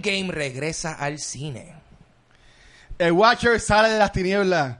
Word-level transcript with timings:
Endgame 0.00 0.32
regresa 0.32 0.94
al 0.94 1.18
cine. 1.18 1.74
El 2.98 3.12
Watcher 3.12 3.60
sale 3.60 3.90
de 3.90 3.98
las 3.98 4.12
tinieblas. 4.12 4.78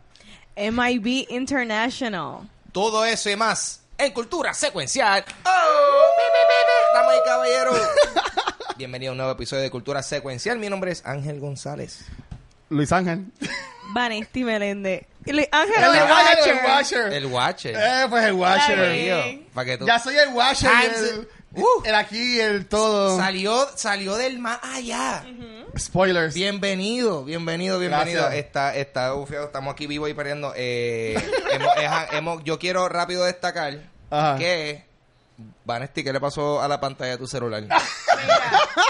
MIB 0.56 1.26
International. 1.28 2.48
Todo 2.72 3.04
eso 3.04 3.28
y 3.28 3.36
más 3.36 3.82
en 3.98 4.12
Cultura 4.12 4.54
Secuencial. 4.54 5.22
¡Oh! 5.44 6.94
Damas 6.94 7.16
y 7.16 7.28
caballeros. 7.28 7.80
Bienvenido 8.78 9.10
a 9.10 9.12
un 9.12 9.18
nuevo 9.18 9.32
episodio 9.32 9.62
de 9.62 9.70
Cultura 9.70 10.02
Secuencial. 10.02 10.58
Mi 10.58 10.70
nombre 10.70 10.92
es 10.92 11.04
Ángel 11.04 11.38
González. 11.38 12.06
Luis 12.70 12.90
Ángel. 12.90 13.26
Vanesti 13.92 14.42
Luis 14.42 14.54
Ángel 15.52 15.84
El 15.84 15.96
el 15.96 16.10
Watcher. 16.10 16.48
El 16.48 16.64
Watcher. 16.64 17.12
El 17.12 17.26
Watcher. 17.26 17.76
Eh, 17.76 18.06
pues 18.08 18.24
el 18.24 18.32
Watcher. 18.32 18.78
Dale. 18.78 19.46
Para 19.52 19.64
que 19.66 19.78
tú... 19.78 19.86
Ya 19.86 19.98
soy 19.98 20.16
el 20.16 20.28
Watcher. 20.30 21.28
Uh. 21.52 21.82
el 21.84 21.94
aquí, 21.94 22.38
el 22.40 22.66
todo. 22.66 23.16
Salió, 23.18 23.66
salió 23.74 24.16
del 24.16 24.38
más 24.38 24.60
allá. 24.62 25.24
Spoilers. 25.78 26.34
Bienvenido, 26.34 27.24
bienvenido, 27.24 27.78
bienvenido. 27.78 28.22
Gracias. 28.22 28.44
Está, 28.44 28.76
está 28.76 29.12
bufiado, 29.12 29.46
estamos 29.46 29.72
aquí 29.72 29.86
vivos 29.86 30.08
y 30.08 30.14
perdiendo. 30.14 30.52
Eh, 30.56 31.16
hemos- 32.12 32.44
yo 32.44 32.58
quiero 32.58 32.88
rápido 32.88 33.24
destacar 33.24 33.78
Ajá. 34.10 34.36
que 34.36 34.84
Vanesti, 35.64 36.02
¿qué 36.04 36.12
le 36.12 36.20
pasó 36.20 36.60
a 36.60 36.68
la 36.68 36.80
pantalla 36.80 37.12
de 37.12 37.18
tu 37.18 37.26
celular? 37.26 37.62
Mira, 37.62 37.78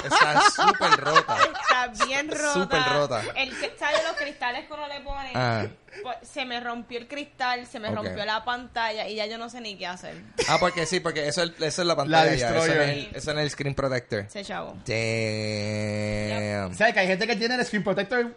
Está 0.04 0.42
súper 0.50 0.90
rota. 0.98 1.36
está 1.60 2.04
bien 2.06 2.30
rota. 2.30 2.52
Súper 2.52 2.82
rota. 2.92 3.22
El 3.36 3.50
que 3.58 3.76
sabe 3.78 4.02
los 4.02 4.16
cristales 4.16 4.66
que 4.66 4.72
uno 4.72 4.88
le 4.88 5.00
pone. 5.00 5.32
Ah. 5.34 5.66
pues, 6.02 6.16
se 6.22 6.44
me 6.44 6.58
rompió 6.60 6.98
el 6.98 7.06
cristal, 7.08 7.66
se 7.66 7.78
me 7.80 7.90
rompió 7.90 8.24
la 8.24 8.44
pantalla 8.44 9.06
y 9.08 9.16
ya 9.16 9.26
yo 9.26 9.38
no 9.38 9.48
sé 9.50 9.60
ni 9.60 9.76
qué 9.76 9.86
hacer. 9.86 10.14
Ah, 10.48 10.56
porque 10.58 10.86
sí, 10.86 11.00
porque 11.00 11.28
eso 11.28 11.42
es, 11.42 11.50
esa 11.60 11.82
es 11.82 11.86
la 11.86 11.96
pantalla. 11.96 12.34
ya, 12.34 12.50
eso, 12.50 12.64
es 12.64 12.88
el, 12.88 13.10
eso 13.14 13.30
es 13.32 13.36
el 13.38 13.50
screen 13.50 13.74
protector. 13.74 14.20
Ese 14.20 14.44
chavo. 14.44 14.76
Damn. 14.86 16.74
¿Sabes 16.74 16.94
que 16.94 17.00
hay 17.00 17.06
gente 17.06 17.26
que 17.26 17.36
tiene 17.36 17.54
el 17.56 17.64
screen 17.66 17.84
protector? 17.84 18.34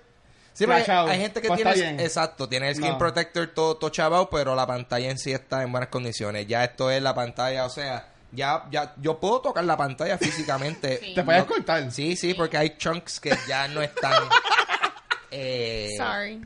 Sí, 0.53 0.65
porque 0.65 0.83
flashado? 0.83 1.07
hay 1.09 1.19
gente 1.19 1.41
que 1.41 1.47
Pues 1.47 1.61
tiene, 1.61 1.73
bien. 1.75 1.99
exacto, 1.99 2.47
tiene 2.47 2.69
el 2.69 2.79
No. 2.79 2.97
protector 2.97 3.47
todo, 3.47 3.75
todo 3.77 3.89
chavado, 3.89 4.29
pero 4.29 4.53
la 4.55 4.67
pantalla 4.67 5.09
en 5.09 5.17
sí 5.17 5.31
está 5.31 5.63
en 5.63 5.71
buenas 5.71 5.89
condiciones. 5.89 6.45
Ya 6.47 6.63
esto 6.63 6.91
es 6.91 7.01
la 7.01 7.15
pantalla, 7.15 7.65
o 7.65 7.69
sea, 7.69 8.07
ya, 8.31 8.65
ya, 8.71 8.93
yo 8.97 9.19
puedo 9.19 9.41
tocar 9.41 9.63
la 9.63 9.77
pantalla 9.77 10.17
físicamente. 10.17 10.99
Sí. 11.03 11.13
¿Te 11.15 11.23
puedes 11.23 11.41
No- 11.41 11.47
cortar? 11.47 11.91
Sí, 11.91 12.15
sí, 12.15 12.33
porque 12.35 12.57
hay 12.57 12.77
chunks 12.77 13.19
que 13.19 13.35
ya 13.47 13.67
no 13.67 13.81
están. 13.81 14.13
eh, 15.31 15.89
Sorry. 15.97 16.41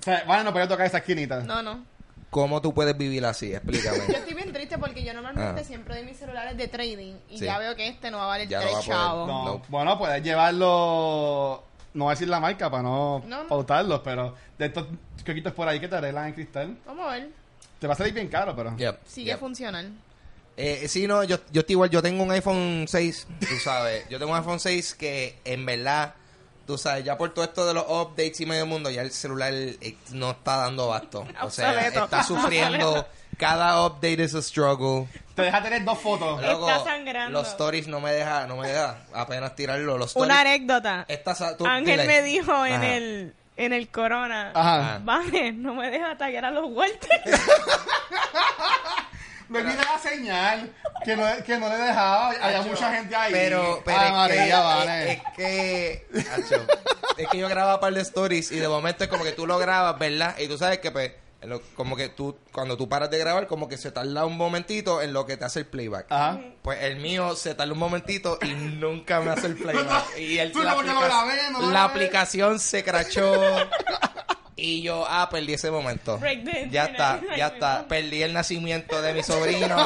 O 0.00 0.02
sea, 0.02 0.24
bueno, 0.26 0.44
no 0.44 0.52
puede 0.52 0.66
tocar 0.66 0.86
esa 0.86 0.98
esquinita. 0.98 1.40
No, 1.40 1.62
no. 1.62 1.84
¿Cómo 2.30 2.60
tú 2.60 2.74
puedes 2.74 2.96
vivir 2.98 3.24
así? 3.24 3.50
Yo 3.52 3.56
Explícame. 3.58 3.98
estoy 4.08 4.34
bien 4.34 4.52
triste 4.52 4.76
porque 4.78 5.04
yo 5.04 5.14
normalmente 5.14 5.60
Ah. 5.60 5.64
siempre 5.64 5.94
doy 5.94 6.04
mis 6.04 6.16
celulares 6.18 6.56
de 6.56 6.66
trading 6.66 7.14
y 7.30 7.38
Sí. 7.38 7.44
ya 7.44 7.58
veo 7.58 7.76
que 7.76 7.86
este 7.86 8.10
no 8.10 8.18
va 8.18 8.24
a 8.24 8.26
valer 8.26 8.48
Ya 8.48 8.58
no 8.58 8.64
tres 8.64 8.76
va 8.76 8.82
chavos. 8.82 9.28
No, 9.28 9.44
No. 9.44 9.62
Bueno, 9.68 9.96
puedes 9.96 10.20
llevarlo. 10.24 11.62
No 11.94 12.04
voy 12.04 12.12
a 12.12 12.14
decir 12.14 12.28
la 12.28 12.40
marca 12.40 12.70
para 12.70 12.82
no, 12.82 13.22
No, 13.26 13.42
no. 13.44 13.48
pautarlos, 13.48 14.00
pero 14.04 14.34
de 14.58 14.66
estos 14.66 14.86
coquitos 15.24 15.52
por 15.52 15.66
ahí 15.68 15.80
que 15.80 15.88
te 15.88 15.96
arreglan 15.96 16.26
en 16.28 16.34
cristal. 16.34 16.76
Vamos 16.86 17.06
a 17.06 17.10
ver. 17.12 17.30
Te 17.78 17.86
va 17.86 17.94
a 17.94 17.96
salir 17.96 18.12
bien 18.12 18.28
caro, 18.28 18.54
pero. 18.56 18.76
Yep, 18.76 19.00
Sigue 19.06 19.30
yep. 19.32 19.38
funcionando. 19.40 19.96
Eh, 20.56 20.86
sí, 20.88 21.06
no, 21.06 21.24
yo, 21.24 21.38
yo 21.50 21.60
estoy 21.60 21.72
igual, 21.74 21.90
yo 21.90 22.00
tengo 22.00 22.22
un 22.22 22.30
iPhone 22.30 22.84
6, 22.88 23.26
tú 23.40 23.56
sabes, 23.62 24.08
yo 24.08 24.18
tengo 24.20 24.30
un 24.30 24.38
iPhone 24.38 24.60
6 24.60 24.94
que 24.94 25.36
en 25.44 25.66
verdad, 25.66 26.14
tú 26.64 26.78
sabes, 26.78 27.04
ya 27.04 27.18
por 27.18 27.34
todo 27.34 27.44
esto 27.44 27.66
de 27.66 27.74
los 27.74 27.84
updates 27.88 28.40
y 28.40 28.46
medio 28.46 28.64
mundo, 28.64 28.88
ya 28.88 29.02
el 29.02 29.10
celular 29.10 29.52
eh, 29.52 29.96
no 30.12 30.30
está 30.30 30.58
dando 30.58 30.86
basto. 30.88 31.26
O 31.42 31.50
sea, 31.50 31.88
está 31.88 32.22
sufriendo, 32.22 33.04
cada 33.38 33.84
update 33.86 34.22
es 34.22 34.34
a 34.34 34.42
struggle. 34.42 35.06
Te 35.34 35.42
deja 35.42 35.62
tener 35.62 35.84
dos 35.84 35.98
fotos. 35.98 36.40
Está 36.40 36.52
Luego, 36.52 36.84
sangrando. 36.84 37.38
Los 37.40 37.48
stories 37.48 37.88
no 37.88 38.00
me 38.00 38.12
deja, 38.12 38.46
no 38.46 38.56
me 38.56 38.68
deja 38.68 38.98
apenas 39.12 39.54
tirarlo. 39.56 39.98
Los 39.98 40.10
stories, 40.10 40.30
Una 40.32 40.40
anécdota. 40.40 41.04
esta 41.08 41.34
sa- 41.34 41.56
tú 41.56 41.66
Ángel 41.66 42.00
dile. 42.00 42.06
me 42.06 42.22
dijo 42.22 42.64
en 42.66 42.74
Ajá. 42.74 42.94
el 42.94 43.34
en 43.56 43.72
el 43.72 43.88
corona. 43.88 44.50
Ajá. 44.54 45.00
Vale, 45.02 45.52
no 45.52 45.74
me 45.74 45.90
deja 45.90 46.16
taggear 46.18 46.44
a 46.46 46.50
los 46.50 46.66
Walters. 46.70 47.22
Me 49.48 49.58
olvidé 49.60 49.76
la 49.76 49.98
señal 49.98 50.72
que 51.04 51.14
no, 51.16 51.26
que 51.44 51.58
no 51.58 51.68
le 51.68 51.76
dejaba. 51.76 52.30
Había 52.30 52.62
mucha 52.62 52.92
gente 52.94 53.14
ahí. 53.14 53.30
Pero, 53.30 53.82
pero 53.84 53.98
Ay, 54.00 54.06
es, 54.08 54.12
María, 54.14 54.44
que, 54.46 54.62
vale. 54.62 55.12
es, 55.12 55.18
es 55.18 55.22
que, 55.36 56.06
Acho, 56.32 56.66
es 57.18 57.28
que 57.28 57.38
yo 57.38 57.48
grababa 57.48 57.74
un 57.74 57.80
par 57.80 57.92
de 57.92 58.00
stories 58.00 58.50
y 58.52 58.56
de 58.58 58.68
momento 58.68 59.04
es 59.04 59.10
como 59.10 59.22
que 59.22 59.32
tú 59.32 59.46
lo 59.46 59.58
grabas, 59.58 59.98
¿verdad? 59.98 60.34
Y 60.38 60.48
tú 60.48 60.56
sabes 60.56 60.78
que, 60.78 60.90
pues, 60.90 61.12
lo- 61.46 61.60
como 61.76 61.96
que 61.96 62.08
tú, 62.08 62.36
cuando 62.52 62.76
tú 62.76 62.88
paras 62.88 63.10
de 63.10 63.18
grabar, 63.18 63.46
como 63.46 63.68
que 63.68 63.76
se 63.78 63.90
tarda 63.92 64.24
un 64.26 64.36
momentito 64.36 65.02
en 65.02 65.12
lo 65.12 65.26
que 65.26 65.36
te 65.36 65.44
hace 65.44 65.60
el 65.60 65.66
playback. 65.66 66.06
Ajá. 66.10 66.40
Pues 66.62 66.82
el 66.82 66.96
mío 66.96 67.36
se 67.36 67.54
tarda 67.54 67.72
un 67.72 67.78
momentito 67.78 68.38
y 68.42 68.48
nunca 68.54 69.20
me 69.20 69.30
hace 69.30 69.46
el 69.48 69.56
playback. 69.56 70.04
Y 70.18 70.38
el, 70.38 70.52
Tú 70.52 70.62
la, 70.62 70.70
como 70.74 70.82
que 70.82 70.88
lo 70.92 70.98
aplica- 71.00 71.24
grabé, 71.24 71.50
no 71.52 71.60
lo 71.60 71.70
la 71.70 71.84
aplicación 71.84 72.58
se 72.58 72.82
crachó. 72.84 73.32
Y 74.56 74.82
yo, 74.82 75.04
ah, 75.08 75.28
perdí 75.30 75.54
ese 75.54 75.70
momento. 75.70 76.18
Ya 76.70 76.84
está, 76.86 77.20
ya 77.36 77.48
está. 77.48 77.86
Perdí 77.88 78.22
el 78.22 78.32
nacimiento 78.32 79.02
de 79.02 79.12
mi 79.12 79.22
sobrino. 79.22 79.76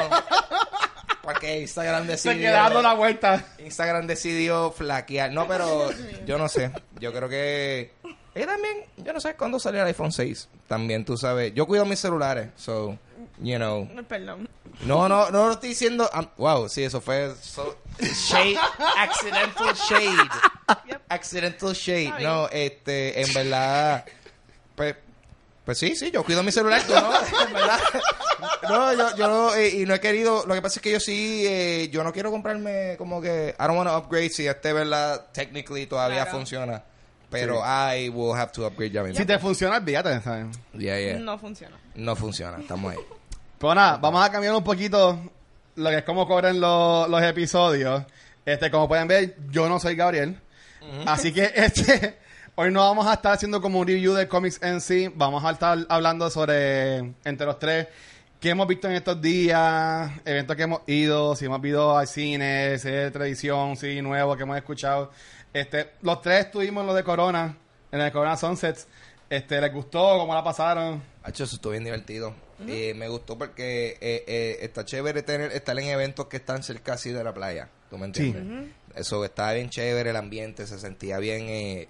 Porque 1.23 1.61
Instagram 1.61 2.07
decidió. 2.07 2.33
Se 2.37 2.39
queda 2.41 2.63
dando 2.65 2.83
la 2.83 2.95
vuelta. 2.95 3.45
Instagram 3.59 4.07
decidió 4.07 4.71
flaquear. 4.73 5.33
No, 5.33 5.47
pero 5.47 5.91
yo 6.27 6.39
no 6.39 6.49
sé. 6.49 6.71
Yo 7.01 7.13
creo 7.13 7.29
que. 7.29 7.93
Y 8.35 8.45
también, 8.45 8.85
yo 8.99 9.13
no 9.13 9.21
sé 9.21 9.35
cuándo 9.35 9.59
salió 9.59 9.81
el 9.83 9.89
iPhone 9.89 10.13
6. 10.13 10.49
También, 10.69 11.05
tú 11.05 11.17
sabes. 11.17 11.53
Yo 11.55 11.67
cuido 11.67 11.85
mis 11.85 11.99
celulares. 11.99 12.49
So, 12.57 12.97
you 13.43 13.57
know. 13.57 13.89
Perdón. 14.09 14.49
No, 14.85 15.09
no, 15.09 15.31
no 15.31 15.47
lo 15.49 15.53
estoy 15.53 15.71
diciendo. 15.71 16.09
um, 16.15 16.27
wow, 16.37 16.69
sí, 16.69 16.85
eso 16.85 17.01
fue. 17.01 17.35
so- 17.41 17.77
shade. 18.01 18.57
Accidental 18.97 19.75
shade. 19.75 20.29
Accidental 21.09 21.73
shade. 21.75 22.05
Está 22.09 22.19
No, 22.21 22.49
este, 22.51 23.21
en 23.23 23.33
verdad. 23.35 24.05
Pues. 24.77 24.95
Pues 25.65 25.77
sí, 25.79 25.95
sí, 25.97 26.11
yo 26.11 26.25
cuido 26.25 26.43
mi 26.43 26.51
celular, 26.51 26.83
tú 26.87 26.95
no, 26.95 27.13
en 27.47 27.53
verdad. 27.53 27.79
No, 28.63 28.93
yo, 28.95 29.17
yo 29.17 29.29
no, 29.29 29.55
eh, 29.55 29.69
y 29.69 29.85
no 29.85 29.93
he 29.93 30.01
querido, 30.01 30.47
lo 30.47 30.55
que 30.55 30.63
pasa 30.63 30.79
es 30.79 30.83
que 30.83 30.91
yo 30.93 30.99
sí, 30.99 31.45
eh, 31.47 31.91
yo 31.93 32.03
no 32.03 32.11
quiero 32.11 32.31
comprarme 32.31 32.95
como 32.97 33.21
que, 33.21 33.55
I 33.59 33.63
don't 33.65 33.77
want 33.77 33.87
to 33.91 33.95
upgrade 33.99 34.31
si 34.31 34.47
este, 34.47 34.73
verdad, 34.73 35.27
technically 35.33 35.85
todavía 35.87 36.23
Claro. 36.23 36.39
funciona. 36.39 36.85
Pero 37.31 37.61
I 37.63 38.09
will 38.09 38.35
have 38.35 38.53
to 38.53 38.67
upgrade 38.67 38.91
ya 38.91 39.03
mismo. 39.03 39.19
Si 39.19 39.27
te 39.27 39.39
funciona, 39.39 39.77
olvídate, 39.77 40.21
¿sabes? 40.23 40.47
Yeah, 40.73 40.99
yeah. 40.99 41.19
No 41.19 41.39
funciona. 41.39 41.77
No 41.95 42.17
funciona, 42.17 42.59
estamos 42.59 42.93
ahí. 42.93 42.99
Pero 43.59 43.75
nada, 43.75 43.97
vamos 43.99 44.25
a 44.25 44.31
cambiar 44.31 44.55
un 44.55 44.65
poquito 44.65 45.19
lo 45.77 45.91
que 45.91 45.99
es 45.99 46.05
cómo 46.05 46.27
cobran 46.27 46.61
los, 46.61 47.09
los 47.09 47.23
episodios. 47.23 48.05
Este, 48.45 48.71
como 48.71 48.89
pueden 48.89 49.09
ver, 49.09 49.37
yo 49.51 49.69
no 49.69 49.79
soy 49.79 49.95
Gabriel. 49.95 50.41
Así 51.07 51.33
que 51.33 51.45
este 51.55 52.19
hoy 52.55 52.73
no 52.73 52.81
vamos 52.81 53.07
a 53.07 53.15
estar 53.15 53.35
haciendo 53.35 53.61
como 53.61 53.79
un 53.81 53.87
review 53.87 54.15
de 54.15 54.27
cómics 54.27 54.61
en 54.63 54.81
sí. 54.81 55.11
Vamos 55.15 55.45
a 55.45 55.51
estar 55.51 55.79
hablando 55.89 56.31
sobre, 56.31 56.99
entre 57.25 57.47
los 57.47 57.59
tres, 57.59 57.89
qué 58.41 58.51
hemos 58.51 58.67
visto 58.67 58.89
en 58.89 58.95
estos 58.95 59.21
días, 59.21 60.11
eventos 60.25 60.57
que 60.57 60.63
hemos 60.63 60.81
ido, 60.87 61.37
si 61.37 61.45
hemos 61.45 61.65
ido 61.65 61.97
al 61.97 62.09
cine, 62.09 62.79
serie 62.79 63.01
de 63.01 63.11
televisión, 63.11 63.77
sí, 63.77 64.01
nuevo 64.03 64.37
que 64.37 64.43
hemos 64.45 64.57
escuchado. 64.57 65.11
Este, 65.53 65.93
los 66.03 66.21
tres 66.23 66.47
estuvimos 66.47 66.83
en 66.83 66.87
lo 66.87 66.95
de 66.95 67.05
Corona, 67.05 67.57
en 67.91 68.01
el 68.01 68.13
Corona 68.13 68.37
Sunsets. 68.37 68.87
Este, 69.31 69.61
¿les 69.61 69.73
gustó? 69.73 70.19
¿Cómo 70.19 70.35
la 70.35 70.43
pasaron? 70.43 71.03
Hacho, 71.23 71.45
eso 71.45 71.57
estuvo 71.57 71.73
bien 71.73 71.85
divertido. 71.85 72.35
Y 72.67 72.93
me 72.95 73.09
gustó 73.09 73.39
porque 73.39 73.97
eh, 74.01 74.25
eh, 74.27 74.59
está 74.63 74.85
chévere 74.85 75.23
tener, 75.23 75.53
estar 75.53 75.79
en 75.79 75.87
eventos 75.87 76.27
que 76.27 76.39
están 76.39 76.63
cerca 76.65 76.95
así 76.95 77.11
de 77.11 77.23
la 77.23 77.33
playa. 77.33 77.69
¿Tú 77.89 77.99
me 77.99 78.07
entiendes? 78.07 78.71
Eso 78.97 79.25
estaba 79.25 79.53
bien 79.53 79.71
chévere, 79.71 80.11
el 80.11 80.17
ambiente 80.17 80.67
se 80.67 80.79
sentía 80.79 81.19
bien, 81.19 81.43
eh, 81.49 81.87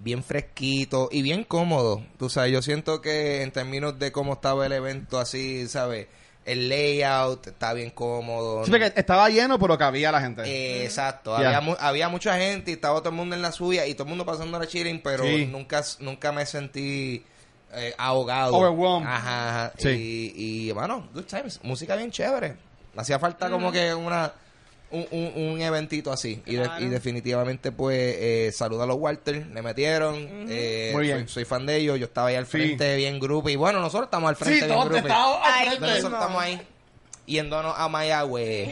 bien 0.00 0.22
fresquito 0.22 1.08
y 1.10 1.22
bien 1.22 1.44
cómodo. 1.44 2.04
Tú 2.18 2.28
sabes, 2.28 2.52
yo 2.52 2.60
siento 2.60 3.00
que 3.00 3.42
en 3.42 3.50
términos 3.50 3.98
de 3.98 4.12
cómo 4.12 4.34
estaba 4.34 4.66
el 4.66 4.72
evento 4.72 5.18
así, 5.18 5.66
¿sabes? 5.68 6.08
El 6.44 6.68
layout 6.68 7.46
está 7.46 7.72
bien 7.72 7.90
cómodo. 7.90 8.64
Sí, 8.66 8.70
porque 8.70 8.92
estaba 8.96 9.28
lleno, 9.30 9.58
pero 9.58 9.78
cabía 9.78 10.12
la 10.12 10.20
gente. 10.20 10.42
Eh, 10.44 10.84
Exacto, 10.84 11.34
había, 11.34 11.60
mu- 11.62 11.76
había 11.80 12.08
mucha 12.10 12.36
gente 12.36 12.70
y 12.70 12.74
estaba 12.74 12.98
todo 12.98 13.08
el 13.10 13.14
mundo 13.14 13.34
en 13.34 13.40
la 13.42 13.50
suya 13.50 13.86
y 13.86 13.94
todo 13.94 14.02
el 14.04 14.10
mundo 14.10 14.26
pasando 14.26 14.58
la 14.58 14.66
chilling, 14.66 15.00
pero 15.02 15.24
Sí. 15.24 15.46
nunca, 15.46 15.82
nunca 16.00 16.32
me 16.32 16.44
sentí 16.44 17.24
eh, 17.76 17.94
ahogado. 17.98 18.54
Overwhelmed. 18.56 19.08
Ajá, 19.08 19.48
ajá. 19.64 19.72
Sí. 19.78 20.32
Y, 20.36 20.68
y, 20.68 20.72
bueno, 20.72 21.08
good 21.14 21.24
times, 21.24 21.60
música 21.62 21.96
bien 21.96 22.10
chévere. 22.10 22.56
Hacía 22.96 23.18
falta 23.18 23.48
como 23.50 23.72
que 23.72 23.92
una 23.94 24.30
un, 24.90 25.06
un, 25.10 25.32
un 25.52 25.60
eventito 25.60 26.12
así. 26.12 26.42
Y, 26.46 26.54
de- 26.56 26.62
Claro. 26.64 26.84
y 26.84 26.88
definitivamente, 26.88 27.72
pues, 27.72 27.98
eh, 28.18 28.50
saluda 28.54 28.84
a 28.84 28.86
los 28.86 28.96
Walter, 28.96 29.46
le 29.46 29.62
metieron. 29.62 30.14
eh, 30.48 30.90
Muy 30.92 31.02
bien. 31.04 31.18
Soy, 31.20 31.28
soy 31.28 31.44
fan 31.44 31.66
de 31.66 31.76
ellos, 31.76 31.98
yo 31.98 32.06
estaba 32.06 32.28
ahí 32.28 32.36
al 32.36 32.46
Sí. 32.46 32.52
frente, 32.52 32.96
bien 32.96 33.18
grupo. 33.18 33.48
Y 33.48 33.56
bueno, 33.56 33.80
nosotros 33.80 34.06
estamos 34.06 34.28
al 34.28 34.36
frente, 34.36 34.60
sí, 34.60 34.66
bien 34.66 34.80
grupo. 34.80 35.08
Nosotros 35.08 36.12
estamos 36.12 36.42
ahí 36.42 36.60
yéndonos 37.26 37.74
a 37.76 37.88
Mayagüe. 37.88 38.62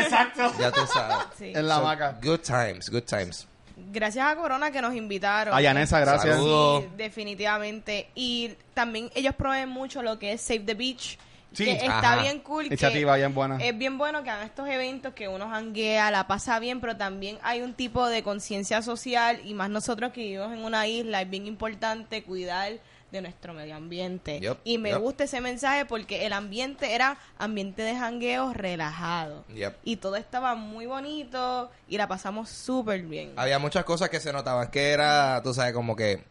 Exacto. 0.00 0.52
ya 0.58 0.70
tú 0.70 0.80
sabes. 0.92 1.16
Sí. 1.38 1.52
En 1.54 1.66
la 1.68 1.76
So, 1.76 1.80
hamaca. 1.80 2.18
Good 2.22 2.40
times, 2.40 2.90
good 2.90 3.02
times. 3.04 3.46
Gracias 3.92 4.26
a 4.26 4.36
Corona 4.36 4.70
que 4.70 4.82
nos 4.82 4.94
invitaron. 4.94 5.54
A 5.54 5.60
Yanesa, 5.62 6.00
gracias. 6.00 6.36
Sí, 6.38 6.86
definitivamente. 6.96 8.08
Y 8.14 8.50
también 8.74 9.10
ellos 9.14 9.34
proveen 9.34 9.68
mucho 9.70 10.02
lo 10.02 10.18
que 10.18 10.32
es 10.34 10.40
Save 10.42 10.60
the 10.60 10.74
Beach 10.74 11.18
Sí. 11.52 11.64
que 11.64 11.72
está 11.72 12.12
Ajá. 12.12 12.22
bien 12.22 12.40
cool. 12.40 12.62
que 12.62 12.68
Iniciativa 12.68 13.16
bien 13.16 13.34
buena. 13.34 13.56
Es 13.58 13.76
bien 13.76 13.98
bueno 13.98 14.22
que 14.22 14.30
hagan 14.30 14.46
estos 14.46 14.68
eventos 14.68 15.14
que 15.14 15.28
uno 15.28 15.48
janguea, 15.48 16.10
la 16.10 16.26
pasa 16.26 16.58
bien, 16.58 16.80
pero 16.80 16.96
también 16.96 17.38
hay 17.42 17.62
un 17.62 17.74
tipo 17.74 18.06
de 18.06 18.22
conciencia 18.22 18.82
social 18.82 19.40
y 19.44 19.54
más 19.54 19.70
nosotros 19.70 20.12
que 20.12 20.20
vivimos 20.22 20.52
en 20.52 20.64
una 20.64 20.86
isla, 20.86 21.22
es 21.22 21.30
bien 21.30 21.46
importante 21.46 22.22
cuidar 22.22 22.72
de 23.10 23.20
nuestro 23.20 23.52
medio 23.52 23.74
ambiente. 23.74 24.40
Y 24.64 24.78
me 24.78 24.94
gusta 24.96 25.24
ese 25.24 25.40
mensaje 25.40 25.84
porque 25.84 26.26
el 26.26 26.32
ambiente 26.32 26.94
era 26.94 27.18
ambiente 27.38 27.82
de 27.82 27.96
jangueo 27.96 28.52
relajado. 28.52 29.44
Yep. 29.48 29.78
Y 29.84 29.96
todo 29.96 30.16
estaba 30.16 30.54
muy 30.54 30.86
bonito 30.86 31.70
y 31.88 31.96
la 31.96 32.06
pasamos 32.06 32.48
súper 32.50 33.02
bien. 33.02 33.32
Había 33.36 33.58
muchas 33.58 33.84
cosas 33.84 34.10
que 34.10 34.20
se 34.20 34.32
notaban 34.32 34.70
que 34.70 34.90
era, 34.90 35.40
tú 35.42 35.52
sabes, 35.52 35.72
como 35.72 35.96
que, 35.96 36.22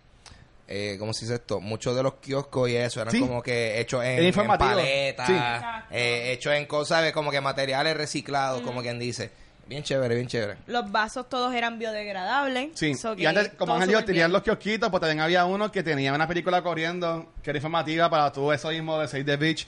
eh, 0.72 0.98
¿cómo 1.00 1.14
se 1.16 1.26
dice 1.26 1.36
esto? 1.36 1.60
Muchos 1.60 1.96
de 1.96 2.04
los 2.04 2.14
kioscos 2.16 2.70
y 2.70 2.76
eso 2.76 3.02
eran 3.02 3.12
Sí. 3.12 3.20
como 3.22 3.42
que 3.42 3.80
hechos 3.82 4.04
en, 4.06 4.20
en 4.24 4.48
paletas, 4.58 5.26
Sí. 5.28 5.34
Eh, 5.90 6.32
hechos 6.34 6.54
en 6.54 6.68
cosas, 6.68 7.00
¿sabes? 7.00 7.12
Como 7.12 7.32
que 7.32 7.42
materiales 7.42 7.98
reciclados, 7.98 8.62
como 8.62 8.82
quien 8.84 9.00
dice. 9.00 9.32
Bien 9.66 9.82
chévere, 9.84 10.14
bien 10.16 10.28
chévere. 10.28 10.58
Los 10.68 10.92
vasos 10.92 11.28
todos 11.30 11.54
eran 11.54 11.78
biodegradables. 11.80 12.70
Sí, 12.76 12.94
so 12.96 13.16
y 13.16 13.26
antes, 13.26 13.50
como 13.50 13.74
todo 13.74 13.74
han 13.76 13.88
dicho, 13.88 14.00
súper 14.00 14.06
tenían 14.06 14.32
los 14.32 14.42
kiosquitos, 14.44 14.90
pues 14.90 15.02
también 15.02 15.20
había 15.22 15.46
uno 15.46 15.72
que 15.72 15.84
tenía 15.84 16.14
una 16.14 16.28
película 16.28 16.62
corriendo 16.62 17.34
que 17.44 17.50
era 17.50 17.58
informativa 17.58 18.10
para 18.10 18.32
tú 18.32 18.52
eso 18.52 18.70
mismo 18.70 19.00
de 19.00 19.08
Save 19.08 19.24
the 19.26 19.38
Beach, 19.38 19.68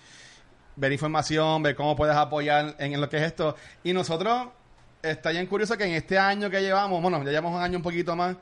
ver 0.75 0.91
información, 0.91 1.61
ver 1.63 1.75
cómo 1.75 1.95
puedes 1.95 2.15
apoyar 2.15 2.75
en, 2.79 2.93
en 2.93 3.01
lo 3.01 3.09
que 3.09 3.17
es 3.17 3.23
esto. 3.23 3.55
Y 3.83 3.93
nosotros, 3.93 4.47
está 5.03 5.29
bien 5.31 5.45
curioso 5.45 5.77
que 5.77 5.83
en 5.85 5.91
este 5.93 6.17
año 6.17 6.49
que 6.49 6.61
llevamos, 6.61 7.01
bueno, 7.01 7.23
ya 7.23 7.29
llevamos 7.29 7.55
un 7.55 7.61
año 7.61 7.77
un 7.77 7.83
poquito 7.83 8.15
más, 8.15 8.35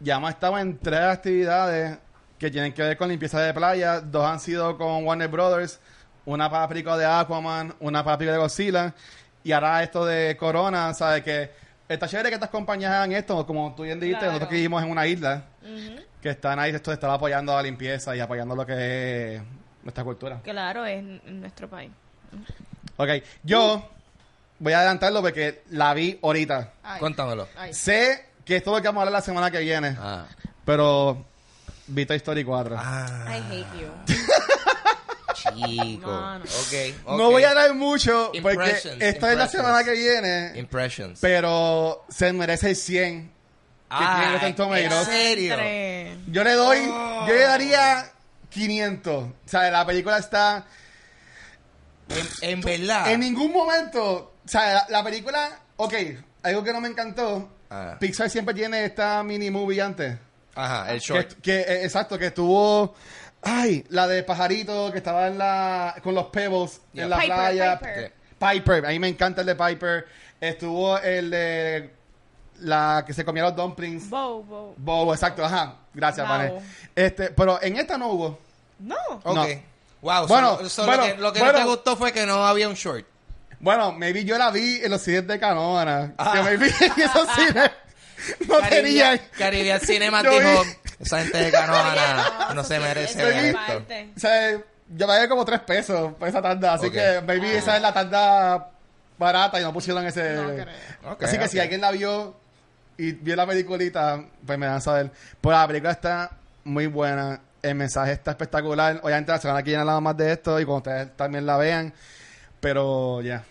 ya 0.00 0.16
hemos 0.16 0.30
estado 0.30 0.58
en 0.58 0.78
tres 0.78 1.00
actividades 1.00 1.98
que 2.38 2.50
tienen 2.50 2.72
que 2.72 2.82
ver 2.82 2.96
con 2.96 3.08
limpieza 3.08 3.40
de 3.40 3.54
playa. 3.54 4.00
Dos 4.00 4.24
han 4.24 4.40
sido 4.40 4.76
con 4.76 5.04
Warner 5.04 5.28
Brothers, 5.28 5.80
una 6.24 6.50
para 6.50 6.66
de 6.96 7.06
Aquaman, 7.06 7.74
una 7.80 8.04
para 8.04 8.16
de 8.16 8.36
Godzilla. 8.36 8.94
Y 9.42 9.52
ahora 9.52 9.82
esto 9.82 10.04
de 10.04 10.36
Corona, 10.36 10.92
¿sabes? 10.92 11.22
Que 11.22 11.50
está 11.88 12.08
chévere 12.08 12.28
que 12.30 12.34
estas 12.34 12.50
compañías 12.50 12.92
hagan 12.92 13.12
esto, 13.12 13.46
como 13.46 13.74
tú 13.74 13.84
bien 13.84 14.00
dijiste, 14.00 14.18
Claro. 14.18 14.32
nosotros 14.32 14.48
que 14.50 14.56
vivimos 14.56 14.82
en 14.82 14.90
una 14.90 15.06
isla, 15.06 15.44
que 16.20 16.30
están 16.30 16.58
ahí, 16.58 16.74
esto 16.74 16.92
estar 16.92 17.10
apoyando 17.10 17.54
la 17.54 17.62
limpieza 17.62 18.14
y 18.16 18.20
apoyando 18.20 18.56
lo 18.56 18.66
que 18.66 19.36
es 19.36 19.42
nuestra 19.84 20.02
cultura. 20.02 20.40
Claro, 20.42 20.84
es 20.84 21.02
nuestro 21.26 21.68
país. 21.70 21.92
Ok, 22.96 23.08
yo 23.44 23.88
voy 24.58 24.72
a 24.72 24.78
adelantarlo 24.78 25.22
porque 25.22 25.62
la 25.70 25.94
vi 25.94 26.18
ahorita. 26.22 26.72
Ay, 26.82 26.98
Cuéntamelo. 27.00 27.46
ay. 27.56 27.72
Sé 27.72 28.26
que 28.46 28.56
esto 28.56 28.70
es 28.70 28.76
lo 28.76 28.82
que 28.82 28.88
vamos 28.88 29.00
a 29.00 29.02
hablar 29.02 29.12
la 29.20 29.24
semana 29.24 29.50
que 29.50 29.58
viene, 29.58 29.94
Ah. 30.00 30.24
pero 30.64 31.26
vi 31.88 32.06
Toy 32.06 32.16
Story 32.16 32.44
4. 32.44 32.74
I 32.74 32.78
Ah, 32.80 33.24
hate 33.28 33.66
you. 33.78 33.88
chico. 35.34 36.10
Mano. 36.10 36.44
Okay, 36.66 36.96
ok. 37.04 37.18
No 37.18 37.30
voy 37.30 37.44
a 37.44 37.50
hablar 37.50 37.74
mucho 37.74 38.30
porque 38.42 38.54
Impressions, 38.54 39.02
esta 39.02 39.32
es 39.32 39.38
la 39.38 39.48
semana 39.48 39.84
que 39.84 39.92
viene, 39.92 40.52
Impressions. 40.58 41.18
pero 41.20 42.04
se 42.08 42.32
merece 42.32 42.70
el 42.70 42.76
100 42.76 43.32
que 43.90 43.96
tiene 43.96 44.32
Rotten. 44.54 44.82
¿En 44.92 45.04
serio? 45.04 45.56
Yo 46.28 46.42
le 46.44 46.52
doy, 46.54 46.78
Oh. 46.90 47.26
yo 47.28 47.34
le 47.34 47.42
daría 47.42 48.10
500. 48.50 49.24
O 49.24 49.32
sea, 49.44 49.70
la 49.70 49.84
película 49.86 50.18
está 50.18 50.64
En, 52.08 52.28
en 52.40 52.60
verdad. 52.60 53.10
en 53.12 53.20
ningún 53.20 53.52
momento, 53.52 54.32
o 54.44 54.48
sea, 54.48 54.74
la, 54.74 54.86
la 54.88 55.04
película, 55.04 55.58
ok, 55.76 55.94
algo 56.42 56.64
que 56.64 56.72
no 56.72 56.80
me 56.80 56.88
encantó, 56.88 57.48
Ah. 57.70 57.96
Pixar 57.98 58.30
siempre 58.30 58.54
tiene 58.54 58.84
esta 58.84 59.22
mini 59.22 59.50
movie 59.50 59.80
antes. 59.80 60.16
Ajá, 60.54 60.90
el 60.92 61.00
short. 61.00 61.32
que, 61.42 61.60
eh, 61.60 61.84
exacto, 61.84 62.18
que 62.18 62.26
estuvo, 62.26 62.94
ay, 63.42 63.84
la 63.90 64.06
de 64.06 64.22
pajarito 64.22 64.90
que 64.90 64.98
estaba 64.98 65.26
en 65.28 65.36
la, 65.38 65.96
con 66.02 66.14
los 66.14 66.26
pebbles 66.26 66.80
Yeah. 66.92 67.04
en 67.04 67.10
la 67.10 67.16
Piper, 67.18 67.34
playa. 67.36 67.78
Piper. 67.78 68.12
Piper, 68.38 68.86
a 68.86 68.88
mí 68.90 68.98
me 68.98 69.08
encanta 69.08 69.40
el 69.42 69.46
de 69.48 69.54
Piper. 69.54 70.06
Estuvo 70.40 70.98
el 70.98 71.30
de 71.30 71.90
la 72.60 73.04
que 73.06 73.12
se 73.12 73.24
comía 73.24 73.42
los 73.44 73.56
dumplings. 73.56 74.08
Bo, 74.08 74.42
bo. 74.42 74.74
Bobo, 74.76 75.12
exacto, 75.14 75.44
ajá. 75.44 75.76
Gracias. 75.92 76.26
Vane. 76.28 76.54
Este, 76.94 77.30
pero 77.30 77.60
en 77.62 77.76
esta 77.76 77.98
no 77.98 78.08
hubo. 78.10 78.38
No. 78.78 78.96
Ok. 79.24 79.34
No. 79.34 79.46
Wow, 80.02 80.26
Bueno, 80.28 80.58
so- 80.58 80.68
so 80.68 80.86
bueno, 80.86 81.02
lo 81.06 81.08
que, 81.14 81.20
lo 81.20 81.32
que 81.32 81.38
bueno. 81.40 81.52
no 81.54 81.58
te 81.58 81.64
gustó 81.64 81.96
fue 81.96 82.12
que 82.12 82.24
no 82.26 82.46
había 82.46 82.68
un 82.68 82.74
short. 82.74 83.06
Bueno, 83.60 83.92
maybe 83.92 84.24
yo 84.24 84.36
la 84.38 84.50
vi 84.50 84.80
en 84.82 84.90
los 84.90 85.02
cines 85.02 85.26
de 85.26 85.38
Canóvana. 85.38 86.12
Ah. 86.18 86.32
Que 86.34 86.42
maybe 86.42 86.66
en 86.66 87.02
esos 87.02 87.28
cines 87.34 87.70
no 88.48 88.58
Caribbean. 88.60 89.20
Caribbean 89.38 89.80
Cinema 89.82 90.22
Yo 90.22 90.30
dijo, 90.30 90.64
vi- 90.64 90.70
esa 91.00 91.20
gente 91.22 91.38
de 91.38 91.50
Canoana 91.50 92.52
No, 92.54 92.64
se 92.64 92.78
merece 92.80 93.22
ver 93.22 93.34
es 93.36 93.54
esto. 93.54 93.84
O 94.16 94.18
sea, 94.20 94.58
yo 94.88 95.06
pagué 95.06 95.28
como 95.28 95.44
tres 95.44 95.60
pesos 95.60 96.14
por 96.14 96.28
esa 96.28 96.40
tanda. 96.42 96.74
Así 96.74 96.90
que 96.90 97.20
maybe 97.26 97.50
Ah. 97.54 97.58
esa 97.58 97.76
es 97.76 97.82
la 97.82 97.92
tanda 97.92 98.70
barata 99.18 99.60
y 99.60 99.62
no 99.62 99.72
pusieron 99.72 100.04
ese. 100.06 100.34
No 100.34 100.48
creo. 100.48 100.66
Ok, 101.12 101.22
así 101.24 101.38
que 101.38 101.48
si 101.48 101.58
alguien 101.58 101.80
la 101.80 101.90
vio 101.90 102.34
y 102.98 103.12
vio 103.12 103.36
la 103.36 103.46
peliculita, 103.46 104.22
pues 104.46 104.58
me 104.58 104.66
dan 104.66 104.76
a 104.76 104.80
saber. 104.80 105.10
Pues 105.40 105.56
la 105.56 105.66
película 105.66 105.92
está 105.92 106.30
muy 106.64 106.86
buena. 106.86 107.40
El 107.62 107.74
mensaje 107.74 108.12
está 108.12 108.30
espectacular. 108.32 109.00
Obviamente 109.02 109.32
la 109.32 109.38
semana 109.38 109.62
que 109.62 109.70
viene 109.70 109.80
hablamos 109.80 110.02
más 110.02 110.16
de 110.16 110.32
esto 110.32 110.58
y 110.60 110.64
cuando 110.64 110.78
ustedes 110.90 111.16
también 111.16 111.44
la 111.46 111.56
vean. 111.58 111.92
Pero 112.66 113.22
ya. 113.22 113.44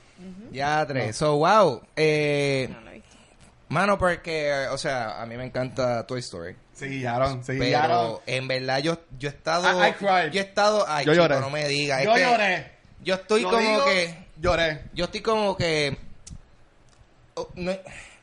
Ya, 0.51 0.85
tres. 0.85 1.15
So, 1.15 1.37
wow. 1.37 1.81
Eh, 1.95 2.67
No 2.69 2.85
mano, 3.69 3.97
porque, 3.97 4.67
o 4.71 4.77
sea, 4.77 5.21
a 5.21 5.25
mí 5.25 5.37
me 5.37 5.45
encanta 5.45 6.05
Toy 6.05 6.19
Story. 6.19 6.55
Se 6.73 6.87
guiaron, 6.87 7.41
se 7.43 7.53
Pero 7.53 8.21
en 8.25 8.47
verdad 8.49 8.79
yo, 8.79 8.99
yo 9.17 9.29
he 9.29 9.31
estado... 9.31 9.63
I- 9.81 9.89
I 9.89 9.93
cried. 9.93 10.31
Yo 10.31 10.41
he 10.41 10.43
estado... 10.43 10.83
Ay, 10.87 11.05
Yo 11.05 11.13
chico, 11.13 11.23
lloré. 11.23 11.39
no 11.39 11.49
me 11.49 11.65
digas. 11.69 11.99
es 12.01 12.05
Yo 12.05 12.13
que 12.13 12.21
lloré. 12.21 12.71
Yo 13.03 13.15
estoy 13.15 13.43
como 13.43 13.57
digo, 13.57 13.85
que... 13.85 14.25
Lloré. 14.37 14.81
Yo 14.93 15.05
estoy 15.05 15.21
como 15.21 15.55
que... 15.55 15.97
oh, 17.35 17.47
no, 17.55 17.71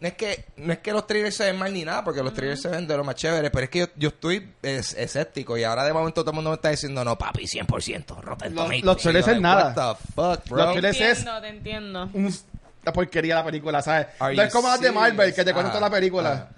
no 0.02 0.08
es 0.08 0.14
que 0.14 0.44
no 0.56 0.72
es 0.72 0.80
que 0.80 0.90
los 0.92 1.06
trailers 1.06 1.36
se 1.36 1.44
ven 1.44 1.56
mal 1.56 1.72
ni 1.72 1.84
nada, 1.84 2.02
porque 2.02 2.24
los 2.24 2.34
trailers 2.34 2.60
se 2.60 2.68
ven 2.68 2.88
de 2.88 2.96
lo 2.96 3.04
más 3.04 3.14
chévere, 3.14 3.50
pero 3.52 3.62
es 3.64 3.70
que 3.70 3.78
yo, 3.78 3.86
yo 3.94 4.08
estoy 4.08 4.52
es- 4.60 4.94
escéptico 4.94 5.56
y 5.56 5.62
ahora 5.62 5.84
de 5.84 5.92
momento 5.92 6.22
todo 6.22 6.32
el 6.32 6.34
mundo 6.34 6.50
me 6.50 6.56
está 6.56 6.70
diciendo, 6.70 7.04
no, 7.04 7.16
papi, 7.16 7.46
100%, 7.46 8.20
Rotten 8.20 8.52
Los- 8.52 8.64
Tomatoes". 8.64 8.84
los 8.84 9.02
yo, 9.02 9.10
es 9.32 9.40
nada. 9.40 9.72
What 9.76 9.96
the 9.96 10.12
fuck, 10.40 10.48
bro? 10.50 10.64
Los 10.64 10.74
trailers- 10.76 10.98
Te 10.98 11.10
es- 11.10 11.18
entiendo, 11.18 11.40
te 11.40 11.48
entiendo. 11.48 12.10
una 12.14 12.92
porquería 12.92 13.36
la 13.36 13.44
película, 13.44 13.80
¿sabes? 13.80 14.08
Are 14.18 14.34
No 14.34 14.42
es 14.42 14.48
you 14.52 14.56
como 14.56 14.68
las 14.68 14.80
de 14.80 14.90
Marvel, 14.90 15.32
que 15.32 15.44
te 15.44 15.50
Ah, 15.52 15.54
toda 15.54 15.80
la 15.80 15.90
película. 15.90 16.48
ah. 16.50 16.56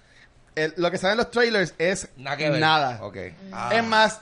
El- 0.55 0.73
lo 0.79 0.91
que 0.91 0.97
sale 0.97 1.13
en 1.13 1.19
los 1.19 1.31
trailers 1.31 1.75
es 1.77 2.09
Nada 2.17 2.37
que 2.39 2.49
ver. 2.49 2.61
nada. 2.61 2.99
Ok. 3.03 3.17
Es 3.17 3.35
Ah. 3.53 3.83
más, 3.83 4.21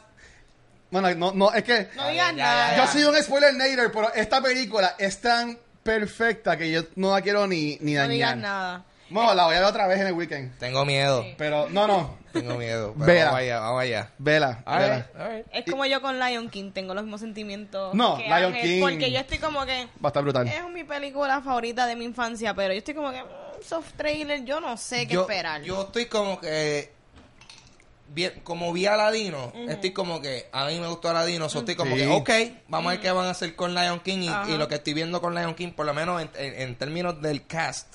bueno, 0.91 1.15
no, 1.15 1.33
no, 1.33 1.53
es 1.53 1.63
que 1.63 1.89
No 1.95 2.09
digas 2.09 2.35
nada. 2.35 2.77
yo 2.77 2.87
soy 2.93 3.05
un 3.05 3.23
spoiler 3.23 3.55
nader, 3.55 3.93
pero 3.93 4.13
esta 4.15 4.43
película 4.43 4.97
es 4.99 5.21
tan 5.21 5.57
perfecta 5.83 6.57
que 6.57 6.71
yo 6.73 6.83
no 6.97 7.13
la 7.13 7.21
quiero 7.23 7.47
ni, 7.47 7.77
ni 7.81 7.93
No 7.95 8.01
dañar. 8.01 8.11
digas 8.11 8.37
nada. 8.37 8.85
No, 9.13 9.35
la 9.35 9.45
voy 9.47 9.55
a 9.57 9.61
ver 9.61 9.69
otra 9.69 9.87
vez 9.87 10.01
en 10.01 10.07
el 10.09 10.13
weekend. 10.15 10.59
Tengo 10.59 10.85
miedo. 10.85 11.23
Sí. 11.23 11.35
Pero, 11.39 11.69
no, 11.71 11.87
no, 11.87 12.17
Tengo 12.33 12.55
miedo. 12.57 12.95
Pero 12.95 13.07
Vela. 13.07 13.25
Vamos 13.27 13.41
allá, 13.41 13.61
vamos 13.61 13.83
allá. 13.83 14.11
vela, 14.19 14.63
All 14.65 14.79
vela. 14.79 14.97
right, 14.97 15.21
all 15.21 15.31
right. 15.37 15.47
Es 15.53 15.65
como 15.71 15.85
yo 15.87 16.01
con 16.01 16.19
Lion 16.19 16.49
King, 16.49 16.73
tengo 16.73 16.95
los 16.95 17.05
mismos 17.05 17.21
sentimientos. 17.21 17.95
No, 17.95 18.17
que 18.17 18.25
Lion 18.25 18.45
Ángel, 18.55 18.63
King- 18.63 18.81
Porque 18.81 19.11
yo 19.13 19.19
estoy 19.19 19.39
como 19.39 19.65
que. 19.67 19.87
Va 20.03 20.05
a 20.05 20.09
estar 20.09 20.23
brutal. 20.23 20.49
Es 20.49 20.69
mi 20.71 20.85
película 20.85 21.41
favorita 21.43 21.87
de 21.87 21.95
mi 21.97 22.05
infancia, 22.07 22.55
pero 22.55 22.73
yo 22.73 22.79
estoy 22.79 22.95
como 22.95 23.11
que. 23.11 23.23
mm, 23.23 23.27
soft 23.69 23.93
trailer, 23.97 24.45
yo 24.45 24.61
no 24.61 24.77
sé 24.77 25.07
qué 25.07 25.15
yo, 25.15 25.21
esperar. 25.23 25.63
yo 25.63 25.83
estoy 25.83 26.07
como 26.07 26.41
que 26.41 26.91
bien, 28.09 28.41
como 28.45 28.73
vi 28.73 28.87
a 28.87 28.95
Aladino, 28.95 29.53
estoy 29.69 29.93
como 29.93 30.21
que 30.21 30.47
a 30.53 30.67
mí 30.67 30.79
me 30.81 30.87
gustó 30.89 31.09
Aladino, 31.11 31.49
so 31.49 31.61
estoy 31.61 31.77
como 31.77 31.95
Sí. 31.97 32.03
que 32.03 32.09
ok, 32.09 32.31
vamos 32.69 32.89
a 32.89 32.93
ver 32.95 33.01
qué 33.01 33.11
van 33.11 33.27
a 33.27 33.31
hacer 33.31 33.55
con 33.57 33.75
Lion 33.75 34.01
King 34.01 34.19
y, 34.23 34.29
Ajá. 34.29 34.51
y 34.51 34.57
lo 34.59 34.69
que 34.69 34.75
estoy 34.77 34.93
viendo 34.95 35.21
con 35.21 35.35
Lion 35.35 35.55
King, 35.55 35.71
por 35.73 35.87
lo 35.87 35.95
menos 35.95 36.21
en, 36.21 36.31
en- 36.37 36.61
en 36.61 36.75
términos 36.77 37.21
del 37.23 37.47
cast. 37.47 37.95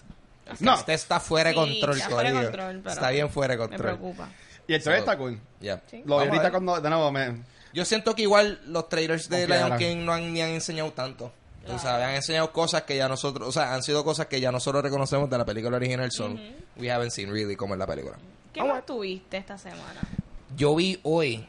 No. 0.59 0.71
cast 0.75 0.89
está 0.89 1.19
fuera 1.19 1.49
de 1.49 1.55
Sí, 1.55 1.59
control, 1.59 1.97
está 1.97 2.09
fuera 2.09 2.29
de 2.29 2.35
control, 2.45 2.79
pero 2.83 2.93
Está 2.95 3.09
bien 3.11 3.29
fuera 3.29 3.53
de 3.55 3.57
Me 3.59 3.67
control. 3.67 3.81
preocupa. 3.97 4.29
Y 4.67 4.73
el 4.73 4.83
trailer 4.83 5.03
So, 5.05 5.11
está 5.11 5.17
cool. 5.17 5.39
Yeah. 5.61 5.81
Sí. 5.89 6.03
Lo 6.05 6.19
vi 6.19 6.27
ahorita 6.27 6.51
cuando, 6.51 6.79
de 6.81 6.89
nuevo, 6.89 7.11
me... 7.11 7.41
Yo 7.73 7.85
siento 7.85 8.15
que 8.15 8.23
igual 8.23 8.59
los 8.67 8.89
trailers 8.89 9.29
de. 9.29 9.47
Lion 9.47 9.77
King 9.77 9.97
no 10.05 10.13
han, 10.13 10.33
ni 10.33 10.41
han 10.41 10.49
enseñado 10.49 10.91
tanto. 10.91 11.31
O 11.69 11.77
sea, 11.77 11.95
han 12.07 12.15
enseñado 12.15 12.51
cosas 12.53 12.83
que 12.83 12.95
ya 12.95 13.09
nosotros, 13.09 13.47
o 13.49 13.51
sea, 13.51 13.73
han 13.73 13.83
sido 13.83 14.03
cosas 14.05 14.27
que 14.27 14.39
ya 14.39 14.51
nosotros 14.53 14.81
reconocemos 14.81 15.29
de 15.29 15.37
la 15.37 15.43
película 15.45 15.75
original, 15.75 16.09
son 16.11 16.39
we 16.77 16.89
haven't 16.89 17.11
seen 17.11 17.29
really 17.29 17.55
como 17.57 17.73
en 17.73 17.79
la 17.79 17.85
película. 17.85 18.15
¿Qué 18.53 18.63
más 18.63 18.85
tuviste 18.85 19.35
esta 19.37 19.57
semana? 19.57 19.99
Yo 20.55 20.73
vi 20.75 20.97
hoy 21.03 21.45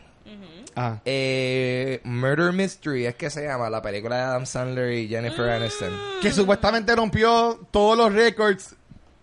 Ah. 0.74 0.98
eh, 1.04 2.00
Murder 2.04 2.52
Mystery, 2.52 3.06
es 3.06 3.14
que 3.14 3.30
se 3.30 3.44
llama 3.44 3.70
la 3.70 3.80
película 3.80 4.16
de 4.16 4.22
Adam 4.22 4.44
Sandler 4.46 4.92
y 4.92 5.08
Jennifer 5.08 5.48
Aniston. 5.48 5.92
Que 6.20 6.32
supuestamente 6.32 6.94
rompió 6.94 7.66
todos 7.70 7.96
los 7.96 8.12
récords 8.12 8.74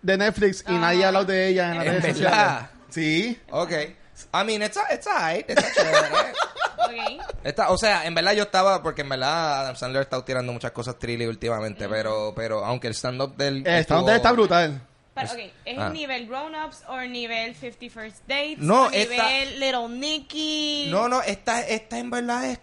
de 0.06 0.16
Netflix 0.18 0.64
y 0.68 0.74
Ah. 0.74 0.78
nadie 0.78 1.04
ha 1.04 1.08
hablado 1.08 1.26
de 1.26 1.48
ella 1.48 1.70
en 1.72 1.78
las 1.78 1.86
¿En 1.86 1.92
redes 2.02 2.20
verdad? 2.20 2.70
sociales. 2.70 2.70
Sí. 2.90 3.40
Ok. 3.50 3.72
I 3.72 4.44
mean, 4.46 4.62
it's, 4.62 4.76
a- 4.78 4.94
it's 4.94 5.06
alright, 5.06 5.48
está 5.50 5.70
chévere. 5.74 6.32
Ok. 6.78 7.22
Está, 7.44 7.70
o 7.70 7.76
sea, 7.76 8.06
en 8.06 8.14
verdad 8.14 8.32
yo 8.32 8.44
estaba, 8.44 8.82
porque 8.82 9.02
en 9.02 9.08
verdad 9.10 9.60
Adam 9.60 9.76
Sandler 9.76 10.02
está 10.02 10.24
tirando 10.24 10.52
muchas 10.52 10.70
cosas 10.70 10.98
trilly 10.98 11.26
últimamente, 11.26 11.88
pero, 11.88 12.32
pero 12.34 12.64
aunque 12.64 12.86
el 12.86 12.94
stand-up 12.94 13.36
del... 13.36 13.58
Eh, 13.66 13.80
Está, 13.80 13.96
estuvo- 13.96 14.10
está 14.10 14.32
brutal. 14.32 14.80
Pero, 15.14 15.32
ok, 15.32 15.38
¿es 15.64 15.78
Ah. 15.78 15.88
nivel 15.90 16.26
grown-ups 16.28 16.82
o 16.88 17.00
nivel 17.02 17.54
50 17.54 17.90
First 17.90 18.18
Dates? 18.28 18.58
No, 18.58 18.84
o 18.84 18.90
esta- 18.90 19.28
nivel 19.28 19.60
Little 19.60 19.88
Nicky? 19.88 20.88
No, 20.90 21.08
no, 21.08 21.20
esta, 21.22 21.60
esta 21.66 21.98
en 21.98 22.10
verdad 22.10 22.44
es... 22.46 22.58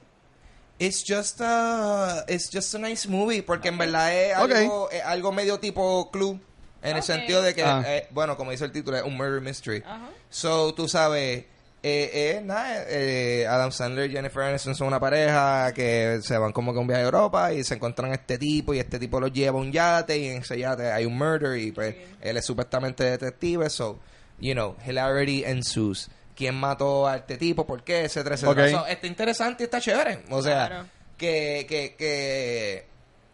It's 0.79 1.03
just 1.07 1.39
a, 1.41 2.25
it's 2.27 2.49
just 2.51 2.73
a 2.75 2.79
nice 2.79 3.07
movie, 3.07 3.43
porque 3.43 3.67
en 3.69 3.77
verdad 3.77 4.11
es 4.13 4.37
Ok. 4.37 4.51
algo, 4.51 4.89
es 4.91 5.03
algo 5.03 5.31
medio 5.31 5.59
tipo 5.59 6.09
club, 6.11 6.41
en 6.83 6.97
el 6.97 7.03
sentido 7.03 7.41
de 7.41 7.53
que, 7.55 7.63
Ah. 7.63 7.83
eh, 7.85 8.07
bueno, 8.11 8.37
como 8.37 8.51
dice 8.51 8.65
el 8.65 8.71
título, 8.71 8.97
es 8.97 9.03
un 9.03 9.15
murder 9.17 9.41
mystery. 9.41 9.81
Ajá. 9.85 10.09
So, 10.29 10.73
tú 10.73 10.87
sabes, 10.87 11.45
eh, 11.85 12.11
eh, 12.13 12.41
nada, 12.43 12.85
eh, 12.87 13.45
Adam 13.47 13.71
Sandler 13.71 14.09
y 14.09 14.13
Jennifer 14.13 14.43
Aniston 14.43 14.73
son 14.75 14.87
una 14.87 14.99
pareja 14.99 15.73
que 15.73 16.19
se 16.23 16.37
van 16.37 16.51
como 16.53 16.71
que 16.71 16.77
a 16.77 16.81
un 16.81 16.87
viaje 16.87 17.01
a 17.01 17.05
Europa 17.05 17.51
y 17.53 17.63
se 17.63 17.73
encuentran 17.75 18.11
a 18.11 18.15
este 18.15 18.37
tipo 18.37 18.73
y 18.73 18.79
este 18.79 18.99
tipo 18.99 19.19
los 19.19 19.33
lleva 19.33 19.57
a 19.57 19.61
un 19.61 19.71
yate 19.71 20.17
y 20.17 20.27
en 20.27 20.41
ese 20.41 20.57
yate 20.59 20.91
hay 20.91 21.05
un 21.05 21.17
murder 21.17 21.57
y 21.57 21.71
pues 21.71 21.95
él 22.21 22.37
es 22.37 22.45
supuestamente 22.45 23.03
detective, 23.03 23.69
so, 23.69 23.99
you 24.39 24.53
know, 24.53 24.75
hilarity 24.85 25.43
ensues. 25.45 26.09
¿Quién 26.35 26.55
mató 26.55 27.07
a 27.07 27.17
este 27.17 27.37
tipo? 27.37 27.65
¿Por 27.67 27.83
qué? 27.83 28.05
Etcétera, 28.05 28.35
etcétera. 28.35 28.65
Ok. 28.65 28.71
So, 28.71 28.87
está 28.87 29.05
interesante 29.07 29.63
y 29.63 29.65
está 29.65 29.79
chévere. 29.79 30.19
O 30.31 30.41
sea, 30.41 30.67
Claro. 30.67 30.85
que, 31.17 31.65
que, 31.69 31.95
que, 31.95 32.85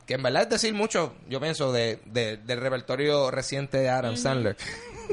que 0.10 0.16
en 0.16 0.24
verdad 0.24 0.42
es 0.42 0.50
decir 0.50 0.74
mucho, 0.74 1.14
yo 1.28 1.40
pienso, 1.40 1.72
de, 1.72 2.00
de- 2.06 2.38
del 2.38 2.60
repertorio 2.60 3.30
reciente 3.30 3.78
de 3.78 3.90
Adam 3.90 4.18
Sandler. 4.18 4.58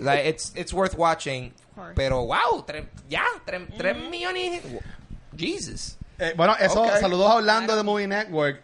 Like, 0.00 0.26
it's, 0.26 0.52
it's 0.56 0.72
worth 0.72 0.94
watching. 0.96 1.52
Pero 1.94 2.24
wow, 2.24 2.64
tres, 2.66 2.86
ya, 3.06 3.22
tres, 3.44 3.60
tres 3.76 3.94
millones. 4.10 4.62
Jesus. 5.36 5.98
Eh, 6.18 6.32
bueno, 6.34 6.56
eso, 6.58 6.82
Ok. 6.82 6.96
saludos 6.98 7.30
a 7.30 7.34
Orlando 7.34 7.76
de 7.76 7.82
Movie 7.82 8.06
Network. 8.06 8.62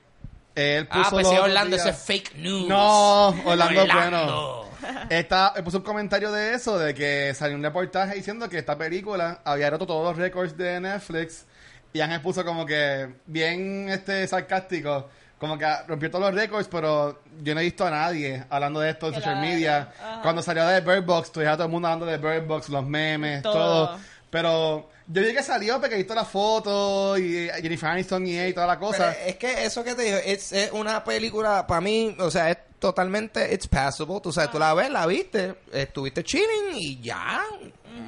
Él 0.55 0.87
puso 0.89 1.01
Ah, 1.05 1.09
pues 1.11 1.29
sí, 1.29 1.37
Orlando, 1.37 1.77
días- 1.77 1.87
ese 1.87 1.97
fake 1.99 2.37
news. 2.37 2.67
No, 2.67 3.29
Orlando 3.29 3.83
es 3.83 3.91
Orlando. 3.91 4.69
bueno. 4.81 5.07
Está, 5.11 5.53
él 5.57 5.65
puso 5.65 5.77
un 5.79 5.85
comentario 5.85 6.33
de 6.33 6.55
eso, 6.55 6.79
de 6.79 6.95
que 6.95 7.35
salió 7.35 7.57
un 7.57 7.63
reportaje 7.63 8.15
diciendo 8.15 8.49
que 8.49 8.57
esta 8.57 8.79
película 8.79 9.43
había 9.45 9.69
roto 9.69 9.87
todos 9.87 10.03
los 10.09 10.17
récords 10.17 10.57
de 10.57 10.81
Netflix. 10.81 11.45
Y 11.93 12.01
Ángel 12.01 12.23
puso 12.23 12.43
como 12.43 12.65
que 12.65 13.17
bien 13.27 13.91
este 13.91 14.27
sarcástico, 14.27 15.11
como 15.43 15.59
que 15.59 15.67
rompió 15.89 16.09
todos 16.09 16.25
los 16.27 16.35
récords, 16.41 16.69
pero 16.71 17.21
yo 17.43 17.53
no 17.55 17.61
he 17.61 17.65
visto 17.65 17.85
a 17.85 17.91
nadie 17.91 18.45
hablando 18.49 18.79
de 18.79 18.91
esto 18.91 19.09
en 19.09 19.15
social 19.15 19.35
Claro, 19.35 19.49
media. 19.49 19.93
ajá. 20.01 20.23
Cuando 20.23 20.41
salió 20.41 20.65
de 20.69 20.81
Bird 20.81 21.05
Box, 21.05 21.33
tuviste 21.33 21.51
a 21.51 21.57
todo 21.57 21.65
el 21.67 21.73
mundo 21.73 21.89
hablando 21.89 22.07
de 22.07 22.17
Bird 22.17 22.47
Box, 22.47 22.69
los 22.69 22.87
memes, 22.87 23.43
todo. 23.43 23.89
Todo. 23.89 23.99
Pero 24.31 24.89
yo 25.09 25.21
vi 25.21 25.35
que 25.35 25.43
salió 25.43 25.81
porque 25.81 25.97
he 25.97 25.99
visto 25.99 26.15
la 26.15 26.25
foto 26.25 27.19
y 27.19 27.51
Jennifer 27.61 27.89
Aniston 27.91 28.25
y 28.27 28.37
él 28.37 28.51
y 28.51 28.53
toda 28.55 28.69
la 28.69 28.79
cosa. 28.79 29.13
Pero 29.17 29.29
es 29.31 29.37
que 29.37 29.65
eso 29.65 29.83
que 29.83 29.95
te 29.97 30.03
digo, 30.03 30.19
es, 30.25 30.53
es 30.53 30.71
una 30.71 31.03
película, 31.03 31.67
para 31.67 31.81
mí, 31.81 32.17
o 32.21 32.31
sea, 32.31 32.51
es 32.51 32.59
totalmente, 32.79 33.53
it's 33.53 33.67
passable. 33.67 34.21
Tú 34.23 34.33
sabes, 34.33 34.51
tú 34.53 34.59
la 34.61 34.73
ves, 34.75 34.91
la 34.91 35.07
viste, 35.07 35.57
estuviste 35.73 36.23
chilling 36.23 36.77
y 36.77 37.01
ya. 37.01 37.43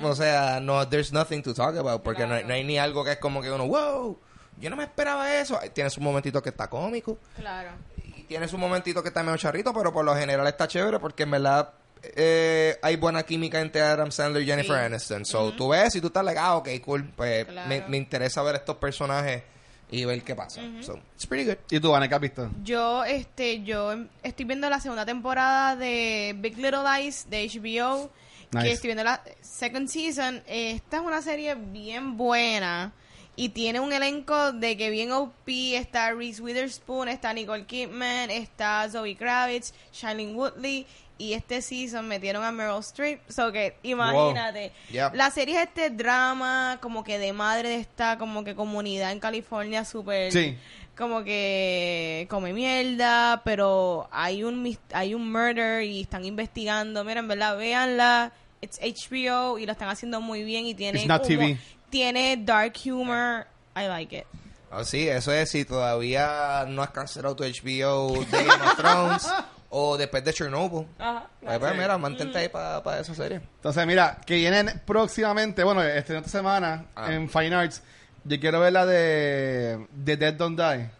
O 0.03 0.15
sea, 0.15 0.61
no, 0.61 0.89
there's 0.89 1.13
nothing 1.13 1.43
to 1.43 1.53
talk 1.53 1.77
about, 1.77 2.03
porque 2.03 2.27
no, 2.27 2.35
hay- 2.37 2.45
no 2.45 2.55
hay 2.55 2.65
ni 2.65 2.79
algo 2.79 3.05
que 3.05 3.13
es 3.13 3.19
como 3.19 3.43
que 3.43 3.51
uno, 3.51 3.67
wow, 3.67 4.19
yo 4.65 4.71
no 4.71 4.77
me 4.77 4.85
esperaba 4.85 5.33
eso. 5.39 5.59
Tienes 5.73 5.97
un 5.99 6.05
momentito 6.05 6.43
que 6.43 6.49
está 6.49 6.69
cómico 6.69 7.19
Claro. 7.37 7.71
y 8.17 8.23
tienes 8.25 8.53
un 8.53 8.61
momentito 8.61 9.03
que 9.03 9.09
está 9.09 9.23
medio 9.23 9.37
charrito, 9.37 9.73
pero 9.73 9.93
por 9.93 10.05
lo 10.05 10.17
general 10.17 10.47
está 10.47 10.67
chévere 10.67 10.99
porque 10.99 11.23
en 11.25 11.31
verdad 11.31 11.73
eh, 12.03 12.77
hay 12.83 12.97
buena 12.97 13.23
química 13.23 13.61
entre 13.61 13.81
Adam 13.81 14.11
Sandler 14.11 14.43
y 14.43 14.47
Jennifer 14.47 14.77
Sí. 14.79 14.85
Aniston. 14.85 15.25
So, 15.25 15.53
tú 15.53 15.69
ves 15.69 15.95
y 15.97 16.01
tú 16.01 16.09
estás 16.09 16.25
like, 16.25 16.39
ah, 16.39 16.57
ok, 16.57 16.69
cool. 16.85 17.05
Pues 17.17 17.47
Claro. 17.47 17.69
me, 17.69 17.83
me 17.89 17.97
interesa 17.97 18.43
ver 18.43 18.57
estos 18.57 18.77
personajes 18.77 19.43
y 19.91 20.05
ver 20.05 20.23
qué 20.23 20.35
pasa. 20.35 20.61
So, 20.81 20.99
it's 21.15 21.27
pretty 21.27 21.45
good. 21.49 21.57
¿Y 21.71 21.79
tú, 21.81 21.91
Vanessa, 21.93 22.09
qué 22.09 22.15
has 22.17 22.21
visto? 22.21 22.51
Yo, 22.63 23.05
este, 23.05 23.63
yo 23.63 23.93
em- 23.93 24.09
estoy 24.23 24.45
viendo 24.45 24.69
la 24.69 24.81
segunda 24.81 25.07
temporada 25.07 25.77
de 25.77 26.35
Big 26.39 26.57
Little 26.57 26.81
Lies 26.99 27.29
de 27.31 27.45
HBO. 27.49 28.11
Nice. 28.53 28.67
Que 28.67 28.73
estoy 28.73 28.89
viendo 28.89 29.05
la 29.05 29.23
second 29.41 29.89
season. 29.89 30.43
Esta 30.47 30.99
es 30.99 31.03
una 31.03 31.23
serie 31.23 31.55
bien 31.55 32.17
buena. 32.17 32.93
Y 33.37 33.49
tiene 33.49 33.81
un 33.81 33.93
elenco 33.93 34.53
de 34.53 34.77
que 34.77 34.91
bien 34.91 35.11
OP. 35.13 35.49
Está 35.49 36.13
Reese 36.13 36.41
Witherspoon, 36.41 37.09
está 37.09 37.33
Nicole 37.33 37.67
Kidman, 37.67 38.31
está 38.31 38.89
Zoe 38.91 39.17
Kravitz, 39.17 39.73
Shailene 39.93 40.35
Woodley. 40.35 40.87
Y 41.17 41.35
este 41.35 41.63
season 41.63 42.09
metieron 42.09 42.43
a 42.45 42.51
Meryl 42.51 42.81
Streep. 42.81 43.21
So 43.29 43.53
que 43.53 43.77
imagínate. 43.83 44.73
Yeah. 44.91 45.13
La 45.15 45.31
serie 45.31 45.57
es 45.61 45.69
este 45.69 45.91
drama 45.91 46.79
como 46.81 47.05
que 47.05 47.19
de 47.19 47.33
madre 47.33 47.69
de 47.69 47.77
esta 47.77 48.19
como 48.19 48.43
que 48.43 48.55
comunidad 48.55 49.13
en 49.13 49.21
California 49.21 49.85
súper 49.85 50.33
Sí. 50.33 50.57
como 50.97 51.23
que 51.23 52.27
come 52.29 52.53
mierda, 52.53 53.43
pero 53.45 54.09
hay 54.11 54.43
un 54.43 54.77
hay 54.93 55.15
un 55.15 55.31
murder 55.31 55.85
y 55.85 56.01
están 56.01 56.25
investigando. 56.25 57.05
Mira, 57.05 57.21
en 57.21 57.29
verdad, 57.29 57.57
véanla. 57.57 58.33
It's 58.61 58.81
HBO 58.81 59.59
y 59.59 59.67
lo 59.67 59.73
están 59.73 59.91
haciendo 59.91 60.21
muy 60.21 60.43
bien 60.43 60.67
y 60.67 60.75
tiene 60.75 60.99
It's 61.01 61.07
not 61.09 61.27
TV. 61.27 61.59
Tiene 61.95 62.37
dark 62.37 62.75
humor. 62.85 63.47
I 63.77 63.87
like 63.87 64.17
it. 64.17 64.25
Oh, 64.73 64.83
sí, 64.85 65.09
eso 65.09 65.31
es 65.33 65.49
si 65.51 65.65
todavía 65.65 66.65
no 66.67 66.83
has 66.83 66.91
cancelado 66.91 67.37
tu 67.37 67.45
HBO 67.45 68.13
de 68.25 68.45
Game 68.45 68.65
of 68.67 68.77
Thrones 68.77 69.29
o 69.71 69.97
después 69.97 70.25
de 70.25 70.33
Chernobyl. 70.33 70.89
Ajá. 70.99 71.29
Pues, 71.41 71.59
pues, 71.61 71.77
mira, 71.77 71.97
mantente 71.97 72.37
ahí 72.39 72.49
para 72.49 72.99
esa 72.99 73.15
serie. 73.15 73.37
Entonces, 73.37 73.87
mira, 73.87 74.19
que 74.27 74.35
vienen 74.35 74.83
próximamente, 74.85 75.63
bueno, 75.63 75.81
este 75.85 76.17
esta 76.17 76.29
semana 76.29 76.87
Ah. 76.97 77.13
en 77.13 77.29
Fine 77.31 77.55
Arts. 77.55 77.83
Yo 78.25 78.41
quiero 78.41 78.59
ver 78.59 78.73
la 78.73 78.85
de, 78.87 79.87
de 79.93 80.17
Dead 80.17 80.35
Don't 80.35 80.59
Die. 80.59 80.91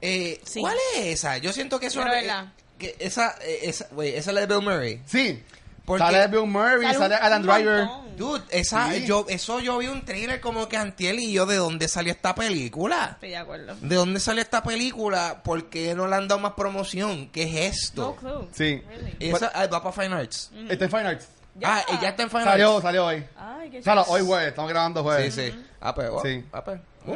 Eh, 0.00 0.40
Sí. 0.44 0.60
¿Cuál 0.60 0.76
es 0.96 1.06
esa? 1.06 1.38
Yo 1.38 1.52
siento 1.52 1.78
que 1.78 1.86
es 1.86 1.94
una... 1.94 2.10
verla. 2.10 2.52
Que 2.78 2.96
esa, 2.98 3.36
eh, 3.42 3.60
esa, 3.62 3.86
esa 4.02 4.30
es 4.30 4.34
la 4.34 4.40
de 4.40 4.46
Bill 4.48 4.62
Murray. 4.64 5.00
Sí. 5.06 5.40
Porque- 5.84 6.04
Sale 6.04 6.28
Bill 6.28 6.46
Murray, 6.46 6.82
Sale 6.86 6.98
sale 6.98 7.14
Adam 7.16 7.42
Driver. 7.42 7.88
Dude, 8.16 8.42
esa, 8.50 8.92
Sí. 8.92 9.06
yo, 9.06 9.24
eso 9.28 9.58
yo 9.60 9.78
vi 9.78 9.86
un 9.88 10.04
trailer 10.04 10.40
como 10.40 10.68
que 10.68 10.76
antiel 10.76 11.18
y 11.18 11.32
yo, 11.32 11.46
¿de 11.46 11.56
dónde 11.56 11.88
salió 11.88 12.12
esta 12.12 12.34
película? 12.34 13.10
Estoy 13.14 13.30
de 13.30 13.36
acuerdo. 13.38 13.74
¿De 13.80 13.96
dónde 13.96 14.20
salió 14.20 14.42
esta 14.42 14.62
película? 14.62 15.40
¿Por 15.42 15.70
qué 15.70 15.94
no 15.94 16.06
le 16.06 16.14
han 16.16 16.28
dado 16.28 16.40
más 16.40 16.52
promoción? 16.52 17.28
¿Qué 17.30 17.44
es 17.68 17.76
esto? 17.78 18.02
No 18.02 18.16
clue. 18.16 18.48
Sí. 18.52 18.82
Really. 18.88 19.16
Esa 19.18 19.50
ah, 19.54 19.66
va 19.66 19.82
para 19.82 19.92
Fine 19.92 20.14
Arts. 20.14 20.50
Está 20.68 20.84
en 20.84 20.90
Fine 20.90 21.06
Arts. 21.08 21.28
Ah, 21.64 21.82
ella 21.88 22.08
está 22.10 22.22
en 22.22 22.30
Fine 22.30 22.44
Salió, 22.44 22.70
Arts. 22.74 22.82
salió 22.82 23.06
hoy. 23.06 23.24
Ay, 23.36 23.70
qué 23.70 23.82
chulo. 23.82 24.02
hoy 24.08 24.22
jueves, 24.24 24.48
estamos 24.48 24.70
grabando 24.70 25.00
Sí, 25.00 25.04
jueves. 25.04 25.34
sí. 25.34 25.64
Ah, 25.80 25.94
pues, 25.94 26.10
Sí. 26.22 26.44
ah, 26.52 26.64
pues. 26.64 26.80
Uh. 27.06 27.12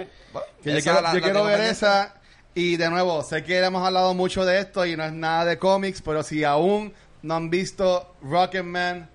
Que 0.63 0.73
yo 0.75 0.81
quiero, 0.83 1.01
la- 1.03 1.13
yo 1.13 1.19
la 1.21 1.23
quiero 1.23 1.45
ver 1.45 1.61
esa. 1.61 2.15
Y 2.55 2.77
de 2.79 2.89
nuevo, 2.89 3.23
sé 3.23 3.45
que 3.45 3.59
hemos 3.59 3.87
hablado 3.87 4.15
mucho 4.15 4.45
de 4.47 4.59
esto 4.61 4.87
y 4.87 4.97
no 4.97 5.05
es 5.05 5.13
nada 5.13 5.45
de 5.45 5.59
cómics, 5.59 6.01
pero 6.03 6.23
si 6.23 6.43
aún 6.43 6.93
no 7.27 7.35
han 7.35 7.51
visto 7.51 8.15
Rocketman, 8.23 9.09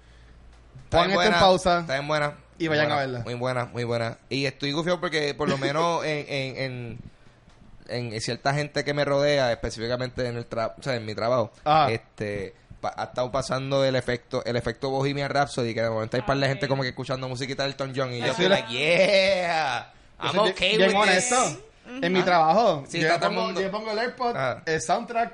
Está 0.83 0.97
pongan 0.97 1.09
esto 1.11 1.21
en 1.21 1.27
buena, 1.29 1.39
pausa. 1.39 1.79
Está 1.79 1.93
bien 1.93 2.07
buena. 2.07 2.33
Y 2.57 2.67
vayan 2.67 2.85
Buena, 2.85 2.95
a 2.95 2.99
verla. 3.05 3.19
Muy 3.25 3.33
buena, 3.33 3.65
muy 3.65 3.83
buena. 3.85 4.17
Y 4.29 4.45
estoy 4.45 4.71
gufiado 4.71 4.99
porque 4.99 5.33
por 5.33 5.49
lo 5.49 5.57
menos 5.57 6.03
en, 6.05 6.25
en, 6.27 6.99
en, 7.87 8.13
en 8.13 8.21
cierta 8.21 8.53
gente 8.53 8.83
que 8.83 8.93
me 8.93 9.03
rodea, 9.05 9.51
específicamente 9.51 10.27
en 10.27 10.37
el 10.37 10.45
tra 10.45 10.75
o 10.77 10.83
sea, 10.83 10.95
en 10.95 11.05
mi 11.05 11.15
trabajo, 11.15 11.51
Ajá. 11.63 11.89
este 11.91 12.53
pa- 12.79 12.93
ha 12.97 13.05
estado 13.05 13.31
pasando 13.31 13.83
el 13.83 13.95
efecto 13.95 14.43
el 14.45 14.55
efecto 14.57 14.89
Bohemian 14.91 15.29
Rhapsody 15.29 15.73
que 15.73 15.81
de 15.81 15.89
momento 15.89 16.17
hay 16.17 16.23
par 16.23 16.37
de 16.37 16.45
Ah, 16.45 16.49
gente 16.49 16.67
como 16.67 16.83
que 16.83 16.89
escuchando 16.89 17.27
musiquita 17.29 17.63
del 17.63 17.71
Elton 17.71 17.93
John 17.95 18.13
y 18.13 18.19
yo 18.19 18.33
soy 18.33 18.47
la- 18.49 18.55
like 18.59 18.71
yeah 18.71 19.91
I'm 20.19 20.37
okay 20.39 20.77
bien 20.77 20.89
with 20.89 20.95
honesto. 20.97 21.35
this 21.45 21.57
En 22.03 22.13
mi 22.13 22.21
trabajo, 22.21 22.83
Sí, 22.87 22.99
yo, 22.99 23.07
está 23.07 23.19
todo 23.19 23.29
el 23.31 23.35
pongo, 23.37 23.61
yo 23.61 23.71
pongo 23.71 23.91
el 23.91 23.99
AirPod, 23.99 24.35
Ah. 24.35 24.61
el 24.65 24.81
soundtrack. 24.81 25.33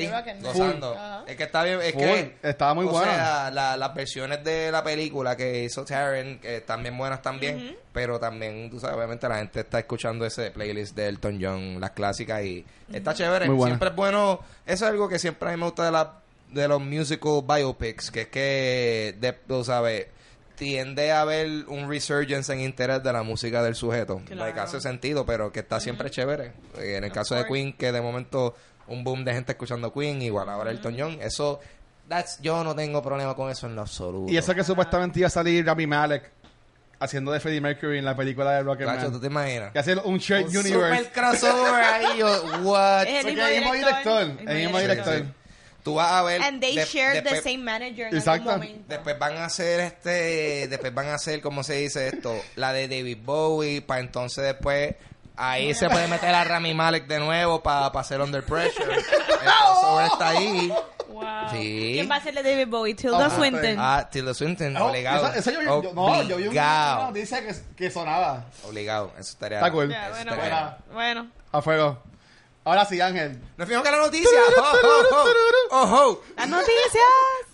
Sí, 0.00 0.10
gozando. 0.42 0.92
Ajá. 0.94 1.24
Es 1.26 1.36
que 1.36 1.42
está 1.44 1.62
bien, 1.64 1.80
es 1.82 1.92
Full. 1.92 2.02
que 2.02 2.36
Estaba 2.42 2.74
muy 2.74 2.86
o 2.86 2.90
bueno. 2.90 3.12
sea, 3.12 3.50
la- 3.50 3.76
las 3.76 3.94
versiones 3.94 4.42
de 4.42 4.70
la 4.72 4.82
película 4.82 5.36
que 5.36 5.64
hizo 5.64 5.84
Taryn, 5.84 6.38
que 6.40 6.56
están 6.58 6.82
bien 6.82 6.96
buenas 6.98 7.22
también, 7.22 7.76
pero 7.92 8.18
también, 8.18 8.70
tú 8.70 8.80
sabes, 8.80 8.96
obviamente 8.96 9.28
la 9.28 9.36
gente 9.38 9.60
está 9.60 9.78
escuchando 9.78 10.24
ese 10.26 10.50
playlist 10.50 10.96
de 10.96 11.06
Elton 11.08 11.38
John, 11.40 11.80
las 11.80 11.90
clásicas 11.92 12.42
y 12.44 12.64
está 12.92 13.14
chévere. 13.14 13.46
Muy 13.46 13.54
buena. 13.56 13.74
Siempre 13.74 13.88
es 13.90 13.94
bueno, 13.96 14.40
eso 14.66 14.84
es 14.86 14.90
algo 14.90 15.08
que 15.08 15.18
siempre 15.18 15.48
a 15.48 15.52
mí 15.52 15.58
me 15.58 15.64
gusta 15.66 15.84
de 15.84 15.92
la 15.92 16.14
de 16.50 16.68
los 16.68 16.82
musical 16.82 17.40
biopics, 17.48 18.10
que 18.10 18.20
es 18.22 18.28
que, 18.28 19.16
de, 19.18 19.32
tú 19.32 19.64
sabes, 19.64 20.08
tiende 20.54 21.10
a 21.10 21.22
haber 21.22 21.48
un 21.68 21.88
resurgence 21.88 22.52
en 22.52 22.60
interés 22.60 23.02
de 23.02 23.10
la 23.12 23.22
música 23.22 23.62
del 23.62 23.74
sujeto. 23.74 24.20
Claro. 24.26 24.42
Like, 24.44 24.60
hace 24.60 24.80
sentido, 24.80 25.24
pero 25.24 25.50
que 25.50 25.60
está 25.60 25.80
siempre 25.80 26.10
chévere. 26.10 26.52
En 26.76 27.04
el 27.04 27.10
Of 27.10 27.14
caso 27.16 27.34
de. 27.34 27.46
Queen, 27.46 27.72
que 27.72 27.90
de 27.90 28.00
momento 28.02 28.54
un 28.92 29.04
boom 29.04 29.24
de 29.24 29.32
gente 29.32 29.52
escuchando 29.52 29.92
Queen, 29.92 30.20
igual 30.22 30.48
ahora 30.48 30.70
Elton 30.70 30.94
John, 30.98 31.18
eso, 31.20 31.60
that's, 32.08 32.38
yo 32.40 32.62
no 32.62 32.74
tengo 32.74 33.02
problema 33.02 33.34
con 33.34 33.50
eso 33.50 33.66
en 33.66 33.74
lo 33.74 33.82
absoluto. 33.82 34.32
Y 34.32 34.36
eso 34.36 34.54
que 34.54 34.64
supuestamente 34.64 35.18
iba 35.18 35.26
a 35.28 35.30
salir 35.30 35.64
Rami 35.66 35.86
Malek 35.86 36.30
haciendo 37.00 37.32
de 37.32 37.40
Freddie 37.40 37.60
Mercury 37.60 37.98
en 37.98 38.04
la 38.04 38.14
película 38.16 38.52
de 38.52 38.62
Gacho, 38.62 38.76
¿tú 38.76 38.84
Rocketman. 38.84 39.20
te 39.20 39.26
imaginas? 39.26 39.72
Que 39.72 39.78
hacer 39.80 39.98
un 40.04 40.18
shared 40.18 40.46
Un 40.48 40.56
universe. 40.56 40.98
super 41.04 41.12
crossover 41.12 41.82
ahí, 41.84 42.18
yo, 42.18 42.42
what? 42.62 43.06
Es 43.06 43.24
el 43.24 43.34
mismo 43.34 43.74
el 43.74 43.78
director. 43.80 44.22
el 44.46 44.56
mismo 44.58 44.78
director. 44.78 45.18
sí. 45.18 45.24
Tú 45.82 45.94
vas 45.94 46.12
a 46.12 46.22
ver... 46.22 46.40
And 46.42 46.60
they 46.60 46.76
de- 46.76 46.84
share 46.84 47.22
the 47.24 47.40
same 47.42 47.58
manager 47.58 48.06
en 48.06 48.16
Exacto. 48.16 48.50
algún 48.50 48.68
momento. 48.68 48.84
Después 48.86 49.18
van 49.18 49.36
a 49.38 49.46
hacer 49.46 49.80
este, 49.80 50.68
después 50.68 50.94
van 50.94 51.08
a 51.08 51.14
hacer, 51.14 51.40
¿cómo 51.40 51.64
se 51.64 51.74
dice 51.74 52.06
esto? 52.06 52.40
La 52.54 52.72
de 52.72 52.86
David 52.86 53.18
Bowie, 53.24 53.82
para 53.82 54.00
entonces 54.00 54.44
después 54.44 54.94
ahí 55.36 55.74
se 55.74 55.88
puede 55.88 56.08
meter 56.08 56.34
a 56.34 56.44
Rami 56.44 56.74
Malek 56.74 57.06
de 57.06 57.18
nuevo 57.20 57.62
para 57.62 57.86
hacer 57.86 58.20
Under 58.20 58.44
Pressure. 58.44 58.94
El 58.96 59.02
crossover 59.04 60.06
está 60.06 60.28
ahí. 60.28 60.72
Wow. 61.08 61.24
Sí. 61.50 61.90
¿Quién 61.94 62.10
va 62.10 62.16
a 62.16 62.20
ser 62.22 62.34
de 62.34 62.42
David 62.42 62.68
Bowie? 62.68 62.94
Tilda 62.94 63.26
Ah, 63.26 63.30
Swinton. 63.30 63.76
Ah, 63.78 64.08
Tilda 64.10 64.32
Swinton, 64.34 64.76
Oh, 64.78 64.86
obligado. 64.86 65.26
esa- 65.28 65.38
esa 65.38 65.50
yo, 65.52 65.60
yo- 65.62 65.92
no, 65.92 66.22
yo 66.22 66.36
vi 66.36 66.42
un- 66.44 66.48
Obligado. 66.48 66.96
una 67.00 67.06
noticia 67.08 67.46
que, 67.46 67.54
que 67.76 67.90
sonaba 67.90 68.44
Obligado, 68.64 69.12
eso 69.18 69.32
estaría. 69.32 69.58
Está 69.58 69.70
cool. 69.70 69.92
Eso 69.92 70.00
bueno, 70.10 70.32
estaría- 70.32 70.78
bueno, 70.92 71.20
bueno. 71.22 71.30
a 71.52 71.62
fuego. 71.62 71.98
Ahora 72.64 72.84
sí, 72.86 73.00
Ángel. 73.00 73.40
Nos 73.56 73.66
fuimos 73.66 73.82
con 73.84 73.92
la 73.92 73.98
noticia. 74.04 74.28
¡Oh, 74.58 74.62
oh, 74.84 75.02
oh! 75.12 75.26
¡Oh, 75.72 75.96
oh! 76.12 76.22
Las 76.36 76.48
noticias. 76.48 77.04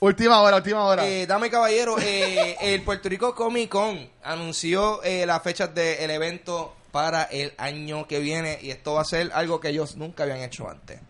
Última 0.00 0.40
hora, 0.42 0.56
última 0.58 0.84
hora. 0.84 1.04
Eh, 1.06 1.26
dama 1.26 1.46
y 1.46 1.50
caballero, 1.50 1.96
eh, 1.98 2.56
el 2.60 2.82
Puerto 2.82 3.08
Rico 3.08 3.34
Comic 3.34 3.70
Con 3.70 4.08
anunció 4.22 5.02
eh, 5.02 5.24
las 5.26 5.42
fechas 5.42 5.74
del 5.74 6.10
evento 6.10 6.74
para 6.92 7.22
el 7.24 7.52
año 7.58 8.06
que 8.08 8.18
viene 8.20 8.58
y 8.62 8.70
esto 8.70 8.94
va 8.94 9.02
a 9.02 9.04
ser 9.04 9.30
algo 9.34 9.60
que 9.60 9.68
ellos 9.68 9.96
nunca 9.96 10.22
habían 10.24 10.40
hecho 10.40 10.68
antes. 10.68 11.00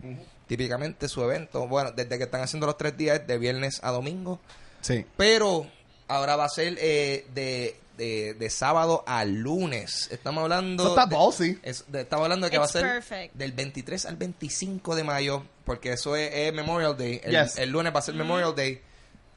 Típicamente 0.47 1.07
su 1.07 1.23
evento, 1.23 1.67
bueno, 1.67 1.91
desde 1.91 2.17
que 2.17 2.23
están 2.23 2.41
haciendo 2.41 2.65
los 2.65 2.77
tres 2.77 2.97
días, 2.97 3.25
de 3.27 3.37
viernes 3.37 3.79
a 3.83 3.91
domingo, 3.91 4.39
sí. 4.81 5.05
pero 5.15 5.67
ahora 6.07 6.35
va 6.35 6.45
a 6.45 6.49
ser 6.49 6.75
eh, 6.81 7.27
de, 7.35 7.75
de, 7.97 8.33
de 8.33 8.49
sábado 8.49 9.03
a 9.05 9.25
lunes. 9.25 10.07
Estamos 10.11 10.41
hablando... 10.41 10.83
Eso 10.83 10.89
está 10.95 11.05
de- 11.05 11.15
ballsy. 11.15 11.59
es- 11.61 11.85
de- 11.91 12.01
estamos 12.01 12.23
hablando 12.23 12.45
de 12.47 12.51
que 12.51 12.57
va 12.57 12.65
a 12.65 12.69
ser 12.69 12.81
perfect. 12.81 13.35
del 13.35 13.51
23 13.51 14.05
al 14.07 14.15
25 14.17 14.95
de 14.95 15.03
mayo, 15.03 15.43
porque 15.65 15.93
eso 15.93 16.15
es, 16.15 16.31
es 16.33 16.51
Memorial 16.53 16.97
Day. 16.97 17.21
El, 17.23 17.31
Yes. 17.43 17.57
el 17.57 17.69
lunes 17.69 17.93
va 17.93 17.99
a 17.99 18.01
ser 18.01 18.15
Memorial 18.15 18.55
Day. 18.55 18.81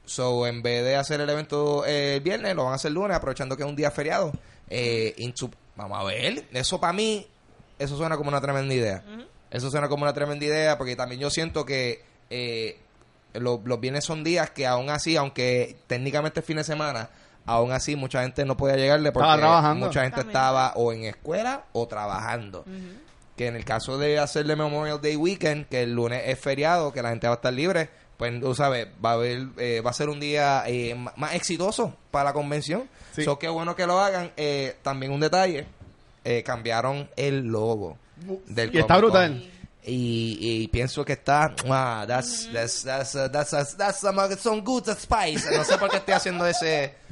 So, 0.05 0.47
en 0.47 0.63
vez 0.63 0.83
de 0.83 0.95
hacer 0.95 1.21
el 1.21 1.29
evento 1.29 1.85
eh, 1.85 2.15
el 2.15 2.21
viernes, 2.21 2.55
lo 2.55 2.63
van 2.63 2.73
a 2.73 2.75
hacer 2.75 2.89
el 2.89 2.95
lunes, 2.95 3.15
aprovechando 3.15 3.55
que 3.55 3.61
es 3.63 3.69
un 3.69 3.75
día 3.75 3.91
feriado. 3.91 4.33
Eh, 4.69 5.13
vamos 5.75 5.99
a 5.99 6.03
ver. 6.03 6.45
Eso 6.53 6.79
para 6.79 6.93
mí, 6.93 7.27
eso 7.79 7.97
suena 7.97 8.17
como 8.17 8.29
una 8.29 8.41
tremenda 8.41 8.73
idea. 8.73 9.03
Eso 9.51 9.69
suena 9.69 9.87
como 9.87 10.03
una 10.03 10.13
tremenda 10.13 10.45
idea, 10.45 10.77
porque 10.77 10.95
también 10.95 11.21
yo 11.21 11.29
siento 11.29 11.65
que 11.65 12.03
eh, 12.29 12.79
lo- 13.33 13.61
los 13.63 13.79
viernes 13.79 14.03
son 14.05 14.23
días 14.23 14.49
que 14.51 14.65
aún 14.65 14.89
así, 14.89 15.15
aunque 15.15 15.75
técnicamente 15.87 16.39
es 16.39 16.45
fin 16.45 16.57
de 16.57 16.63
semana, 16.63 17.09
aún 17.45 17.71
así 17.71 17.95
mucha 17.95 18.23
gente 18.23 18.45
no 18.45 18.57
podía 18.57 18.75
llegarle 18.77 19.11
porque 19.11 19.25
Estaba 19.27 19.37
trabajando. 19.39 19.85
mucha 19.87 20.01
gente 20.01 20.17
También. 20.17 20.29
estaba 20.37 20.73
o 20.75 20.91
en 20.93 21.03
escuela 21.03 21.65
o 21.73 21.87
trabajando. 21.87 22.65
Que 23.35 23.47
en 23.47 23.55
el 23.55 23.65
caso 23.65 23.97
de 23.97 24.19
hacerle 24.19 24.55
Memorial 24.55 25.01
Day 25.01 25.15
Weekend, 25.15 25.67
que 25.67 25.83
el 25.83 25.93
lunes 25.93 26.21
es 26.27 26.39
feriado, 26.39 26.91
que 26.93 27.01
la 27.01 27.09
gente 27.09 27.27
va 27.27 27.33
a 27.33 27.35
estar 27.37 27.51
libre, 27.53 27.89
pues 28.17 28.39
tú 28.39 28.53
sabes, 28.55 28.87
va 29.03 29.11
a 29.11 29.13
haber, 29.13 29.47
eh, 29.57 29.81
va 29.81 29.89
a 29.89 29.93
ser 29.93 30.09
un 30.09 30.19
día 30.19 30.63
eh, 30.67 30.95
más 31.15 31.33
exitoso 31.35 31.95
para 32.11 32.25
la 32.25 32.33
convención. 32.33 32.87
Sí. 33.13 33.23
So, 33.23 33.37
qué 33.37 33.47
bueno 33.47 33.75
que 33.75 33.85
lo 33.85 33.99
hagan. 33.99 34.31
Eh, 34.37 34.75
también 34.81 35.11
un 35.11 35.19
detalle, 35.19 35.65
eh, 36.23 36.43
cambiaron 36.43 37.09
el 37.15 37.39
logo 37.45 37.97
del 38.47 38.73
Y 38.73 38.79
está 38.79 38.97
brutal. 38.97 39.49
Y, 39.85 40.37
y 40.39 40.67
pienso 40.69 41.03
que 41.03 41.13
está 41.13 41.53
ah, 41.69 42.05
that's, 42.07 42.49
that's, 42.53 42.83
that's, 42.83 43.15
uh, 43.15 43.29
that's, 43.29 43.51
uh, 43.51 43.77
that's 43.77 43.99
some, 43.99 44.17
uh, 44.17 44.35
some 44.37 44.61
good 44.61 44.87
spice. 44.97 45.45
No 45.51 45.63
sé 45.65 45.77
por 45.77 45.89
qué 45.89 45.97
estoy 45.97 46.13
haciendo 46.13 46.47
ese 46.47 47.03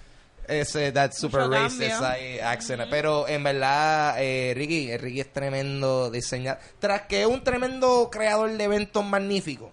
ese 0.47 0.91
that 0.91 1.11
super 1.13 1.47
Mucho 1.47 1.51
racist 1.51 1.99
cambio. 1.99 2.87
pero 2.89 3.27
en 3.27 3.43
verdad 3.43 4.15
eh, 4.19 4.53
Ricky 4.55 4.91
eh, 4.91 4.97
Ricky 4.97 5.21
es 5.21 5.31
tremendo 5.31 6.09
diseñador 6.09 6.61
tras 6.79 7.03
que 7.03 7.21
es 7.21 7.27
un 7.27 7.43
tremendo 7.43 8.09
creador 8.11 8.51
de 8.51 8.63
eventos 8.63 9.03
magníficos 9.05 9.69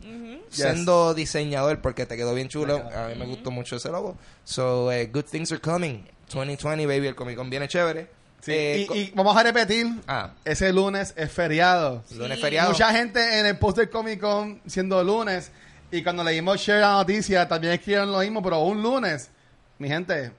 siendo 0.50 1.14
diseñador 1.14 1.80
porque 1.80 2.06
te 2.06 2.16
quedó 2.16 2.34
bien 2.34 2.48
chulo 2.48 2.82
a 2.94 3.08
mí 3.08 3.14
me 3.16 3.26
gustó 3.26 3.50
mucho 3.50 3.76
ese 3.76 3.90
logo. 3.90 4.16
So 4.44 4.90
eh, 4.92 5.06
good 5.06 5.24
things 5.24 5.52
are 5.52 5.60
coming 5.60 6.04
2020 6.32 6.86
baby 6.86 7.06
el 7.08 7.14
Comic 7.14 7.36
Con 7.36 7.50
viene 7.50 7.68
chévere 7.68 8.06
Sí, 8.40 8.52
Eh, 8.52 8.86
y, 8.94 8.98
y 8.98 9.12
vamos 9.16 9.36
a 9.36 9.42
repetir. 9.42 9.86
ah 10.06 10.30
Ese 10.44 10.72
lunes 10.72 11.12
es 11.16 11.30
feriado. 11.32 12.04
lunes 12.14 12.36
Sí. 12.36 12.42
feriado 12.42 12.70
Mucha 12.70 12.92
gente 12.92 13.40
en 13.40 13.46
el 13.46 13.58
post 13.58 13.78
del 13.78 13.90
Comic 13.90 14.20
Con 14.20 14.60
siendo 14.66 15.02
lunes. 15.02 15.50
Y 15.90 16.02
cuando 16.02 16.22
leímos 16.22 16.60
share 16.60 16.80
la 16.80 16.92
noticia, 16.92 17.48
también 17.48 17.72
escribieron 17.74 18.12
lo 18.12 18.18
mismo, 18.20 18.42
pero 18.42 18.60
un 18.60 18.80
lunes. 18.82 19.30
Mi 19.78 19.88
gente, 19.88 20.30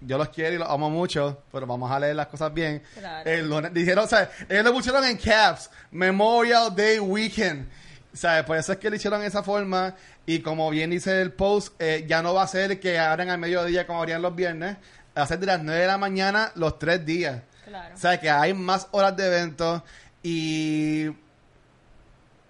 yo 0.00 0.18
los 0.18 0.28
quiero 0.28 0.56
y 0.56 0.58
los 0.58 0.68
amo 0.68 0.90
mucho, 0.90 1.40
pero 1.52 1.66
vamos 1.66 1.90
a 1.90 1.98
leer 2.00 2.16
las 2.16 2.26
cosas 2.26 2.52
bien. 2.52 2.82
Claro. 2.98 3.30
El 3.30 3.48
lunes, 3.48 3.72
dijeron, 3.72 4.04
o 4.04 4.08
sea, 4.08 4.30
ellos 4.48 4.64
lo 4.64 4.72
pusieron 4.72 5.04
en 5.04 5.16
caps, 5.16 5.70
Memorial 5.90 6.74
Day 6.74 6.98
Weekend. 6.98 7.66
O 8.12 8.16
sea, 8.16 8.44
por 8.44 8.56
eso 8.56 8.72
es 8.72 8.78
que 8.78 8.90
lo 8.90 8.96
hicieron 8.96 9.20
de 9.20 9.26
esa 9.26 9.42
forma. 9.42 9.94
Y 10.26 10.40
como 10.40 10.68
bien 10.70 10.90
dice 10.90 11.20
el 11.22 11.32
post, 11.32 11.74
eh, 11.80 12.04
ya 12.08 12.20
no 12.22 12.34
va 12.34 12.42
a 12.42 12.48
ser 12.48 12.80
que 12.80 12.98
abran 12.98 13.30
al 13.30 13.38
mediodía 13.38 13.86
como 13.86 14.00
abrían 14.00 14.20
los 14.22 14.34
viernes. 14.34 14.76
Ser 15.24 15.38
de 15.38 15.46
las 15.46 15.62
9 15.62 15.80
de 15.80 15.86
la 15.86 15.98
mañana 15.98 16.52
los 16.56 16.78
tres 16.78 17.06
días. 17.06 17.42
Claro. 17.64 17.94
O 17.94 17.98
sea, 17.98 18.20
que 18.20 18.28
hay 18.28 18.52
más 18.52 18.88
horas 18.90 19.16
de 19.16 19.26
evento 19.26 19.82
y 20.22 21.06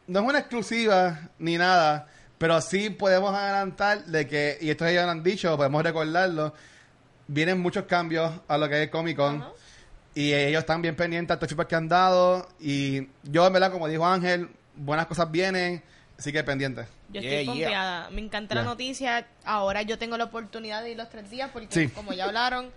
no 0.07 0.21
es 0.21 0.27
una 0.27 0.39
exclusiva 0.39 1.21
ni 1.39 1.57
nada, 1.59 2.07
pero 2.39 2.61
sí 2.61 2.91
podemos 2.91 3.35
adelantar 3.35 4.05
de 4.05 4.27
que, 4.27 4.59
y 4.61 4.71
esto 4.71 4.87
ellos 4.87 5.05
lo 5.05 5.11
han 5.11 5.23
dicho, 5.23 5.57
podemos 5.57 5.83
recordarlo, 5.83 6.55
vienen 7.29 7.61
muchos 7.61 7.85
cambios 7.85 8.33
a 8.49 8.59
lo 8.59 8.69
que 8.69 8.85
es 8.85 8.91
Comic 8.91 9.17
Con. 9.17 9.45
Y 10.15 10.33
ellos 10.33 10.61
están 10.61 10.81
bien 10.81 10.97
pendientes 10.97 11.31
a 11.31 11.35
estos 11.35 11.51
feedback 11.51 11.69
que 11.69 11.75
han 11.75 11.89
dado. 11.89 12.49
Y 12.59 13.09
yo, 13.25 13.47
en 13.47 13.53
verdad, 13.53 13.71
como 13.71 13.87
dijo 13.87 14.07
Ángel, 14.07 14.49
buenas 14.75 15.07
cosas 15.07 15.31
vienen, 15.31 15.83
así 16.19 16.33
que 16.33 16.43
pendientes. 16.45 16.87
Yo 17.11 17.21
Yeah, 17.21 17.41
estoy 17.41 17.57
yeah. 17.59 17.67
confiada. 17.69 18.11
Me 18.11 18.21
encanta 18.21 18.55
la 18.55 18.63
noticia. 18.63 19.27
Ahora 19.45 19.83
yo 19.83 19.99
tengo 19.99 20.17
la 20.17 20.25
oportunidad 20.25 20.83
de 20.83 20.91
ir 20.93 20.97
los 20.97 21.09
tres 21.09 21.31
días 21.31 21.51
porque, 21.53 21.69
Sí. 21.71 21.89
como 21.89 22.13
ya 22.13 22.25
hablaron, 22.27 22.71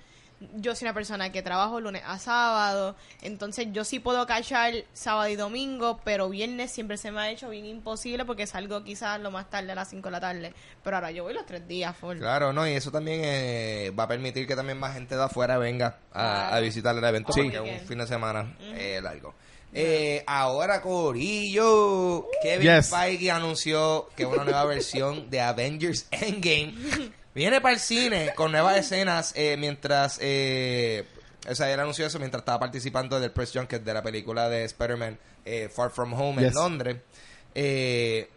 yo 0.56 0.73
soy 0.73 0.86
una 0.86 0.93
persona 0.93 1.34
que 1.34 1.41
trabajo 1.41 1.82
lunes 1.82 2.02
a 2.06 2.17
sábado. 2.17 2.95
Entonces 3.21 3.67
yo 3.73 3.84
sí 3.84 3.99
puedo 3.99 4.25
cachar 4.25 4.73
sábado 4.93 5.28
y 5.28 5.36
domingo, 5.36 5.99
pero 6.06 6.30
viernes 6.30 6.71
siempre 6.71 6.95
se 6.95 7.12
me 7.12 7.19
ha 7.19 7.30
hecho 7.30 7.49
bien 7.49 7.65
imposible 7.65 8.23
porque 8.23 8.47
salgo 8.47 8.82
quizás 8.86 9.19
lo 9.19 9.32
más 9.32 9.49
tarde 9.49 9.73
a 9.73 9.75
las 9.75 9.89
5 9.89 10.08
de 10.08 10.12
la 10.12 10.21
tarde. 10.21 10.54
Pero 10.82 10.95
ahora 10.95 11.12
yo 11.12 11.23
voy 11.23 11.34
los 11.34 11.45
tres 11.45 11.67
días, 11.67 11.93
full. 11.97 12.19
Claro, 12.19 12.54
no, 12.54 12.65
y 12.65 12.71
eso 12.71 12.89
también 12.89 13.19
eh, 13.25 13.91
va 13.99 14.04
a 14.04 14.08
permitir 14.08 14.47
que 14.47 14.56
también 14.56 14.80
más 14.80 14.93
gente 14.93 15.15
de 15.17 15.23
afuera 15.23 15.58
venga 15.58 15.97
a, 16.13 16.13
Claro. 16.13 16.56
a 16.56 16.60
visitar 16.62 16.97
el 16.97 17.04
evento 17.04 17.34
Sí. 17.34 17.41
porque 17.52 17.75
es 17.75 17.82
un 17.82 17.88
fin 17.89 17.97
de 17.97 18.08
semana 18.08 18.56
eh, 18.62 19.02
largo. 19.04 19.34
Eh, 19.73 20.23
ahora, 20.25 20.82
Corillo, 20.82 22.27
Kevin 22.41 22.77
Yes. 22.77 22.89
Feige 22.89 23.32
anunció 23.32 24.10
que 24.15 24.25
una 24.25 24.43
nueva 24.43 24.65
versión 24.65 25.29
de 25.29 25.41
Avengers 25.41 26.08
Endgame 26.12 26.73
viene 27.36 27.62
para 27.62 27.75
el 27.75 27.79
cine 27.79 28.34
con 28.36 28.51
nuevas 28.51 28.77
escenas 28.77 29.34
eh, 29.36 29.55
mientras... 29.58 30.17
Eh, 30.21 31.05
o 31.47 31.55
sea, 31.55 31.71
él 31.71 31.79
anunció 31.79 32.05
eso 32.05 32.19
mientras 32.19 32.41
estaba 32.41 32.60
participando 32.60 33.19
del 33.19 33.32
press 33.32 33.51
junket 33.53 33.84
de 33.84 33.93
la 33.93 34.03
película 34.03 34.49
de 34.49 34.65
Spider-Man 34.65 35.17
eh, 35.45 35.69
Far 35.73 35.89
From 35.89 36.13
Home 36.13 36.45
en. 36.45 36.53
Londres. 36.53 36.97
Eh, 37.55 38.29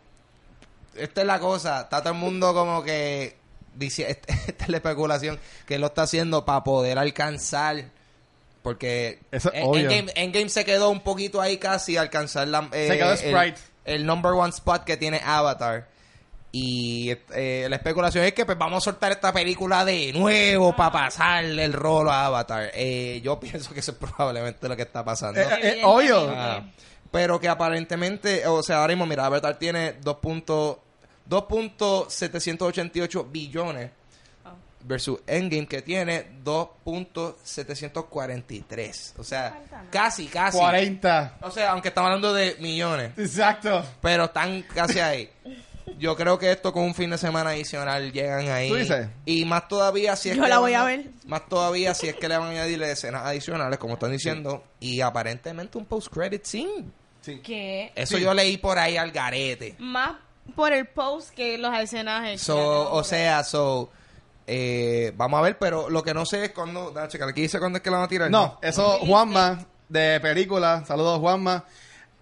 esta 0.95 1.21
es 1.21 1.27
la 1.27 1.41
cosa, 1.41 1.83
está 1.83 2.01
todo 2.01 2.13
el 2.13 2.19
mundo 2.19 2.55
como 2.55 2.83
que 2.83 3.37
dice, 3.75 4.11
esta 4.49 4.65
es 4.65 4.69
la 4.69 4.77
especulación 4.77 5.39
que 5.67 5.75
él 5.77 5.81
lo 5.81 5.89
está 5.89 6.03
haciendo 6.03 6.45
para 6.45 6.65
poder 6.65 6.99
alcanzar 6.99 7.85
porque 8.63 9.21
Eso 9.31 9.51
en- 9.53 9.65
obvio. 9.67 9.91
Endgame, 9.91 10.13
Endgame 10.15 10.49
se 10.49 10.65
quedó 10.65 10.91
un 10.91 11.01
poquito 11.01 11.41
ahí 11.41 11.59
casi 11.59 11.97
a 11.97 12.01
alcanzar 12.03 12.49
la, 12.49 12.69
eh, 12.73 12.89
Se 12.89 12.99
quedó 12.99 13.13
el, 13.13 13.19
Sprite. 13.19 13.61
el 13.85 14.07
number 14.07 14.33
one 14.33 14.51
spot 14.51 14.85
que 14.85 14.97
tiene 14.97 15.21
Avatar 15.25 15.89
y 16.55 17.11
eh, 17.35 17.67
la 17.71 17.77
especulación 17.77 18.25
es 18.25 18.35
que 18.35 18.45
pues 18.45 18.59
vamos 18.59 18.83
a 18.83 18.91
soltar 18.91 19.11
esta 19.11 19.33
película 19.33 19.85
de 19.87 20.13
nuevo 20.13 20.77
para 20.77 20.93
pasarle 20.93 21.65
el 21.65 21.73
rolo 21.73 22.11
a 22.13 22.27
Avatar. 22.27 22.71
Eh, 22.75 23.21
yo 23.25 23.41
pienso 23.41 23.73
que 23.73 23.81
eso 23.81 23.93
es 23.93 23.97
probablemente 23.99 24.69
lo 24.69 24.77
que 24.77 24.83
está 24.83 25.03
pasando. 25.05 25.41
Eh, 25.41 25.47
eh, 25.63 25.81
obvio. 25.83 26.31
Ah, 26.31 26.63
pero 27.11 27.41
que 27.41 27.49
aparentemente, 27.49 28.47
o 28.47 28.63
sea, 28.63 28.79
ahora 28.81 28.93
mismo, 28.95 29.07
mira, 29.07 29.27
Avatar 29.27 29.59
tiene 29.59 29.95
2 30.03 30.17
punto- 30.19 30.83
2.788 31.29 33.27
billones. 33.31 33.91
Versus 34.85 35.21
Endgame 35.27 35.67
que 35.67 35.83
tiene 35.83 36.27
2.743. 36.45 39.15
O 39.19 39.25
sea, 39.25 39.51
Falta 39.51 39.85
casi, 39.91 40.27
casi. 40.27 40.59
40. 40.59 41.39
O 41.43 41.51
sea, 41.51 41.71
aunque 41.73 41.89
estamos 41.89 42.09
hablando 42.09 42.33
de 42.35 42.57
millones, 42.61 43.13
Exacto. 43.17 43.85
pero 44.01 44.25
están 44.25 44.63
casi 44.75 45.01
ahí. 45.01 45.31
Yo 45.99 46.17
creo 46.17 46.39
que 46.39 46.51
esto 46.53 46.73
con 46.73 46.85
un 46.85 46.95
fin 46.95 47.11
de 47.11 47.19
semana 47.19 47.51
adicional 47.51 48.13
llegan 48.13 48.49
ahí. 48.49 48.69
¿Tú 48.69 48.77
dices? 48.77 49.09
Y 49.27 49.45
más 49.45 49.67
todavía 49.69 50.15
si 50.17 50.31
es 50.31 50.37
Yo 50.37 50.43
que 50.45 50.49
la 50.49 50.55
van 50.57 50.63
voy 50.63 50.75
a 50.75 50.85
ver. 50.85 51.07
Más 51.27 51.47
todavía 51.49 51.93
si 51.95 52.09
es 52.09 52.15
que 52.17 52.29
le 52.29 52.37
van 52.39 52.49
a 52.49 52.53
añadir 52.53 52.83
escenas 52.83 53.25
adicionales, 53.27 53.79
como 53.79 53.95
están 53.95 54.13
diciendo. 54.13 54.65
Y 54.81 55.01
aparentemente 55.01 55.79
un 55.79 55.85
post-credit 55.87 56.45
scene. 56.45 56.85
Sí. 57.21 57.39
Que 57.41 57.93
Eso 57.95 58.17
Sí. 58.17 58.23
yo 58.23 58.33
leí 58.35 58.57
por 58.57 58.79
ahí 58.79 58.97
al 58.97 59.11
garete. 59.13 59.75
más 59.79 60.13
por 60.57 60.73
el 60.73 60.87
post 60.87 61.31
que 61.35 61.57
los 61.59 61.73
escenas. 61.79 62.41
So, 62.41 62.91
o 62.93 63.05
sea, 63.05 63.45
so, 63.45 63.91
eh, 64.47 65.13
vamos 65.17 65.39
a 65.39 65.43
ver, 65.43 65.59
pero 65.59 65.89
lo 65.91 66.03
que 66.03 66.15
no 66.15 66.27
sé 66.27 66.47
es 66.47 66.51
cuándo, 66.51 66.91
da, 66.91 67.09
checar, 67.09 67.29
aquí 67.29 67.43
dice 67.43 67.59
cuándo 67.59 67.79
es 67.79 67.83
que 67.83 67.91
la 67.91 67.99
van 67.99 68.07
a 68.07 68.09
tirar. 68.09 68.31
No, 68.31 68.59
eso 68.63 68.99
Juanma 69.01 69.67
de 69.89 70.21
película, 70.21 70.85
saludos 70.87 71.19
Juanma, 71.21 71.65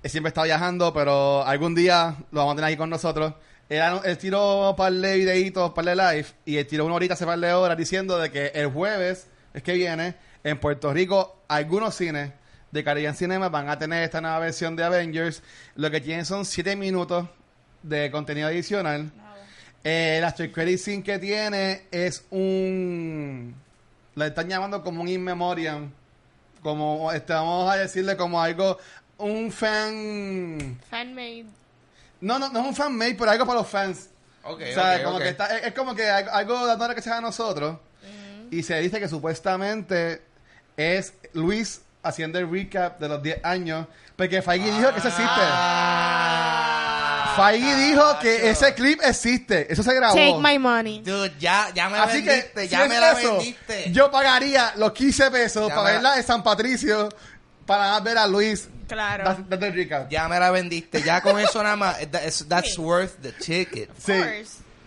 siempre 0.05 0.29
está 0.29 0.43
viajando, 0.45 0.93
pero 0.93 1.45
algún 1.45 1.75
día 1.75 2.17
lo 2.31 2.41
vamos 2.41 2.53
a 2.53 2.57
tener 2.57 2.69
aquí 2.69 2.77
con 2.77 2.91
nosotros. 2.91 3.35
Él, 3.69 3.83
él 4.05 4.19
tiró 4.19 4.71
un 4.71 4.77
par 4.77 4.93
de 4.93 5.17
videitos, 5.17 5.69
un 5.69 5.75
par 5.75 5.85
de 5.85 5.95
live, 5.95 6.27
y 6.45 6.57
él 6.57 6.67
tiró 6.67 6.85
una 6.85 6.95
horita 6.95 7.15
hace 7.15 7.25
par 7.25 7.39
de 7.39 7.53
horas 7.53 7.77
diciendo 7.77 8.19
de 8.19 8.31
que 8.31 8.47
el 8.49 8.67
jueves 8.69 9.29
es 9.55 9.63
que 9.63 9.75
viene, 9.75 10.17
en 10.43 10.59
Puerto 10.59 10.93
Rico, 10.93 11.43
algunos 11.49 11.95
cines 11.95 12.33
de 12.71 12.85
Caribbean 12.85 13.15
Cinema 13.15 13.49
van 13.49 13.69
a 13.69 13.79
tener 13.79 14.05
esta 14.05 14.21
nueva 14.21 14.39
versión 14.39 14.77
de 14.77 14.85
Avengers. 14.85 15.43
Lo 15.75 15.91
que 15.91 16.01
tienen 16.01 16.25
son 16.25 16.45
7 16.45 16.77
minutos 16.77 17.29
de 17.83 18.11
contenido 18.11 18.49
adicional. 18.49 19.11
Eh, 19.83 20.19
la 20.21 20.33
Credit 20.35 20.79
Scene 20.79 21.03
que 21.03 21.19
tiene 21.19 21.83
es 21.91 22.25
un... 22.31 23.55
Le 24.15 24.27
están 24.27 24.49
llamando 24.49 24.83
como 24.83 25.01
un 25.03 25.09
in 25.09 25.23
memoriam. 25.23 25.91
Como, 26.63 27.11
este, 27.13 27.33
vamos 27.33 27.71
a 27.71 27.77
decirle 27.77 28.17
como 28.17 28.41
algo... 28.41 28.79
Un 29.19 29.53
fan... 29.53 30.79
Fanmade. 30.89 31.47
No, 32.21 32.39
no, 32.39 32.51
no 32.51 32.61
es 32.61 32.67
un 32.67 32.75
fan 32.75 32.95
made, 32.97 33.15
pero 33.15 33.31
algo 33.31 33.47
para 33.47 33.61
los 33.61 33.69
fans. 33.69 34.09
Ok, 34.45 34.61
O 34.63 34.75
sea, 34.75 34.97
ok, 34.97 35.03
como 35.05 35.17
ok. 35.17 35.23
que 35.23 35.29
está, 35.29 35.57
es, 35.59 35.67
es 35.67 35.75
como 35.75 35.95
que 35.95 36.09
algo, 36.09 36.67
dándole 36.67 36.95
que 36.95 37.03
sea 37.03 37.19
a 37.19 37.21
nosotros. 37.21 37.79
Y 38.51 38.63
se 38.63 38.81
dice 38.81 38.99
que 38.99 39.09
supuestamente 39.09 40.23
es 40.77 41.15
Luis 41.35 41.83
haciendo 42.03 42.39
el 42.39 42.51
recap 42.51 42.99
de 42.99 43.09
los 43.09 43.23
10 43.23 43.45
años. 43.45 43.87
Porque 44.17 44.43
Feige 44.43 44.73
dijo 44.73 44.93
que 44.93 44.99
eso 44.99 45.09
existe. 45.09 45.31
Ah, 45.33 46.70
Feige 47.37 47.77
dijo 47.77 48.19
que 48.21 48.51
ese 48.51 48.75
clip 48.75 49.01
existe. 49.03 49.73
Eso 49.73 49.83
se 49.83 49.95
grabó. 49.95 50.15
Take 50.15 50.39
my 50.41 50.59
money. 50.59 51.01
Dude, 51.03 51.33
ya, 51.39 51.71
ya 51.75 51.89
me 51.89 51.97
la 51.99 52.05
Así 52.05 52.23
vendiste, 52.23 52.53
que, 52.63 52.69
ya 52.69 52.83
si 52.83 52.89
me 52.89 53.01
la 53.01 53.13
eso, 53.13 53.33
vendiste. 53.37 53.93
yo 53.93 54.11
pagaría 54.11 54.73
los 54.77 54.93
15 54.93 55.31
pesos 55.31 55.69
Ya 55.69 55.75
para 55.75 55.87
me 55.87 55.93
verla 55.95 56.17
en 56.17 56.23
San 56.25 56.43
Patricio 56.43 57.09
para 57.67 57.99
ver 58.01 58.19
a 58.19 58.27
Luis 58.27 58.69
Claro. 58.89 59.37
recap. 59.49 60.11
Ya 60.11 60.29
me 60.29 60.39
la 60.41 60.51
vendiste, 60.51 61.03
ya 61.03 61.21
con 61.21 61.39
eso 61.39 61.63
nada 61.63 61.77
más, 61.77 61.97
that's, 62.11 62.47
that's 62.49 62.77
worth 62.77 63.21
the 63.23 63.33
ticket. 63.33 63.89
Of 63.91 64.05
Sí. 64.05 64.13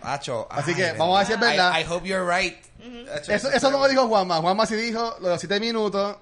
Así 0.02 0.70
ay, 0.70 0.74
que 0.74 0.82
de 0.82 0.92
vamos 0.92 1.16
a 1.16 1.20
decir 1.20 1.38
verdad. 1.38 1.72
I, 1.78 1.80
I 1.82 1.86
hope 1.88 2.06
you're 2.06 2.24
right. 2.26 2.58
Acho, 3.14 3.32
Eso, 3.32 3.50
eso 3.50 3.70
no 3.70 3.78
lo 3.78 3.88
dijo 3.88 4.06
Juanma. 4.06 4.36
Juanma 4.42 4.66
sí 4.66 4.74
dijo 4.74 5.16
los 5.20 5.40
7 5.40 5.58
minutos 5.60 6.16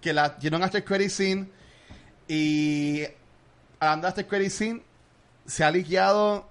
que 0.00 0.12
la 0.12 0.36
un 0.42 0.62
after 0.62 0.84
credit 0.84 1.10
scene 1.10 1.46
y 2.26 3.04
hablando 3.78 4.06
de 4.06 4.08
after 4.08 4.26
credit 4.26 4.50
scene 4.50 4.82
se 5.46 5.64
ha 5.64 5.70
liqueado 5.70 6.48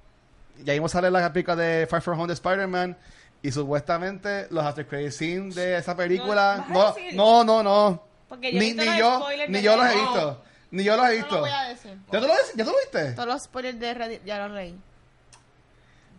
ya 0.63 0.73
vimos 0.73 0.91
sale 0.91 1.09
la 1.09 1.31
película 1.33 1.55
de 1.55 1.87
Far 1.87 2.01
From 2.01 2.19
Home 2.19 2.27
de 2.27 2.33
Spider-Man 2.33 2.97
y 3.41 3.51
supuestamente 3.51 4.47
los 4.51 4.63
after 4.63 4.85
credit 4.87 5.11
scene 5.11 5.53
de 5.53 5.77
esa 5.77 5.95
película 5.95 6.65
No, 6.69 6.79
¿vas 6.79 6.95
a 6.95 6.99
no 7.13 7.43
no 7.43 7.63
no 7.63 7.63
no 7.63 8.03
Porque 8.29 8.51
yo 8.51 8.57
he 8.57 8.59
ni, 8.59 8.65
visto 8.73 8.81
ni 8.83 8.87
los 8.87 8.97
yo 8.97 9.19
spoilers 9.19 9.49
ni 9.49 9.57
de 9.57 9.63
yo 9.63 9.77
los 9.77 9.85
he 9.85 9.95
visto 9.95 10.43
ni 10.71 10.83
yo 10.83 10.95
los 10.95 11.05
he 11.05 11.09
No 11.09 11.15
visto 11.15 11.35
lo 11.35 11.41
voy 11.41 11.49
a 11.49 11.63
decir. 11.63 11.97
¿Ya 12.11 12.19
tú 12.21 12.27
lo, 12.27 12.33
ya 12.55 12.63
tú 12.63 12.71
lo 12.71 12.77
viste? 12.77 13.11
Todos 13.13 13.27
los 13.27 13.43
spoilers 13.43 13.79
de 13.79 13.93
Reddit 13.93 14.23
ya 14.23 14.47
los 14.47 14.51
leí. 14.55 14.79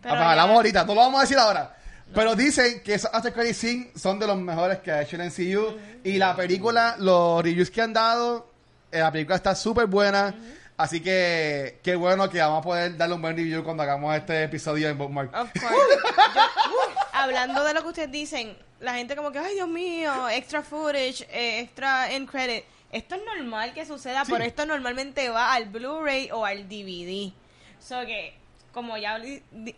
Ah, 0.05 0.09
pues 0.09 0.21
hablamos 0.21 0.55
ahorita, 0.57 0.85
no 0.85 0.93
lo 0.95 1.01
vamos 1.01 1.19
a 1.19 1.21
decir 1.21 1.37
ahora. 1.37 1.75
Pero 2.13 2.35
dicen 2.35 2.83
que 2.83 2.93
esos 2.93 3.09
After 3.13 3.33
Credit 3.33 3.55
Scene 3.55 3.91
son 3.95 4.19
de 4.19 4.27
los 4.27 4.37
mejores 4.37 4.79
que 4.79 4.91
ha 4.91 5.01
hecho 5.01 5.15
el 5.15 5.23
MCU. 5.27 5.75
Y 6.03 6.17
la 6.17 6.35
película, 6.35 6.95
los 6.99 7.41
reviews 7.41 7.71
que 7.71 7.81
han 7.81 7.93
dado, 7.93 8.51
eh, 8.91 8.99
la 8.99 9.11
película 9.11 9.37
está 9.37 9.55
súper 9.55 9.87
buena. 9.87 10.35
Así 10.75 11.01
que 11.01 11.79
qué 11.83 11.95
bueno 11.95 12.29
que 12.29 12.39
vamos 12.39 12.59
a 12.59 12.61
poder 12.63 12.97
darle 12.97 13.15
un 13.15 13.21
buen 13.21 13.35
review 13.37 13.63
cuando 13.63 13.83
hagamos 13.83 14.15
este 14.15 14.43
episodio 14.43 14.89
en 14.89 14.97
Bookmark. 14.97 15.29
Of 15.33 15.51
course. 15.53 15.63
Yo- 16.35 16.95
hablando 17.13 17.63
de 17.63 17.73
lo 17.73 17.81
que 17.83 17.87
ustedes 17.89 18.11
dicen, 18.11 18.57
la 18.79 18.95
gente 18.95 19.15
como 19.15 19.31
que, 19.31 19.39
ay 19.39 19.53
Dios 19.53 19.67
mío, 19.67 20.27
extra 20.29 20.61
footage, 20.63 21.27
eh, 21.31 21.59
extra 21.61 22.11
end 22.11 22.29
credit. 22.29 22.63
Esto 22.91 23.15
es 23.15 23.21
normal 23.23 23.73
que 23.73 23.85
suceda, 23.85 24.25
Sí. 24.25 24.31
pero 24.31 24.43
esto 24.43 24.65
normalmente 24.65 25.29
va 25.29 25.53
al 25.53 25.65
Blu-ray 25.65 26.29
o 26.31 26.45
al 26.45 26.67
DVD. 26.67 27.31
So 27.79 28.01
que, 28.05 28.33
como 28.73 28.97
ya 28.97 29.19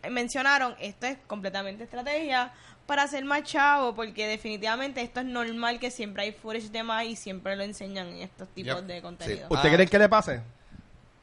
mencionaron, 0.10 0.75
esto 0.79 1.08
es 1.08 1.17
completamente 1.27 1.84
estrategia 1.84 2.51
para 2.86 3.03
hacer 3.03 3.23
más 3.25 3.43
chavo, 3.43 3.95
porque 3.95 4.27
definitivamente 4.27 5.01
esto 5.01 5.19
es 5.21 5.25
normal 5.25 5.79
que 5.79 5.91
siempre 5.91 6.23
hay 6.23 6.31
footage 6.31 6.69
de 6.69 6.84
más 6.84 7.05
y 7.05 7.15
siempre 7.15 7.55
lo 7.55 7.63
enseñan 7.63 8.08
en 8.08 8.21
estos 8.21 8.47
tipos 8.49 8.75
Yep. 8.77 8.86
de 8.86 9.01
contenido. 9.01 9.47
Sí. 9.49 9.53
¿Usted 9.53 9.69
Ah. 9.69 9.73
cree 9.75 9.88
que 9.88 9.99
le 9.99 10.10
pase? 10.10 10.41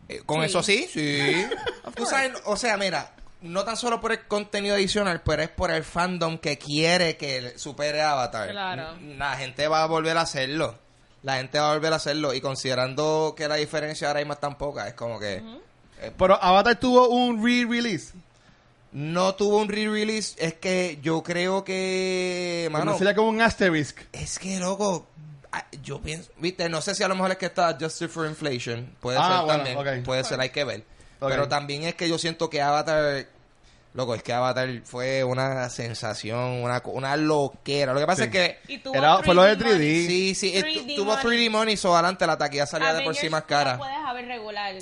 Eh, 0.08 0.22
Con 0.26 0.40
Sí. 0.40 0.46
eso 0.46 0.62
sí, 0.62 0.88
sí. 0.92 1.46
Tú 1.94 2.04
sabes, 2.06 2.32
o 2.44 2.56
sea, 2.56 2.76
mira, 2.76 3.14
no 3.42 3.64
tan 3.64 3.76
solo 3.76 4.00
por 4.00 4.12
el 4.12 4.26
contenido 4.26 4.74
adicional, 4.74 5.22
pero 5.24 5.42
es 5.42 5.48
por 5.48 5.70
el 5.70 5.84
fandom 5.84 6.38
que 6.38 6.58
quiere 6.58 7.16
que 7.16 7.58
supere 7.58 8.00
a 8.02 8.12
Avatar. 8.12 8.50
Claro. 8.50 8.96
La 9.16 9.36
gente 9.36 9.66
va 9.68 9.82
a 9.82 9.86
volver 9.86 10.16
a 10.16 10.22
hacerlo. 10.22 10.78
La 11.22 11.36
gente 11.36 11.58
va 11.58 11.70
a 11.70 11.74
volver 11.74 11.92
a 11.92 11.96
hacerlo. 11.96 12.34
Y 12.34 12.40
considerando 12.40 13.34
que 13.36 13.46
la 13.48 13.54
diferencia 13.56 14.08
ahora 14.08 14.20
mismo 14.20 14.32
es 14.34 14.40
tan 14.40 14.58
poca, 14.58 14.88
es 14.88 14.94
como 14.94 15.18
que... 15.20 15.42
eh, 16.00 16.12
Pero 16.18 16.42
Avatar 16.42 16.78
tuvo 16.80 17.08
un 17.08 17.44
re-release. 17.44 18.12
no 18.92 19.34
tuvo 19.36 19.58
un 19.58 19.68
re-release. 19.68 20.34
Es 20.44 20.54
que 20.54 20.98
yo 21.00 21.22
creo 21.22 21.62
que... 21.64 22.68
Mano, 22.72 22.86
Mano, 22.86 22.98
sería 22.98 23.14
como 23.14 23.28
un 23.28 23.40
asterisk. 23.40 24.00
es 24.12 24.38
que, 24.38 24.58
loco... 24.58 25.06
ah, 25.52 25.64
Yo 25.82 26.00
pienso, 26.00 26.30
viste, 26.38 26.68
no 26.68 26.80
sé 26.80 26.94
si 26.94 27.02
a 27.02 27.08
lo 27.08 27.14
mejor 27.14 27.30
es 27.32 27.36
que 27.38 27.46
está 27.46 27.68
adjusted 27.68 28.08
for 28.08 28.26
inflation. 28.26 28.94
Puede 29.00 29.18
Ah, 29.20 29.28
ser 29.38 29.44
bueno, 29.44 29.64
también. 29.64 29.98
ok. 30.00 30.04
Puede 30.04 30.24
ser, 30.24 30.40
hay 30.40 30.50
que 30.50 30.64
ver. 30.64 30.84
Ok. 31.20 31.28
Pero 31.30 31.48
también 31.48 31.84
es 31.84 31.94
que 31.94 32.08
yo 32.08 32.18
siento 32.18 32.50
que 32.50 32.60
Avatar, 32.60 33.26
loco, 33.94 34.14
es 34.14 34.22
que 34.22 34.32
Avatar 34.32 34.68
fue 34.84 35.22
una 35.22 35.68
sensación, 35.70 36.62
una, 36.62 36.82
una 36.86 37.16
loquera. 37.16 37.92
Lo 37.92 38.00
que 38.00 38.06
pasa 38.06 38.24
Sí. 38.24 38.30
es 38.32 38.56
que, 38.66 38.80
Era- 38.92 39.18
fue 39.22 39.34
lo 39.34 39.42
de 39.44 39.56
3D 39.56 39.64
money. 39.74 40.06
3D. 40.06 40.06
sí, 40.08 40.34
sí, 40.34 40.52
eh, 40.56 40.62
3D 40.62 40.94
tu- 40.96 41.02
tuvo 41.02 41.16
money. 41.16 41.22
3D 41.22 41.50
money, 41.50 41.76
so 41.76 41.94
adelante 41.94 42.26
la 42.26 42.36
taquilla 42.38 42.66
salía 42.66 42.92
de 42.94 43.02
por 43.02 43.14
sí 43.14 43.26
Avengers 43.26 43.32
más 43.32 43.42
cara. 43.44 43.78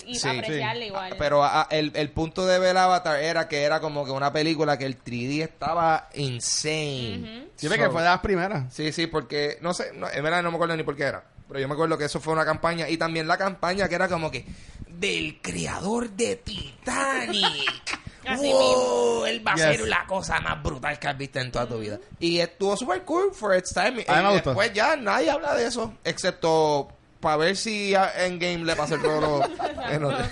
Y 0.06 0.14
Sí. 0.16 0.28
apreciarla 0.28 0.80
Sí. 0.82 0.86
igual. 0.88 1.14
Pero 1.18 1.42
a- 1.44 1.62
a- 1.62 1.68
el, 1.70 1.92
el 1.94 2.10
punto 2.10 2.46
de 2.46 2.58
ver 2.58 2.76
Avatar 2.76 3.20
era 3.20 3.48
que 3.48 3.62
era 3.62 3.80
como 3.80 4.04
que 4.04 4.10
una 4.10 4.32
película 4.32 4.78
que 4.78 4.86
el 4.86 4.96
3D 5.02 5.42
estaba 5.42 6.08
insane. 6.14 7.48
Yo 7.58 7.68
creo 7.68 7.76
So- 7.82 7.84
que 7.84 7.90
fue 7.90 8.02
de 8.02 8.08
las 8.08 8.20
primeras. 8.20 8.72
Sí, 8.74 8.92
sí, 8.92 9.06
porque 9.06 9.58
no 9.60 9.74
sé, 9.74 9.92
no, 9.94 10.08
en 10.10 10.22
verdad 10.22 10.42
no 10.42 10.50
me 10.50 10.56
acuerdo 10.56 10.76
ni 10.76 10.82
por 10.82 10.96
qué 10.96 11.04
era. 11.04 11.24
Pero 11.48 11.58
yo 11.60 11.66
me 11.68 11.74
acuerdo 11.74 11.98
que 11.98 12.04
eso 12.04 12.20
fue 12.20 12.32
una 12.32 12.44
campaña. 12.44 12.88
Y 12.88 12.96
también 12.96 13.26
la 13.26 13.36
campaña 13.36 13.88
que 13.88 13.96
era 13.96 14.08
como 14.08 14.30
que 14.30 14.44
del 14.88 15.40
creador 15.42 16.10
de 16.10 16.36
Titanic. 16.36 17.44
Así 18.26 18.52
wow, 18.52 19.24
él 19.24 19.44
va 19.44 19.52
a 19.52 19.56
Yes. 19.56 19.64
ser 19.64 19.80
la 19.88 20.06
cosa 20.06 20.38
más 20.40 20.62
brutal 20.62 20.98
que 20.98 21.08
has 21.08 21.16
visto 21.18 21.40
en 21.40 21.50
toda 21.50 21.66
tu 21.66 21.78
vida. 21.78 21.98
Y 22.20 22.38
estuvo 22.38 22.76
super 22.76 23.02
cool 23.02 23.32
for 23.34 23.56
its 23.56 23.72
time. 23.72 24.04
A 24.06 24.20
y 24.20 24.32
gustó. 24.34 24.50
después 24.50 24.72
ya 24.72 24.94
nadie 24.94 25.30
habla 25.30 25.54
de 25.54 25.66
eso. 25.66 25.94
Excepto 26.04 26.88
para 27.20 27.36
ver 27.36 27.56
si 27.56 27.94
Endgame 27.94 28.64
le 28.64 28.76
pasa 28.76 28.94
el 28.96 29.02
todo 29.02 29.20
lo... 29.20 29.48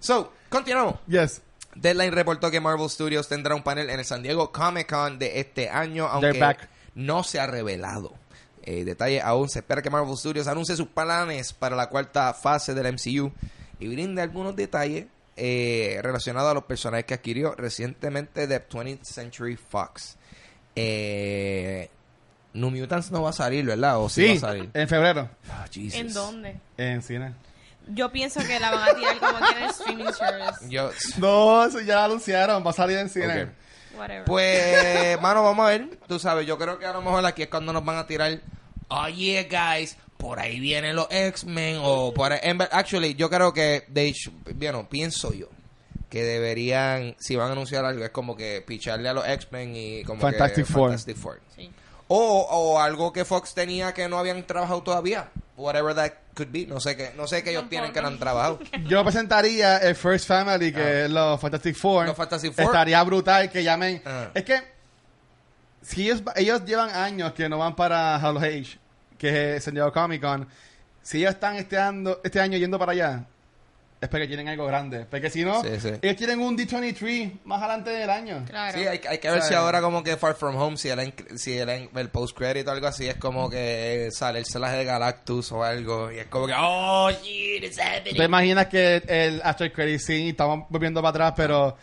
So, 0.00 0.32
continuamos. 0.48 0.96
Yes. 1.08 1.42
Deadline 1.74 2.12
reportó 2.12 2.50
que 2.50 2.60
Marvel 2.60 2.88
Studios 2.88 3.28
tendrá 3.28 3.54
un 3.54 3.62
panel 3.62 3.90
en 3.90 3.98
el 3.98 4.04
San 4.04 4.22
Diego 4.22 4.52
Comic 4.52 4.88
Con 4.88 5.18
de 5.18 5.40
este 5.40 5.68
año, 5.68 6.06
aunque 6.06 6.38
back. 6.38 6.68
no 6.94 7.22
se 7.24 7.40
ha 7.40 7.46
revelado. 7.46 8.14
Eh, 8.62 8.84
detalle 8.84 9.20
aún 9.20 9.48
se 9.48 9.60
espera 9.60 9.80
que 9.82 9.90
Marvel 9.90 10.16
Studios 10.16 10.46
anuncie 10.46 10.76
sus 10.76 10.88
planes 10.88 11.52
para 11.52 11.74
la 11.74 11.88
cuarta 11.88 12.32
fase 12.34 12.74
del 12.74 12.92
MCU 12.92 13.32
y 13.80 13.88
brinde 13.88 14.22
algunos 14.22 14.54
detalles 14.54 15.06
eh, 15.36 16.00
relacionados 16.02 16.50
a 16.50 16.54
los 16.54 16.64
personajes 16.64 17.06
que 17.06 17.14
adquirió 17.14 17.54
recientemente 17.54 18.46
de 18.46 18.68
20th 18.68 19.04
Century 19.04 19.56
Fox. 19.56 20.16
Eh, 20.74 21.88
New 22.54 22.70
Mutants 22.70 23.10
no 23.10 23.22
va 23.22 23.30
a 23.30 23.32
salir, 23.32 23.64
¿verdad? 23.64 23.98
¿O 24.00 24.08
sí, 24.08 24.22
Sí, 24.22 24.28
va 24.28 24.34
a 24.48 24.52
salir? 24.52 24.70
en 24.74 24.88
febrero. 24.88 25.28
Ah, 25.50 25.66
Jesus. 25.70 25.94
¿En 26.00 26.12
dónde? 26.12 26.60
En 26.76 27.02
cine. 27.02 27.34
Yo 27.88 28.10
pienso 28.12 28.40
que 28.40 28.58
la 28.60 28.70
van 28.70 28.88
a 28.90 28.94
tirar 28.94 29.18
como 29.18 29.38
que 29.38 29.52
en 29.56 29.62
el 29.64 29.70
streaming 29.70 30.04
service. 30.12 30.68
Yo, 30.68 30.90
No, 31.18 31.64
eso 31.64 31.80
ya 31.80 31.94
lo 31.96 32.00
anunciaron. 32.04 32.64
Va 32.66 32.70
a 32.70 32.74
salir 32.74 32.98
en 32.98 33.08
cine. 33.08 33.42
Ok. 33.44 33.48
Whatever. 33.98 34.24
Pues, 34.24 35.20
mano, 35.22 35.42
vamos 35.42 35.66
a 35.66 35.70
ver. 35.70 35.98
Tú 36.06 36.18
sabes, 36.18 36.46
yo 36.46 36.58
creo 36.58 36.78
que 36.78 36.86
a 36.86 36.92
lo 36.92 37.00
mejor 37.02 37.24
aquí 37.24 37.42
es 37.42 37.48
cuando 37.48 37.72
nos 37.72 37.84
van 37.84 37.96
a 37.96 38.06
tirar. 38.06 38.40
Oh, 38.88 39.08
yeah, 39.08 39.42
guys. 39.44 39.96
Por 40.18 40.38
ahí 40.40 40.58
vienen 40.60 40.96
los 40.96 41.06
X-Men. 41.10 41.78
O 41.82 42.12
por 42.12 42.32
ahí. 42.32 42.40
en 42.42 42.58
ver- 42.58 42.68
Actually, 42.72 43.14
yo 43.14 43.30
creo 43.30 43.52
que. 43.54 43.84
They 43.92 44.12
sh- 44.12 44.32
bueno, 44.54 44.88
pienso 44.88 45.32
yo. 45.32 45.48
Que 46.10 46.24
deberían. 46.24 47.14
Si 47.18 47.36
van 47.36 47.48
a 47.48 47.52
anunciar 47.52 47.84
algo, 47.84 48.04
es 48.04 48.10
como 48.10 48.36
que 48.36 48.62
picharle 48.66 49.08
a 49.08 49.12
los 49.14 49.26
X-Men 49.26 49.74
y 49.76 50.04
como 50.04 50.20
Fantastic 50.20 50.66
que. 50.66 50.72
Four. 50.72 50.88
Fantastic 50.90 51.16
Four. 51.16 51.40
Sí. 51.54 51.70
O, 52.08 52.46
o 52.50 52.80
algo 52.80 53.12
que 53.12 53.24
Fox 53.24 53.54
tenía 53.54 53.92
que 53.94 54.08
no 54.08 54.18
habían 54.18 54.46
trabajado 54.46 54.82
todavía. 54.82 55.28
Whatever 55.56 55.94
that 55.94 56.12
could 56.34 56.50
be. 56.50 56.66
No 56.66 56.80
sé 56.80 56.96
qué, 56.96 57.12
no 57.16 57.26
sé 57.26 57.42
qué 57.42 57.50
ellos 57.50 57.68
tienen 57.68 57.92
que 57.92 58.00
no 58.00 58.08
han 58.08 58.18
trabajado. 58.18 58.60
Yo 58.86 59.02
presentaría 59.04 59.78
el 59.78 59.94
First 59.94 60.26
Family, 60.26 60.72
que 60.72 61.04
es 61.04 61.10
los 61.10 61.40
Fantastic 61.40 61.76
Four. 61.76 62.04
Ah. 62.04 62.06
Los 62.08 62.16
Fantastic 62.16 62.52
Four. 62.54 62.64
Estaría 62.64 63.02
brutal 63.02 63.50
que 63.50 63.62
llamen. 63.62 64.02
Ah. 64.06 64.30
Es 64.34 64.44
que 64.44 64.62
si 65.82 66.04
ellos, 66.04 66.22
ellos 66.36 66.64
llevan 66.64 66.90
años 66.90 67.32
que 67.32 67.48
no 67.48 67.58
van 67.58 67.76
para 67.76 68.18
Hall 68.18 68.38
Age, 68.38 68.78
que 69.16 69.56
es 69.56 69.64
San 69.64 69.74
Diego 69.74 69.92
Comic 69.92 70.20
Con, 70.22 70.48
si 71.02 71.18
ellos 71.18 71.34
están 71.34 71.56
este 71.56 71.78
año, 71.78 72.18
este 72.22 72.40
año 72.40 72.58
yendo 72.58 72.78
para 72.78 72.92
allá, 72.92 73.24
es 74.00 74.08
porque 74.08 74.26
tienen 74.28 74.48
algo 74.48 74.66
grande. 74.66 75.06
Porque 75.10 75.28
si 75.28 75.44
no, 75.44 75.62
Sí, 75.62 75.80
sí. 75.80 75.88
ellos 76.02 76.16
tienen 76.16 76.38
un 76.40 76.56
D23 76.56 77.40
más 77.44 77.60
adelante 77.62 77.90
del 77.90 78.08
año. 78.10 78.44
Claro. 78.48 78.78
Sí, 78.78 78.86
hay, 78.86 79.00
hay 79.08 79.18
que 79.18 79.30
ver 79.30 79.42
si 79.42 79.54
ahora 79.54 79.80
como 79.80 80.02
que 80.04 80.16
Far 80.16 80.34
From 80.36 80.56
Home, 80.56 80.76
si 80.76 80.88
el, 80.88 81.12
si 81.36 81.58
el, 81.58 81.68
el 81.94 82.08
post-credit 82.10 82.66
o 82.68 82.70
algo 82.70 82.86
así, 82.86 83.08
es 83.08 83.16
como 83.16 83.50
que 83.50 84.10
sale 84.12 84.38
el 84.38 84.46
celaje 84.46 84.76
de 84.76 84.84
Galactus 84.84 85.50
o 85.52 85.64
algo, 85.64 86.12
y 86.12 86.18
es 86.18 86.26
como 86.26 86.46
que, 86.46 86.54
oh, 86.56 87.10
shit, 87.10 87.64
it's 87.64 87.78
happening. 87.78 88.16
¿Te 88.16 88.24
imaginas 88.24 88.66
que 88.68 89.02
el 89.06 89.40
After 89.42 89.72
Credit 89.72 90.00
Scene, 90.00 90.28
estamos 90.30 90.66
volviendo 90.68 91.00
para 91.02 91.10
atrás, 91.10 91.32
pero 91.36 91.76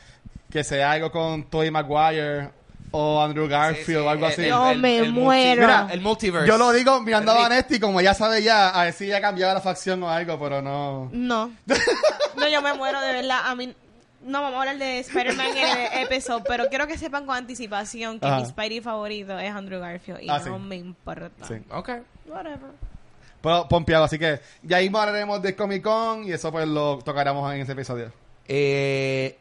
que 0.49 0.63
sea 0.63 0.91
algo 0.93 1.11
con 1.11 1.49
Tobey 1.49 1.69
Maguire 1.69 2.49
o 2.97 3.21
Andrew 3.21 3.47
Garfield 3.47 3.85
Sí, 3.85 3.91
sí, 3.91 3.95
o 3.97 4.09
algo 4.09 4.25
el- 4.27 4.31
así? 4.31 4.43
el- 4.45 4.79
me 4.81 4.97
el 4.99 5.11
muero. 5.11 5.61
Mira, 5.61 5.87
el 5.91 6.01
multiverse. 6.01 6.47
Yo 6.47 6.57
lo 6.57 6.71
digo 6.71 7.01
mirando 7.01 7.31
a. 7.33 7.35
Vanetti 7.35 7.79
como 7.79 7.99
ya 8.01 8.13
sabe 8.13 8.41
ya, 8.41 8.69
a 8.69 8.85
ver 8.85 8.93
si 8.93 9.07
ya 9.07 9.19
cambiaba 9.21 9.53
la 9.53 9.61
facción 9.61 10.01
o 10.03 10.09
algo, 10.09 10.39
pero 10.39 10.61
no. 10.61 11.09
No. 11.11 11.51
No, 12.37 12.49
yo 12.49 12.61
me 12.61 12.73
muero 12.73 12.99
de 13.01 13.13
verdad. 13.13 13.39
A 13.45 13.55
mí 13.55 13.73
No, 14.21 14.41
vamos 14.41 14.57
a 14.57 14.59
hablar 14.61 14.77
de 14.77 14.99
Spider-Man 14.99 15.55
en 15.55 15.77
el 15.93 16.03
episodio, 16.05 16.43
pero 16.47 16.65
quiero 16.67 16.85
que 16.87 16.97
sepan 16.97 17.25
con 17.25 17.35
anticipación 17.37 18.19
que 18.19 18.25
Ajá. 18.27 18.39
mi 18.39 18.45
Spidey 18.45 18.81
favorito 18.81 19.37
es 19.39 19.51
Andrew 19.53 19.79
Garfield 19.79 20.21
y 20.23 20.29
Ah, 20.29 20.39
no 20.45 20.57
sí. 20.57 20.63
me 20.63 20.75
importa. 20.77 21.45
Sí. 21.47 21.53
Ok. 21.69 21.89
Whatever. 22.27 22.71
Pero 23.41 23.67
pompeado, 23.69 24.03
así 24.05 24.17
que 24.19 24.41
ya 24.63 24.77
ahí 24.77 24.87
hablaremos 24.87 25.41
de 25.41 25.55
Comic 25.55 25.83
Con 25.83 26.23
y 26.25 26.31
eso 26.31 26.51
pues 26.51 26.67
lo 26.67 26.97
tocaremos 27.05 27.53
en 27.53 27.61
ese 27.61 27.71
episodio. 27.73 28.11
Eh, 28.47 29.37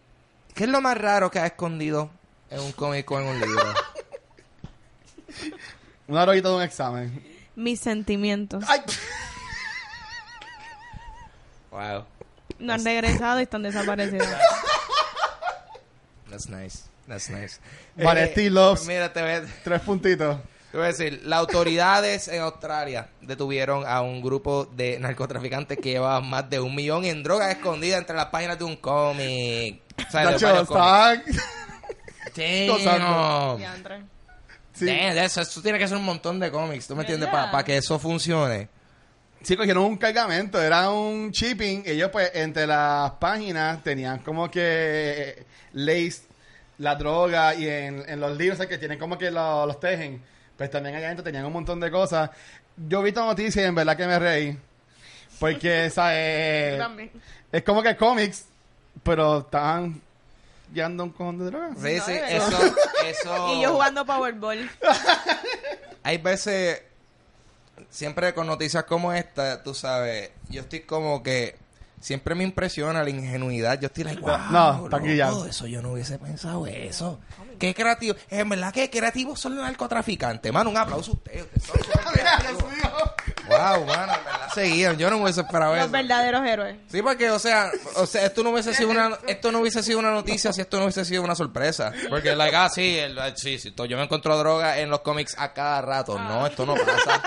¿Qué 0.54 0.64
es 0.64 0.70
lo 0.70 0.80
más 0.80 0.96
raro 0.98 1.30
que 1.30 1.38
ha 1.40 1.46
escondido 1.46 2.10
en 2.54 2.60
un 2.60 2.72
cómic 2.72 3.10
o 3.10 3.20
en 3.20 3.26
un 3.26 3.40
libro? 3.40 3.64
Una 6.06 6.22
horita 6.22 6.48
de 6.50 6.54
un 6.56 6.62
examen. 6.62 7.24
Mis 7.56 7.80
sentimientos 7.80 8.62
¡Ay! 8.68 8.80
wow. 11.70 12.04
no 12.58 12.72
han 12.72 12.84
regresado 12.84 13.40
y 13.40 13.44
están 13.44 13.62
desaparecidos. 13.64 14.26
That's 16.30 16.48
nice. 16.48 16.82
That's 17.06 17.28
nice. 17.30 17.60
Vanetti 17.96 18.48
loves- 18.50 18.80
pues 18.80 18.88
Mira, 18.88 19.12
te 19.12 19.20
voy, 19.22 19.30
a, 19.32 19.42
te 19.42 19.48
Tres 19.62 19.80
puntitos. 19.82 20.38
voy 20.72 20.82
a 20.82 20.86
decir, 20.86 21.20
las 21.24 21.38
autoridades 21.40 22.28
en 22.28 22.40
Australia 22.42 23.08
detuvieron 23.20 23.86
a 23.86 24.00
un 24.00 24.20
grupo 24.22 24.64
de 24.66 24.98
narcotraficantes 24.98 25.78
que 25.78 25.90
llevaban 25.90 26.28
más 26.28 26.48
de 26.50 26.60
un 26.60 26.74
millón 26.74 27.04
en 27.04 27.22
drogas 27.22 27.50
escondidas 27.54 27.98
entre 28.00 28.16
las 28.16 28.26
páginas 28.26 28.58
de 28.58 28.64
un 28.64 28.76
cómic. 28.76 29.80
O 30.06 30.10
sea, 30.10 30.20
de 30.26 30.32
Nacho, 30.32 30.46
varios 30.46 30.68
cómics. 30.68 31.42
Damn. 32.36 33.56
Diantre. 33.58 34.02
Sí. 34.72 34.86
Damn, 34.86 35.18
eso, 35.18 35.40
eso 35.40 35.62
tiene 35.62 35.78
que 35.78 35.86
ser 35.86 35.96
un 35.96 36.04
montón 36.04 36.40
de 36.40 36.50
cómics, 36.50 36.86
¿tú 36.88 36.96
me 36.96 37.02
entiendes? 37.02 37.28
Para 37.28 37.62
que 37.64 37.76
eso 37.76 37.98
funcione. 37.98 38.68
Sí, 39.42 39.56
cogieron 39.56 39.84
un 39.84 39.96
cargamento, 39.98 40.60
era 40.60 40.90
un 40.90 41.30
shipping. 41.30 41.82
Ellos, 41.84 42.10
pues, 42.10 42.30
entre 42.34 42.66
las 42.66 43.12
páginas 43.12 43.82
tenían 43.82 44.18
como 44.20 44.50
que 44.50 45.44
lace 45.74 46.22
la 46.78 46.94
droga 46.96 47.54
y 47.54 47.68
en, 47.68 48.02
en 48.08 48.18
los 48.20 48.36
libros 48.36 48.56
o 48.58 48.62
sea, 48.62 48.68
que 48.68 48.78
tienen 48.78 48.98
como 48.98 49.16
que 49.18 49.30
lo- 49.30 49.66
los 49.66 49.78
tejen. 49.78 50.22
Pues 50.56 50.70
también 50.70 50.94
allá 50.96 51.06
adentro 51.06 51.22
tenían 51.24 51.44
un 51.44 51.52
montón 51.52 51.78
de 51.78 51.90
cosas. 51.90 52.30
Yo 52.88 53.02
vi 53.02 53.10
esta 53.10 53.24
noticia 53.24 53.62
y 53.62 53.66
en 53.66 53.74
verdad 53.74 53.96
que 53.96 54.06
me 54.06 54.18
reí. 54.18 54.58
Porque, 55.38 55.90
¿sabes? 55.94 56.78
También. 56.78 57.10
Es 57.52 57.62
como 57.62 57.82
que 57.82 57.96
cómics, 57.96 58.46
pero 59.02 59.40
estaban 59.40 60.00
llevando 60.72 61.04
un 61.04 61.10
cojón 61.10 61.38
de 61.38 61.44
droga. 61.46 61.70
Sí, 61.76 62.00
sí, 62.04 62.12
eso, 62.12 62.58
eso... 63.06 63.54
Y 63.54 63.62
yo 63.62 63.72
jugando 63.72 64.04
Powerball. 64.06 64.70
Hay 66.02 66.18
veces, 66.18 66.82
siempre 67.90 68.34
con 68.34 68.46
noticias 68.46 68.84
como 68.84 69.12
esta, 69.12 69.62
tú 69.62 69.74
sabes, 69.74 70.30
yo 70.48 70.62
estoy 70.62 70.80
como 70.80 71.22
que 71.22 71.56
siempre 72.00 72.34
me 72.34 72.44
impresiona 72.44 73.02
la 73.02 73.08
ingenuidad. 73.10 73.80
Yo 73.80 73.86
estoy 73.86 74.04
like, 74.04 74.20
wow, 74.20 74.36
No, 74.50 74.84
está 74.84 75.02
ya. 75.02 75.30
loco, 75.30 75.46
eso 75.46 75.66
yo 75.66 75.80
no 75.80 75.92
hubiese 75.92 76.18
pensado 76.18 76.66
eso. 76.66 77.18
Qué 77.58 77.74
creativo. 77.74 78.14
En 78.28 78.48
verdad, 78.48 78.72
qué 78.74 78.90
creativos 78.90 79.40
son 79.40 79.56
los 79.56 79.64
narcotraficantes. 79.64 80.52
Mano, 80.52 80.68
un 80.70 80.76
aplauso 80.76 81.12
a 81.12 81.14
ustedes. 81.14 81.46
ustedes 81.54 81.76
son. 81.76 82.74
wow, 83.48 83.84
mano, 83.86 84.12
en 84.14 84.24
verdad 84.24 84.48
seguían. 84.54 84.96
Yo 84.98 85.10
no 85.10 85.18
hubiese 85.18 85.40
esperado 85.40 85.74
Los 85.74 85.82
eso. 85.84 85.92
verdaderos 85.92 86.46
héroes. 86.46 86.76
Sí, 86.88 87.02
porque, 87.02 87.30
o 87.30 87.38
sea, 87.38 87.70
o 87.96 88.06
sea, 88.06 88.24
esto 88.26 88.42
no 88.42 88.50
hubiese 88.50 88.72
sido 88.74 88.90
una, 88.90 89.18
esto 89.26 89.50
no 89.52 89.60
hubiese 89.60 89.82
sido 89.82 89.98
una 89.98 90.10
noticia 90.12 90.52
si 90.52 90.60
esto 90.60 90.76
no 90.78 90.84
hubiese 90.84 91.04
sido 91.04 91.22
una 91.22 91.34
sorpresa. 91.34 91.92
Porque, 92.08 92.34
like, 92.36 92.54
ah, 92.56 92.68
sí, 92.68 92.96
el- 92.98 93.18
sí, 93.36 93.58
sí, 93.58 93.70
to- 93.72 93.84
yo 93.86 93.96
me 93.96 94.04
encuentro 94.04 94.36
droga 94.38 94.78
en 94.78 94.90
los 94.90 95.00
cómics 95.00 95.34
a 95.38 95.52
cada 95.52 95.80
rato. 95.82 96.18
No, 96.18 96.46
esto 96.46 96.64
no 96.66 96.74
pasa. 96.74 97.22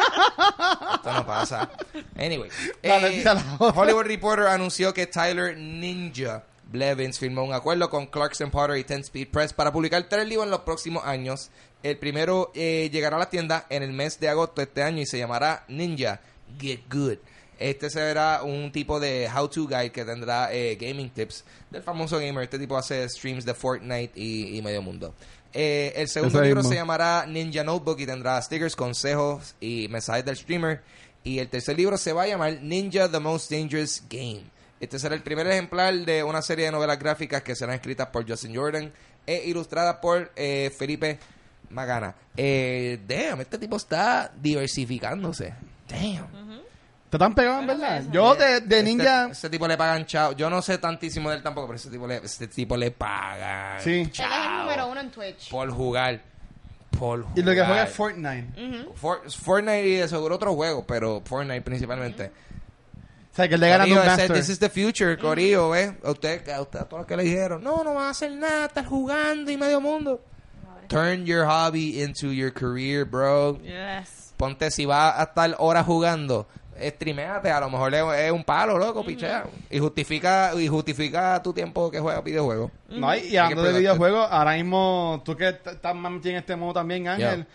Esto 0.95 1.13
no 1.13 1.25
pasa. 1.25 1.69
Anyway, 2.17 2.49
eh. 2.83 3.23
Hollywood 3.59 4.03
Reporter 4.05 4.47
anunció 4.47 4.93
que 4.93 5.07
Tyler 5.07 5.57
Ninja 5.57 6.43
Blevins 6.71 7.19
firmó 7.19 7.43
un 7.43 7.53
acuerdo 7.53 7.89
con 7.89 8.07
Clarkson 8.07 8.51
Potter 8.51 8.77
y 8.77 8.83
Ten 8.83 9.01
Speed 9.01 9.29
Press 9.29 9.53
para 9.53 9.71
publicar 9.71 10.03
tres 10.09 10.27
libros 10.27 10.45
en 10.45 10.51
los 10.51 10.61
próximos 10.61 11.03
años. 11.05 11.49
El 11.83 11.97
primero 11.97 12.51
eh, 12.55 12.89
llegará 12.91 13.15
a 13.15 13.19
la 13.19 13.29
tienda 13.29 13.65
en 13.69 13.83
el 13.83 13.93
mes 13.93 14.19
de 14.19 14.29
agosto 14.29 14.55
de 14.61 14.63
este 14.63 14.83
año 14.83 15.01
y 15.01 15.05
se 15.05 15.17
llamará 15.17 15.63
Ninja 15.67 16.19
Get 16.59 16.81
Good. 16.91 17.17
Este 17.59 17.89
será 17.89 18.43
un 18.43 18.71
tipo 18.71 18.99
de 18.99 19.27
how-to 19.33 19.67
guide 19.67 19.91
que 19.91 20.05
tendrá 20.05 20.53
eh, 20.53 20.75
gaming 20.75 21.09
tips 21.09 21.43
del 21.71 21.81
famoso 21.81 22.19
gamer. 22.19 22.43
Este 22.43 22.59
tipo 22.59 22.77
hace 22.77 23.07
streams 23.09 23.45
de 23.45 23.53
Fortnite 23.53 24.11
y, 24.15 24.57
y 24.57 24.61
medio 24.61 24.81
mundo. 24.81 25.13
Eh, 25.53 25.93
el 25.95 26.07
segundo 26.07 26.41
libro 26.41 26.61
se 26.61 26.75
llamará 26.75 27.25
Ninja 27.25 27.63
Notebook 27.63 27.99
y 27.99 28.05
tendrá 28.05 28.39
stickers, 28.41 28.75
consejos 28.75 29.55
y 29.59 29.87
mensajes 29.87 30.25
del 30.25 30.37
streamer. 30.37 30.81
Y 31.23 31.39
el 31.39 31.49
tercer 31.49 31.75
libro 31.75 31.97
se 31.97 32.13
va 32.13 32.23
a 32.23 32.27
llamar 32.27 32.61
Ninja 32.61 33.09
The 33.09 33.19
Most 33.19 33.51
Dangerous 33.51 34.03
Game. 34.07 34.43
Este 34.79 34.99
será 34.99 35.15
el 35.15 35.21
primer 35.23 35.47
ejemplar 35.47 35.93
de 35.93 36.23
una 36.23 36.41
serie 36.41 36.65
de 36.65 36.71
novelas 36.71 36.99
gráficas 36.99 37.41
que 37.41 37.55
serán 37.55 37.75
escritas 37.75 38.07
por 38.07 38.27
Justin 38.29 38.55
Jordan 38.55 38.91
e 39.25 39.43
ilustradas 39.47 39.95
por 39.97 40.31
eh, 40.35 40.71
Felipe 40.77 41.17
Magana. 41.69 42.13
Eh, 42.35 42.99
damn, 43.07 43.41
este 43.41 43.57
tipo 43.57 43.75
está 43.77 44.31
diversificándose. 44.39 45.53
Damn. 45.89 46.27
Está 47.05 47.17
tan 47.19 47.33
pegado, 47.33 47.61
en 47.61 47.67
verdad. 47.67 47.97
eso. 47.99 48.11
Yo 48.11 48.35
de, 48.35 48.45
de 48.45 48.55
Este- 48.79 48.83
ninja... 48.83 49.29
Ese, 49.31 49.49
tipo 49.49 49.65
le 49.67 49.77
pagan 49.77 50.05
chao. 50.05 50.33
Yo 50.33 50.49
no 50.49 50.61
sé 50.61 50.77
tantísimo 50.77 51.29
de 51.29 51.37
él 51.37 51.43
tampoco, 51.43 51.67
pero 51.67 51.77
ese 51.77 51.89
tipo 51.89 52.05
le, 52.05 52.17
ese 52.17 52.47
tipo 52.47 52.75
le 52.75 52.91
pagan. 52.91 53.81
Sí. 53.81 54.01
Él 54.01 54.11
es 54.11 54.19
el 54.19 54.57
número 54.59 54.87
uno 54.87 54.99
en 54.99 55.09
Twitch. 55.11 55.49
Por 55.49 55.71
jugar. 55.71 56.21
Por 56.99 57.21
jugar. 57.23 57.39
Y 57.39 57.41
lo 57.43 57.51
que 57.53 57.63
juega 57.65 57.83
es 57.83 57.89
Fortnite. 57.93 58.47
For- 58.95 59.31
Fortnite 59.31 59.87
y 59.87 59.95
de 59.95 60.07
seguro 60.09 60.35
otros 60.35 60.53
juegos, 60.55 60.83
pero 60.87 61.21
Fortnite 61.25 61.61
principalmente. 61.61 62.31
Sea, 63.37 63.47
que 63.47 63.55
él 63.55 63.61
le 63.61 63.69
gana 63.69 63.85
un 63.85 63.93
master. 63.93 64.33
this 64.33 64.49
is 64.49 64.59
the 64.59 64.69
future, 64.69 65.17
Corillo, 65.17 65.69
¿ves? 65.69 65.93
A 66.03 66.11
usted, 66.11 66.49
a 66.49 66.61
usted, 66.61 66.79
a 66.79 66.85
todos 66.85 67.01
los 67.01 67.07
que 67.07 67.15
le 67.15 67.23
dijeron, 67.23 67.63
no, 67.63 67.83
no 67.83 67.93
vas 67.93 68.05
a 68.05 68.09
hacer 68.09 68.31
nada, 68.31 68.65
estar 68.65 68.85
jugando 68.85 69.51
y 69.51 69.57
medio 69.57 69.79
mundo. 69.79 70.21
Turn 70.87 71.25
your 71.25 71.45
hobby 71.45 72.01
into 72.01 72.31
your 72.31 72.51
career, 72.51 73.05
bro. 73.05 73.59
Yes. 73.61 74.33
Ponte, 74.37 74.71
si 74.71 74.85
vas 74.85 75.19
a 75.19 75.23
estar 75.23 75.55
horas 75.59 75.85
jugando, 75.85 76.47
streameate, 76.79 77.51
a 77.51 77.59
lo 77.59 77.69
mejor 77.69 77.93
es, 77.93 78.31
un 78.31 78.43
palo, 78.43 78.77
loco, 78.77 79.03
pichea. 79.03 79.45
Y 79.69 79.79
justifica, 79.79 80.51
y 80.55 80.67
justifica 80.67 81.41
tu 81.43 81.53
tiempo 81.53 81.91
que 81.91 81.99
juegas 81.99 82.23
videojuegos. 82.23 82.71
No, 82.89 83.15
y, 83.15 83.35
hablando 83.37 83.63
de 83.63 83.79
videojuegos, 83.79 84.27
ahora 84.31 84.53
mismo, 84.53 85.21
tú 85.25 85.35
que 85.35 85.49
estás 85.49 85.95
más 85.95 86.11
metido 86.11 86.31
en 86.31 86.37
este 86.37 86.55
modo 86.55 86.73
también, 86.73 87.07
Ángel. 87.07 87.45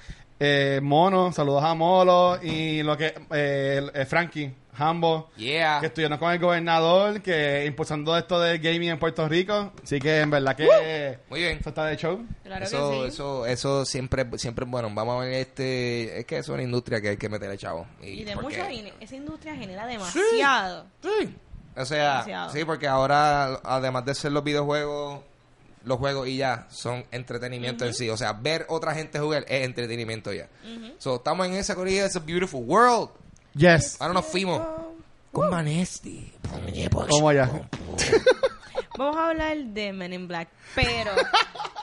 Eh, 0.44 0.80
Mono, 0.82 1.30
saludos 1.30 1.62
a 1.62 1.72
Molo 1.74 2.36
y 2.42 2.82
lo 2.82 2.96
que 2.96 3.14
eh, 3.30 3.80
eh, 3.94 4.04
Frankie, 4.06 4.52
Hambo, 4.76 5.30
Yeah. 5.36 5.78
que 5.78 5.86
estuvieron 5.86 6.18
con 6.18 6.32
el 6.32 6.40
gobernador, 6.40 7.20
que 7.22 7.64
impulsando 7.64 8.16
esto 8.16 8.40
del 8.40 8.58
gaming 8.58 8.88
en 8.90 8.98
Puerto 8.98 9.28
Rico. 9.28 9.72
Así 9.84 10.00
que 10.00 10.18
en 10.20 10.30
verdad 10.30 10.56
que 10.56 11.18
Muy 11.30 11.40
bien. 11.40 11.58
eso 11.58 11.68
está 11.68 11.84
de 11.84 11.96
show. 11.96 12.26
Claro 12.42 12.64
eso, 12.64 12.90
que 12.90 12.96
sí. 12.96 13.06
eso, 13.06 13.46
eso 13.46 13.84
siempre, 13.84 14.26
siempre 14.36 14.64
es 14.64 14.70
bueno. 14.70 14.90
Vamos 14.92 15.16
a 15.22 15.26
ver 15.26 15.34
este, 15.34 16.18
es 16.18 16.24
que 16.26 16.38
es 16.38 16.48
una 16.48 16.62
industria 16.62 17.00
que 17.00 17.10
hay 17.10 17.16
que 17.16 17.28
meterle 17.28 17.56
chavo. 17.56 17.86
Y 18.02 18.24
de 18.24 18.32
porque- 18.34 18.56
mucho 18.58 18.66
dinero. 18.68 18.96
Esa 18.98 19.14
industria 19.14 19.54
genera 19.54 19.86
demasiado. 19.86 20.86
Sí. 21.02 21.36
O 21.76 21.84
sea, 21.84 22.10
Demasiado. 22.24 22.50
sí, 22.52 22.64
porque 22.64 22.88
ahora, 22.88 23.60
además 23.62 24.04
de 24.04 24.14
ser 24.16 24.32
los 24.32 24.42
videojuegos, 24.42 25.20
los 25.84 25.98
juegos 25.98 26.28
y 26.28 26.36
ya 26.36 26.66
son 26.70 27.04
entretenimiento 27.10 27.84
en 27.84 27.94
sí. 27.94 28.08
O 28.10 28.16
sea, 28.16 28.32
ver 28.32 28.66
otra 28.68 28.94
gente 28.94 29.18
jugar 29.18 29.44
es 29.48 29.64
entretenimiento 29.64 30.32
ya. 30.32 30.48
So, 30.98 31.16
estamos 31.16 31.46
en 31.46 31.54
esa 31.54 31.74
corrida, 31.74 32.06
it's 32.06 32.16
a 32.16 32.20
beautiful 32.20 32.62
world. 32.64 33.10
Yes. 33.54 33.96
Ahora 34.00 34.14
nos 34.14 34.26
fuimos 34.26 34.62
con 35.30 35.50
Manesti. 35.50 36.32
Vamos 36.92 37.30
allá. 37.30 37.50
Vamos 38.98 39.16
a 39.16 39.30
hablar 39.30 39.56
de 39.56 39.92
Men 39.92 40.12
in 40.12 40.28
Black, 40.28 40.48
pero 40.74 41.10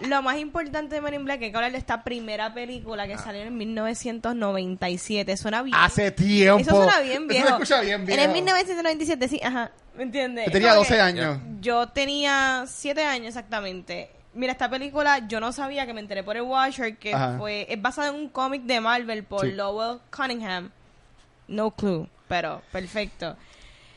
lo 0.08 0.22
más 0.22 0.38
importante 0.38 0.96
de 0.96 1.02
Men 1.02 1.16
in 1.16 1.26
Black 1.26 1.42
es 1.42 1.50
que 1.52 1.56
hablar 1.56 1.72
de 1.72 1.78
esta 1.80 2.04
primera 2.04 2.54
película 2.54 3.04
Ah. 3.04 3.08
que 3.08 3.18
salió 3.18 3.42
en 3.42 3.58
1997. 3.58 5.36
Suena 5.38 5.62
bien. 5.64 5.76
Hace 5.80 6.12
tiempo. 6.12 6.60
Eso 6.62 6.76
suena 6.76 7.00
bien 7.00 7.28
viejo. 7.28 7.48
Eso 7.48 7.58
se 7.58 7.64
escucha 7.64 7.82
bien 7.82 8.06
viejo. 8.06 8.22
En 8.22 8.28
el 8.30 8.34
1997, 8.34 9.28
sí, 9.28 9.40
ajá. 9.44 9.72
¿Me 9.96 10.04
entiendes? 10.04 10.46
Yo 10.46 10.52
tenía 10.52 10.70
Como 10.70 10.80
12 10.82 10.94
que 10.96 11.02
años. 11.02 11.38
Yo 11.62 11.88
tenía 11.90 12.64
7 12.68 13.04
años 13.04 13.28
exactamente. 13.30 14.12
Mira, 14.34 14.52
esta 14.54 14.70
película 14.70 15.28
yo 15.28 15.40
no 15.40 15.52
sabía 15.52 15.86
que 15.88 15.94
me 15.94 16.00
enteré 16.02 16.24
por 16.24 16.36
el 16.38 16.44
Watcher 16.44 16.98
que 16.98 17.14
Ajá. 17.14 17.36
fue 17.40 17.66
es 17.70 17.82
basada 17.82 18.10
en 18.10 18.16
un 18.16 18.30
cómic 18.30 18.62
de 18.64 18.80
Marvel 18.80 19.24
por 19.24 19.46
Sí. 19.46 19.52
Lowell 19.54 20.00
Cunningham. 20.16 20.70
No 21.48 21.72
clue, 21.72 22.08
pero 22.28 22.62
perfecto. 22.72 23.36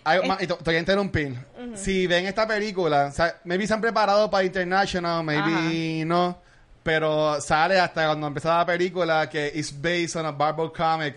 Ay, 0.04 0.20
Es- 0.22 0.28
ma- 0.28 0.36
y 0.40 0.46
te 0.46 0.54
te 0.54 0.64
voy 0.64 0.74
a 0.76 0.78
interrumpir. 0.78 1.36
Si 1.74 2.06
ven 2.06 2.26
esta 2.26 2.46
película, 2.46 3.06
o 3.06 3.12
sea, 3.12 3.36
maybe 3.44 3.66
se 3.66 3.74
han 3.74 3.80
preparado 3.80 4.30
para 4.30 4.44
International, 4.44 5.22
maybe 5.24 6.04
no, 6.04 6.38
pero 6.82 7.40
sale 7.40 7.78
hasta 7.78 8.06
cuando 8.06 8.26
empezaba 8.26 8.58
la 8.58 8.66
película 8.66 9.28
que 9.30 9.50
is 9.54 9.72
based 9.80 10.16
on 10.16 10.26
a 10.26 10.32
Marvel 10.32 10.70
comic. 10.72 11.16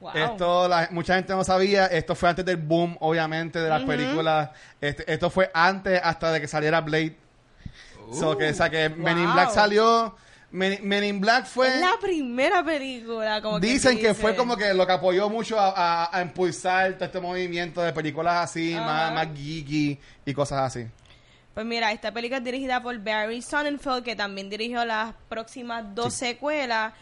Wow. 0.00 0.10
Esto 0.14 0.68
la- 0.68 0.88
mucha 0.90 1.14
gente 1.14 1.32
no 1.32 1.42
sabía, 1.44 1.86
esto 1.86 2.14
fue 2.14 2.28
antes 2.28 2.44
del 2.44 2.56
boom, 2.58 2.96
obviamente, 3.00 3.58
de 3.60 3.68
las 3.68 3.82
películas. 3.82 4.50
Este, 4.80 5.10
esto 5.10 5.30
fue 5.30 5.50
antes 5.54 6.00
hasta 6.02 6.32
de 6.32 6.40
que 6.40 6.48
saliera 6.48 6.80
Blade. 6.82 7.16
So, 8.12 8.36
que, 8.36 8.50
o 8.50 8.54
sea, 8.54 8.68
que 8.70 8.88
Men 8.88 9.18
in 9.18 9.24
Wow. 9.24 9.32
Black 9.34 9.50
salió. 9.50 10.16
Men, 10.56 10.78
Men 10.82 11.04
in 11.04 11.20
Black 11.20 11.46
fue. 11.46 11.68
es 11.68 11.80
la 11.80 11.96
primera 12.00 12.64
película, 12.64 13.40
como 13.42 13.60
que 13.60 13.66
Dicen 13.66 13.96
que 13.98 14.08
dice. 14.08 14.14
fue 14.20 14.34
como 14.34 14.56
que 14.56 14.72
lo 14.74 14.86
que 14.86 14.92
apoyó 14.92 15.28
mucho 15.28 15.58
a, 15.60 15.70
a- 16.04 16.16
a 16.18 16.22
impulsar 16.22 16.94
todo 16.94 17.04
este 17.04 17.20
movimiento 17.20 17.82
de 17.82 17.92
películas 17.92 18.36
así, 18.44 18.74
más, 18.74 19.12
más 19.12 19.26
geeky 19.36 19.98
y 20.24 20.34
cosas 20.34 20.62
así. 20.62 20.86
Pues 21.54 21.64
mira, 21.64 21.90
esta 21.92 22.12
película 22.12 22.38
es 22.38 22.44
dirigida 22.44 22.82
por 22.82 22.98
Barry 22.98 23.40
Sonnenfeld, 23.42 24.02
que 24.04 24.14
también 24.16 24.50
dirigió 24.50 24.84
las 24.84 25.14
próximas 25.28 25.84
dos 25.94 26.12
secuelas. 26.14 26.92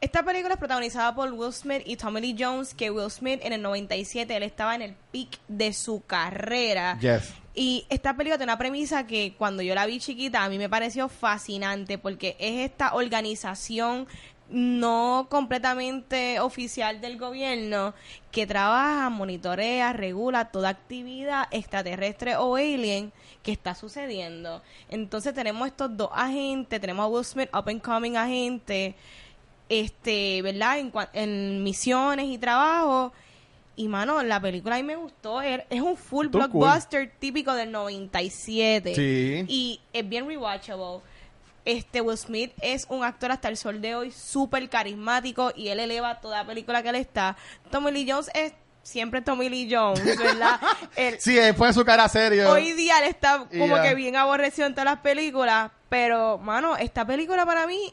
Esta 0.00 0.22
película 0.22 0.54
es 0.54 0.58
protagonizada 0.58 1.14
por 1.14 1.30
Will 1.32 1.52
Smith 1.52 1.82
y 1.84 1.96
Tommy 1.96 2.20
Lee 2.22 2.36
Jones, 2.38 2.74
que 2.74 2.90
Will 2.90 3.10
Smith 3.10 3.38
en 3.42 3.52
el 3.52 3.60
97, 3.62 4.34
él 4.36 4.42
estaba 4.44 4.74
en 4.74 4.82
el 4.82 4.94
peak 5.12 5.38
de 5.46 5.72
su 5.72 6.02
carrera. 6.06 6.98
Yes. 7.00 7.34
Y 7.54 7.84
esta 7.88 8.16
película 8.16 8.38
tiene 8.38 8.52
una 8.52 8.58
premisa 8.58 9.06
que 9.06 9.34
cuando 9.36 9.62
yo 9.62 9.74
la 9.74 9.86
vi 9.86 9.98
chiquita 9.98 10.44
a 10.44 10.48
mí 10.48 10.58
me 10.58 10.68
pareció 10.68 11.08
fascinante 11.08 11.98
porque 11.98 12.36
es 12.38 12.70
esta 12.70 12.94
organización 12.94 14.06
no 14.50 15.28
completamente 15.30 16.40
oficial 16.40 17.00
del 17.00 17.18
gobierno 17.18 17.94
que 18.32 18.46
trabaja, 18.46 19.08
monitorea, 19.08 19.92
regula 19.92 20.50
toda 20.50 20.70
actividad 20.70 21.46
extraterrestre 21.52 22.36
o 22.36 22.56
alien 22.56 23.12
que 23.42 23.52
está 23.52 23.74
sucediendo. 23.74 24.62
Entonces 24.88 25.34
tenemos 25.34 25.68
estos 25.68 25.96
dos 25.96 26.10
agentes, 26.12 26.80
tenemos 26.80 27.04
a 27.04 27.08
Will 27.08 27.24
Smith, 27.24 27.48
up 27.54 27.68
and 27.68 27.80
coming 27.80 28.16
agente, 28.16 28.96
este, 29.68 30.42
¿verdad? 30.42 30.78
En, 30.78 30.92
en 31.12 31.62
misiones 31.62 32.26
y 32.26 32.38
trabajo. 32.38 33.12
Y 33.76 33.88
mano, 33.88 34.22
la 34.22 34.40
película 34.40 34.74
a 34.74 34.78
mí 34.78 34.84
me 34.84 34.96
gustó. 34.96 35.40
Es 35.40 35.62
es 35.70 35.80
un 35.80 35.96
full 35.96 36.26
cool. 36.28 36.40
blockbuster 36.48 37.10
típico 37.18 37.54
del 37.54 37.72
97. 37.72 38.94
Sí. 38.94 39.44
Y 39.48 39.80
es 39.92 40.08
bien 40.08 40.26
rewatchable. 40.26 41.00
Este 41.64 42.00
Will 42.00 42.16
Smith 42.18 42.52
es 42.62 42.86
un 42.88 43.04
actor 43.04 43.30
hasta 43.32 43.48
el 43.48 43.56
sol 43.56 43.80
de 43.80 43.94
hoy 43.94 44.10
súper 44.10 44.68
carismático 44.68 45.52
y 45.54 45.68
él 45.68 45.78
eleva 45.80 46.20
toda 46.20 46.44
película 46.46 46.82
que 46.82 46.88
él 46.88 46.94
está. 46.96 47.36
Tommy 47.70 47.90
Lee 47.92 48.10
Jones 48.10 48.30
es 48.34 48.54
siempre 48.82 49.20
Tommy 49.20 49.48
Lee 49.50 49.68
Jones, 49.70 50.02
¿verdad? 50.18 50.58
Él- 50.96 51.16
Sí, 51.20 51.38
pone 51.56 51.72
su 51.74 51.84
cara 51.84 52.08
serio. 52.08 52.50
hoy 52.50 52.72
día 52.72 52.98
él 52.98 53.04
está 53.10 53.46
como 53.58 53.80
que 53.82 53.94
bien 53.94 54.16
aborrecido 54.16 54.66
en 54.66 54.72
todas 54.72 54.86
las 54.86 55.00
películas, 55.00 55.70
pero 55.90 56.38
mano, 56.38 56.76
esta 56.78 57.06
película 57.06 57.44
para 57.44 57.66
mí 57.66 57.92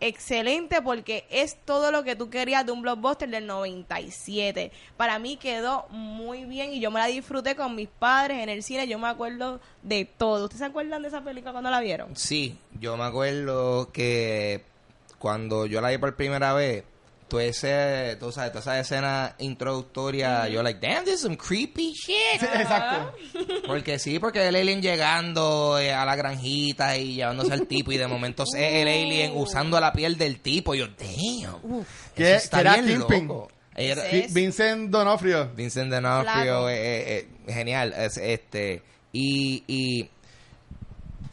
excelente 0.00 0.80
porque 0.82 1.24
es 1.30 1.56
todo 1.64 1.90
lo 1.90 2.04
que 2.04 2.16
tú 2.16 2.30
querías 2.30 2.64
de 2.64 2.72
un 2.72 2.82
blockbuster 2.82 3.28
del 3.28 3.46
97. 3.46 4.72
Para 4.96 5.18
mí 5.18 5.36
quedó 5.36 5.86
muy 5.90 6.44
bien 6.44 6.72
y 6.72 6.80
yo 6.80 6.90
me 6.90 7.00
la 7.00 7.06
disfruté 7.06 7.56
con 7.56 7.74
mis 7.74 7.88
padres 7.88 8.38
en 8.42 8.48
el 8.48 8.62
cine, 8.62 8.86
yo 8.86 8.98
me 8.98 9.08
acuerdo 9.08 9.60
de 9.82 10.04
todo. 10.04 10.44
¿Ustedes 10.44 10.60
se 10.60 10.66
acuerdan 10.66 11.02
de 11.02 11.08
esa 11.08 11.22
película 11.22 11.52
cuando 11.52 11.70
la 11.70 11.80
vieron? 11.80 12.14
Sí, 12.16 12.58
yo 12.78 12.96
me 12.96 13.04
acuerdo 13.04 13.90
que 13.92 14.64
cuando 15.18 15.66
yo 15.66 15.80
la 15.80 15.90
vi 15.90 15.98
por 15.98 16.14
primera 16.16 16.52
vez, 16.52 16.84
tú 17.28 17.38
ese, 17.38 18.16
tú 18.18 18.32
sabes, 18.32 18.50
toda 18.52 18.60
esa 18.62 18.80
escena 18.80 19.34
introductoria, 19.38 20.48
yo 20.48 20.62
like, 20.62 20.80
damn, 20.84 21.04
this 21.04 21.14
is 21.14 21.20
some 21.20 21.36
creepy 21.36 21.92
shit. 21.92 22.40
Sí, 22.40 22.46
Exacto. 22.54 23.14
Porque 23.66 23.98
sí, 23.98 24.18
porque 24.18 24.46
el 24.48 24.56
alien 24.56 24.80
llegando 24.82 25.78
eh, 25.78 25.92
a 25.92 26.04
la 26.04 26.16
granjita 26.16 26.96
y 26.96 27.14
llevándose 27.14 27.52
al 27.52 27.66
tipo 27.66 27.92
y 27.92 27.96
de 27.98 28.06
momento 28.06 28.42
es 28.44 28.54
el 28.54 28.88
alien 28.88 29.32
usando 29.36 29.78
la 29.80 29.92
piel 29.92 30.16
del 30.18 30.40
tipo. 30.40 30.74
Yo, 30.74 30.86
damn. 30.88 31.84
Eso 32.16 32.34
está 32.34 32.56
que 32.56 32.60
era 32.62 32.74
bien 32.82 32.98
Kingpin. 32.98 33.28
loco. 33.28 33.48
Era- 33.76 34.02
Sí. 34.10 34.24
Vi- 34.28 34.34
Vincent 34.40 34.90
Donofrio. 34.90 35.50
Vincent. 35.54 35.92
D'Onofrio, 35.92 36.68
eh, 36.68 37.18
eh, 37.18 37.28
genial. 37.46 37.94
Es, 37.96 38.16
este 38.16 38.82
y, 39.12 39.62
y 39.68 40.10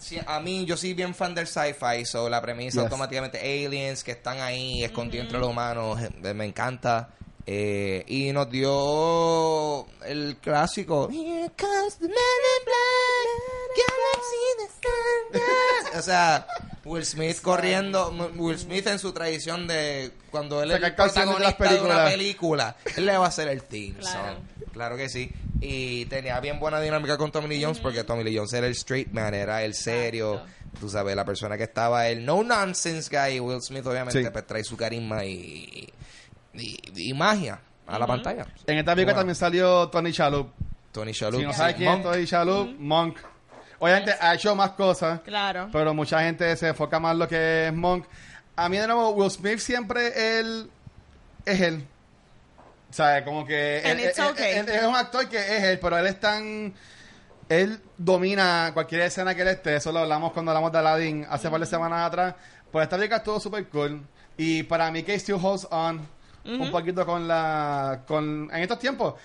sí, 0.05 0.19
a 0.25 0.39
mí 0.39 0.65
yo 0.65 0.77
soy 0.77 0.93
bien 0.93 1.13
fan 1.15 1.33
del 1.35 1.47
sci-fi, 1.47 2.05
so 2.05 2.29
la 2.29 2.41
premisa 2.41 2.75
Yes. 2.81 2.83
automáticamente 2.83 3.39
aliens 3.39 4.03
que 4.03 4.11
están 4.11 4.39
ahí 4.41 4.83
escondidos 4.83 5.25
entre 5.25 5.39
los 5.39 5.49
humanos, 5.49 5.99
eh, 6.01 6.33
me 6.33 6.45
encanta. 6.45 7.09
Eh, 7.47 8.03
y 8.07 8.31
nos 8.31 8.49
dio 8.49 9.85
el 10.03 10.37
clásico 10.41 11.07
Here 11.11 11.51
comes 11.55 11.95
the 11.99 12.07
man 12.07 12.17
in 12.17 12.65
black, 12.65 13.77
galaxy 13.77 14.45
the 14.57 14.67
sun. 15.91 15.99
O 15.99 16.01
sea, 16.01 16.47
Will 16.85 17.05
Smith 17.05 17.41
corriendo, 17.41 18.11
Will 18.35 18.57
Smith 18.59 18.85
en 18.87 18.99
su 18.99 19.11
tradición 19.11 19.67
de 19.67 20.11
cuando 20.31 20.61
él 20.61 20.69
es 20.71 20.77
el 20.77 20.83
Sacar 20.83 21.11
de 21.11 21.25
las 21.25 21.25
de 21.25 21.35
una 21.35 21.57
películas. 21.57 22.11
película, 22.11 22.75
él 22.95 23.05
le 23.07 23.17
va 23.17 23.25
a 23.25 23.27
hacer 23.29 23.47
el 23.47 23.63
theme 23.63 23.95
Claro. 23.99 24.35
song. 24.35 24.43
Claro 24.71 24.97
que 24.97 25.09
sí. 25.09 25.31
Y 25.61 26.05
tenía 26.05 26.39
bien 26.41 26.59
buena 26.59 26.79
dinámica 26.81 27.17
con 27.17 27.31
Tommy 27.31 27.47
Lee 27.47 27.63
Jones 27.63 27.79
porque 27.79 28.03
Tommy 28.03 28.23
Lee 28.23 28.37
Jones 28.37 28.53
era 28.53 28.67
el 28.67 28.73
straight 28.73 29.11
man, 29.11 29.33
era 29.33 29.63
el 29.63 29.73
serio, 29.73 30.33
Exacto. 30.35 30.79
tú 30.81 30.89
sabes, 30.89 31.15
la 31.15 31.25
persona 31.25 31.57
que 31.57 31.63
estaba, 31.63 32.07
el 32.07 32.23
no 32.25 32.43
nonsense 32.43 33.09
guy. 33.09 33.39
Will 33.39 33.61
Smith 33.61 33.85
obviamente 33.87 34.21
Sí. 34.23 34.29
pues, 34.31 34.45
trae 34.45 34.63
su 34.63 34.75
carisma 34.77 35.23
y, 35.25 35.89
y, 36.53 36.77
y 37.09 37.13
magia 37.13 37.59
a 37.87 37.97
la 37.97 38.05
pantalla. 38.05 38.45
En 38.67 38.77
esta 38.77 38.93
película 38.93 39.13
Bueno, 39.13 39.19
también 39.21 39.35
salió 39.35 39.87
Tony 39.89 40.11
Shalhoub. 40.11 40.49
Tony 40.91 41.11
Shalhoub. 41.13 41.39
Si 41.39 41.45
no 41.45 41.51
sí. 41.53 41.57
sabes 41.57 41.75
quién 41.75 41.89
es 41.89 41.97
Monk. 41.97 42.03
Tony 42.13 42.25
Shalhoub, 42.25 42.75
Monk. 42.79 43.17
Obviamente 43.79 44.13
ha 44.19 44.33
hecho 44.35 44.55
más 44.55 44.71
cosas, 44.71 45.19
Claro. 45.21 45.69
pero 45.71 45.93
mucha 45.93 46.21
gente 46.21 46.55
se 46.55 46.69
enfoca 46.69 46.99
más 46.99 47.13
en 47.13 47.19
lo 47.19 47.27
que 47.27 47.67
es 47.67 47.73
Monk. 47.73 48.05
A 48.55 48.69
mí 48.69 48.77
de 48.77 48.87
nuevo, 48.87 49.09
Will 49.11 49.29
Smith 49.31 49.59
siempre 49.59 50.39
él 50.39 50.69
es 51.45 51.61
él. 51.61 51.85
O 52.89 52.93
sea, 52.93 53.23
como 53.25 53.45
que 53.45 53.79
él, 53.79 53.99
it's 53.99 54.17
él- 54.17 54.25
okay. 54.31 54.57
él- 54.57 54.69
él 54.69 54.75
es 54.75 54.83
un 54.85 54.95
actor 54.95 55.27
que 55.27 55.37
es 55.37 55.63
él, 55.63 55.79
pero 55.79 55.97
él 55.97 56.07
es 56.07 56.19
tan... 56.19 56.73
Él 57.49 57.79
domina 57.97 58.71
cualquier 58.73 59.01
escena 59.01 59.35
que 59.35 59.41
él 59.41 59.49
esté. 59.49 59.75
Eso 59.75 59.91
lo 59.91 59.99
hablamos 59.99 60.31
cuando 60.31 60.51
hablamos 60.51 60.71
de 60.71 60.79
Aladdin 60.79 61.27
hace 61.29 61.49
par 61.49 61.59
de 61.59 61.65
semanas 61.65 62.07
atrás. 62.07 62.33
Pues 62.71 62.83
esta 62.83 62.95
película 62.95 63.17
estuvo 63.17 63.39
súper 63.39 63.67
cool. 63.67 64.01
Y 64.37 64.63
para 64.63 64.89
mí 64.89 65.03
que 65.03 65.13
still 65.19 65.37
holds 65.41 65.67
on 65.69 66.07
un 66.45 66.71
poquito 66.71 67.05
con 67.05 67.27
la... 67.27 68.01
con 68.07 68.49
En 68.53 68.61
estos 68.61 68.79
tiempos, 68.79 69.15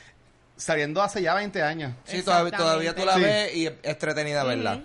saliendo 0.61 1.03
hace 1.03 1.23
ya 1.23 1.35
20 1.35 1.63
años. 1.63 1.95
Sí, 2.05 2.23
todavía, 2.23 2.57
todavía 2.57 2.95
tú 2.95 3.05
la 3.05 3.15
Sí. 3.15 3.21
ves 3.23 3.57
y 3.57 3.67
es 3.67 3.73
entretenida, 3.83 4.45
¿verdad? 4.45 4.81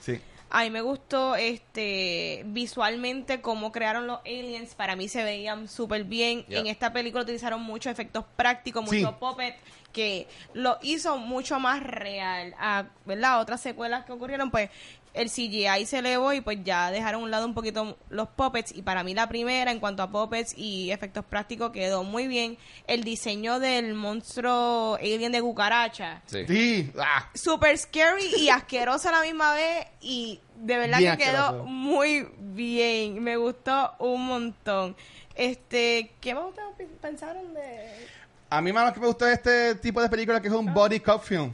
Sí. 0.00 0.20
A 0.52 0.62
mí 0.64 0.70
me 0.70 0.80
gustó 0.80 1.36
este 1.36 2.42
visualmente 2.46 3.40
cómo 3.40 3.70
crearon 3.70 4.08
los 4.08 4.18
aliens. 4.26 4.74
Para 4.74 4.96
mí 4.96 5.08
se 5.08 5.22
veían 5.22 5.68
súper 5.68 6.02
bien. 6.04 6.44
Yeah. 6.46 6.58
En 6.60 6.66
esta 6.66 6.92
película 6.92 7.22
utilizaron 7.22 7.62
muchos 7.62 7.92
efectos 7.92 8.24
prácticos, 8.34 8.82
mucho 8.84 8.96
Sí. 9.10 9.14
puppet, 9.20 9.54
que 9.92 10.26
lo 10.54 10.78
hizo 10.82 11.18
mucho 11.18 11.60
más 11.60 11.82
real. 11.84 12.54
A, 12.58 12.86
¿Verdad? 13.04 13.40
Otras 13.40 13.60
secuelas 13.60 14.04
que 14.06 14.12
ocurrieron, 14.12 14.50
pues 14.50 14.70
el 15.14 15.28
CGI 15.28 15.86
se 15.86 15.98
elevó 15.98 16.32
y 16.32 16.40
pues 16.40 16.58
ya 16.62 16.90
dejaron 16.90 17.22
a 17.22 17.24
un 17.24 17.30
lado 17.30 17.46
un 17.46 17.54
poquito 17.54 17.96
los 18.10 18.28
puppets. 18.28 18.72
Y 18.74 18.82
para 18.82 19.02
mí 19.02 19.14
la 19.14 19.28
primera, 19.28 19.70
en 19.72 19.80
cuanto 19.80 20.02
a 20.02 20.10
puppets 20.10 20.54
y 20.56 20.90
efectos 20.90 21.24
prácticos, 21.24 21.70
quedó 21.72 22.04
muy 22.04 22.26
bien. 22.28 22.58
El 22.86 23.02
diseño 23.04 23.58
del 23.58 23.94
monstruo 23.94 24.96
alien 24.96 25.32
de 25.32 25.40
cucaracha 25.40 26.22
Sí. 26.26 26.44
Sí. 26.46 26.92
Ah. 26.98 27.28
super 27.34 27.76
scary 27.76 28.30
y 28.38 28.48
asqueroso 28.48 29.08
a 29.08 29.12
la 29.12 29.22
misma 29.22 29.54
vez 29.54 29.86
y 30.00 30.40
de 30.56 30.78
verdad 30.78 30.98
Bien 30.98 31.16
que 31.16 31.24
quedó 31.24 31.44
asqueroso. 31.44 31.66
muy 31.66 32.28
bien 32.38 33.22
me 33.22 33.36
gustó 33.36 33.92
un 33.98 34.26
montón 34.26 34.94
este 35.34 36.12
¿qué 36.20 36.34
más 36.34 36.44
ustedes 36.46 36.88
pensaron 37.00 37.54
de 37.54 38.06
A 38.50 38.60
mí 38.60 38.72
más 38.72 38.86
lo 38.88 38.92
que 38.94 39.00
me 39.00 39.06
gustó 39.06 39.24
de 39.24 39.34
este 39.34 39.74
tipo 39.76 40.02
de 40.02 40.08
película 40.08 40.40
que 40.40 40.48
es 40.48 40.54
un 40.54 40.72
body 40.74 41.00
cop 41.00 41.22
film. 41.22 41.52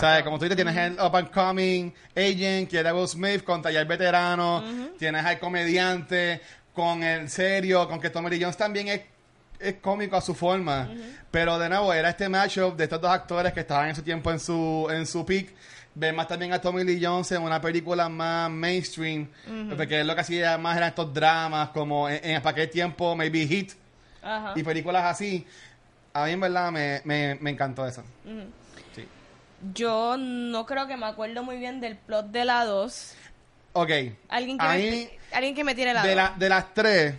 Sea, 0.00 0.24
como 0.24 0.38
tú 0.38 0.44
dices, 0.44 0.56
tienes 0.56 0.76
el 0.76 0.92
up 1.00 1.16
and 1.16 1.30
coming 1.30 1.92
agent, 2.16 2.68
que 2.70 2.78
era 2.78 2.94
Will 2.94 3.08
Smith, 3.08 3.42
contra 3.44 3.70
ya 3.70 3.80
el 3.80 3.86
veterano, 3.86 4.62
tienes 4.98 5.24
al 5.24 5.38
comediante, 5.38 6.40
con 6.74 7.02
el 7.02 7.28
serio, 7.28 7.88
con 7.88 8.00
que 8.00 8.10
Tommy 8.10 8.30
Lee 8.30 8.40
Jones 8.40 8.56
también 8.56 8.88
es, 8.88 9.00
es 9.58 9.74
cómico 9.80 10.16
a 10.16 10.20
su 10.20 10.34
forma. 10.34 10.88
Pero 11.30 11.58
de 11.58 11.68
nuevo, 11.68 11.92
era 11.92 12.10
este 12.10 12.28
matchup 12.28 12.76
de 12.76 12.84
estos 12.84 13.00
dos 13.00 13.10
actores 13.10 13.52
que 13.52 13.60
estaban 13.60 13.88
en 13.88 13.94
su 13.96 14.02
tiempo 14.02 14.30
en 14.30 14.38
su, 14.38 14.88
en 14.90 15.06
su 15.06 15.26
peak. 15.26 15.48
Ver 15.94 16.14
más 16.14 16.28
también 16.28 16.52
a 16.52 16.60
Tommy 16.60 16.84
Lee 16.84 17.00
Jones 17.04 17.32
en 17.32 17.42
una 17.42 17.60
película 17.60 18.08
más 18.08 18.48
mainstream, 18.50 19.26
porque 19.76 20.04
lo 20.04 20.14
que 20.14 20.20
hacía 20.20 20.56
más 20.56 20.76
eran 20.76 20.90
estos 20.90 21.12
dramas, 21.12 21.70
como 21.70 22.08
en, 22.08 22.20
en 22.22 22.40
para 22.40 22.52
aquel 22.52 22.70
tiempo, 22.70 23.16
maybe 23.16 23.44
Hit 23.48 23.72
y 24.54 24.62
películas 24.62 25.04
así. 25.06 25.44
A 26.14 26.24
mí 26.26 26.30
en 26.32 26.40
verdad 26.40 26.70
me, 26.70 27.00
me, 27.04 27.36
me 27.40 27.50
encantó 27.50 27.84
eso. 27.86 28.04
Yo 29.74 30.16
no 30.16 30.66
creo 30.66 30.86
que 30.86 30.96
me 30.96 31.06
acuerdo 31.06 31.42
muy 31.42 31.56
bien 31.58 31.80
del 31.80 31.96
plot 31.96 32.26
de 32.26 32.44
la 32.44 32.64
2 32.64 33.14
Ok. 33.72 33.90
alguien 34.28 34.58
que 34.58 34.64
A 34.64 34.68
me, 34.70 34.78
mí, 34.90 35.08
alguien 35.32 35.54
que 35.54 35.64
me 35.64 35.74
tire 35.74 35.92
la 35.92 36.02
de, 36.02 36.08
2 36.08 36.16
la, 36.16 36.34
de 36.36 36.48
las 36.48 36.74
tres, 36.74 37.14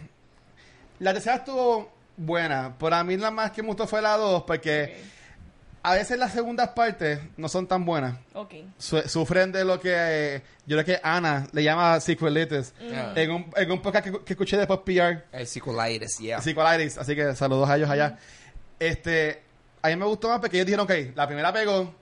la 1.00 1.14
tercera 1.14 1.38
estuvo 1.38 1.92
buena. 2.18 2.74
Pero 2.80 2.96
a 2.96 3.04
mí 3.04 3.16
la 3.18 3.32
más 3.32 3.52
que 3.52 3.62
me 3.62 3.68
gustó 3.70 3.88
fue 3.88 4.02
la 4.02 4.18
dos, 4.18 4.44
porque 4.44 5.02
a 5.84 5.94
veces 5.94 6.18
las 6.18 6.34
segundas 6.34 6.70
partes 6.70 7.20
no 7.38 7.48
son 7.48 7.66
tan 7.68 7.86
buenas. 7.86 8.18
ok 8.34 8.54
Su- 8.78 9.08
sufren 9.08 9.52
de 9.54 9.64
lo 9.64 9.80
que 9.80 9.94
eh, 9.94 10.42
yo 10.66 10.76
creo 10.78 10.86
que 10.86 11.00
Ana 11.04 11.48
le 11.54 11.64
llama 11.64 12.00
sequelitis. 12.02 12.74
Yeah. 12.82 13.14
En, 13.16 13.32
un, 13.32 13.52
en 13.56 13.72
un 13.72 13.82
podcast 13.82 14.06
que, 14.08 14.24
que 14.26 14.34
escuché 14.34 14.58
después 14.58 14.80
PR, 14.86 15.24
El 15.32 15.48
sequelitis, 15.48 16.18
yeah. 16.20 16.42
Sequelitis, 16.42 16.98
así 16.98 17.16
que 17.16 17.36
saludos 17.36 17.70
a 17.70 17.78
ellos 17.78 17.90
allá. 17.90 18.18
Este, 18.80 19.42
a 19.82 19.88
mí 19.90 19.96
me 19.96 20.06
gustó 20.06 20.28
más 20.30 20.40
porque 20.40 20.58
ellos 20.58 20.66
dijeron, 20.68 20.84
ok, 20.86 21.16
la 21.16 21.26
primera 21.28 21.54
pegó, 21.54 21.94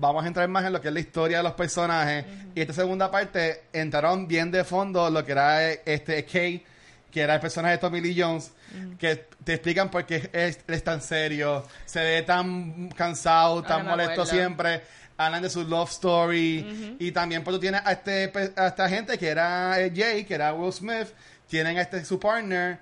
vamos 0.00 0.24
a 0.24 0.26
entrar 0.26 0.48
más 0.48 0.64
en 0.64 0.72
lo 0.72 0.80
que 0.80 0.88
es 0.88 0.94
la 0.94 1.00
historia 1.00 1.36
de 1.36 1.42
los 1.42 1.52
personajes. 1.52 2.24
Y 2.54 2.60
esta 2.60 2.72
segunda 2.72 3.10
parte 3.10 3.64
entraron 3.72 4.26
bien 4.26 4.50
de 4.50 4.64
fondo 4.64 5.08
lo 5.10 5.24
que 5.24 5.32
era 5.32 5.70
eh, 5.70 5.82
este 5.84 6.24
Kay 6.24 6.64
que 7.10 7.20
era 7.20 7.34
el 7.34 7.40
personaje 7.40 7.72
de 7.72 7.78
Tommy 7.78 8.00
Lee 8.00 8.14
Jones, 8.16 8.52
que 8.96 9.26
te 9.42 9.54
explican 9.54 9.90
por 9.90 10.06
qué 10.06 10.30
es, 10.32 10.60
es 10.66 10.84
tan 10.84 11.02
serio, 11.02 11.66
se 11.84 12.00
ve 12.00 12.22
tan 12.22 12.88
cansado, 12.90 13.62
tan 13.62 13.84
me 13.84 13.90
molesto 13.90 14.24
siempre. 14.24 14.80
Hablan 15.16 15.42
de 15.42 15.50
su 15.50 15.64
love 15.64 15.90
story. 15.90 16.96
Y 16.98 17.10
también, 17.10 17.42
pues 17.42 17.56
tú 17.56 17.60
tienes 17.60 17.82
a, 17.84 17.92
este, 17.92 18.32
a 18.56 18.68
esta 18.68 18.88
gente 18.88 19.18
que 19.18 19.28
era 19.28 19.80
eh, 19.80 19.92
Jay, 19.94 20.24
que 20.24 20.34
era 20.34 20.54
Will 20.54 20.72
Smith. 20.72 21.08
Tienen 21.48 21.76
a 21.78 21.80
este 21.80 22.04
su 22.04 22.20
partner, 22.20 22.78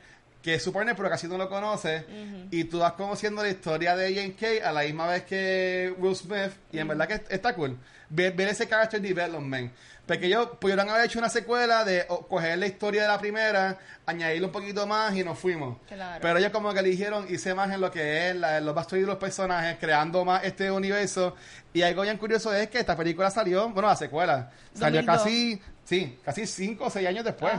que 0.48 0.54
es 0.54 0.62
su 0.62 0.72
partner, 0.72 0.96
pero 0.96 1.10
casi 1.10 1.28
no 1.28 1.36
lo 1.36 1.46
conoce. 1.46 2.06
Y 2.50 2.64
tú 2.64 2.78
vas 2.78 2.94
conociendo 2.94 3.42
la 3.42 3.50
historia 3.50 3.94
de 3.94 4.14
Jane 4.14 4.32
Kay 4.32 4.60
a 4.60 4.72
la 4.72 4.80
misma 4.80 5.06
vez 5.06 5.24
que 5.24 5.94
Will 5.98 6.16
Smith. 6.16 6.52
Y 6.72 6.78
en 6.78 6.88
verdad 6.88 7.06
que 7.06 7.34
está 7.34 7.54
cool. 7.54 7.76
Ver, 8.08 8.32
ver 8.32 8.48
ese 8.48 8.66
character 8.66 8.98
development. 8.98 9.70
Porque 10.06 10.24
ellos 10.24 10.48
pudieron 10.58 10.88
haber 10.88 11.04
hecho 11.04 11.18
una 11.18 11.28
secuela 11.28 11.84
de 11.84 12.06
o, 12.08 12.26
coger 12.26 12.58
la 12.58 12.66
historia 12.66 13.02
de 13.02 13.08
la 13.08 13.18
primera, 13.18 13.76
añadirle 14.06 14.46
un 14.46 14.52
poquito 14.52 14.86
más 14.86 15.14
y 15.14 15.22
nos 15.22 15.38
fuimos. 15.38 15.76
Claro. 15.86 16.18
Pero 16.22 16.38
ellos 16.38 16.50
como 16.50 16.72
que 16.72 16.80
eligieron 16.80 17.26
irse 17.28 17.52
más 17.52 17.70
en 17.70 17.82
lo 17.82 17.90
que 17.90 18.30
es 18.30 18.36
la, 18.36 18.58
los 18.62 18.74
backstory 18.74 19.02
de 19.02 19.06
los 19.06 19.18
personajes, 19.18 19.76
creando 19.78 20.24
más 20.24 20.44
este 20.44 20.70
universo. 20.70 21.36
Y 21.74 21.82
algo 21.82 22.00
bien 22.04 22.16
curioso 22.16 22.54
es 22.54 22.70
que 22.70 22.78
esta 22.78 22.96
película 22.96 23.30
salió, 23.30 23.68
bueno, 23.68 23.86
la 23.86 23.96
secuela, 23.96 24.50
salió 24.72 25.02
2002. 25.02 25.04
casi, 25.04 25.60
sí, 25.84 26.18
casi 26.24 26.46
cinco 26.46 26.86
o 26.86 26.90
seis 26.90 27.06
años 27.06 27.26
después. 27.26 27.52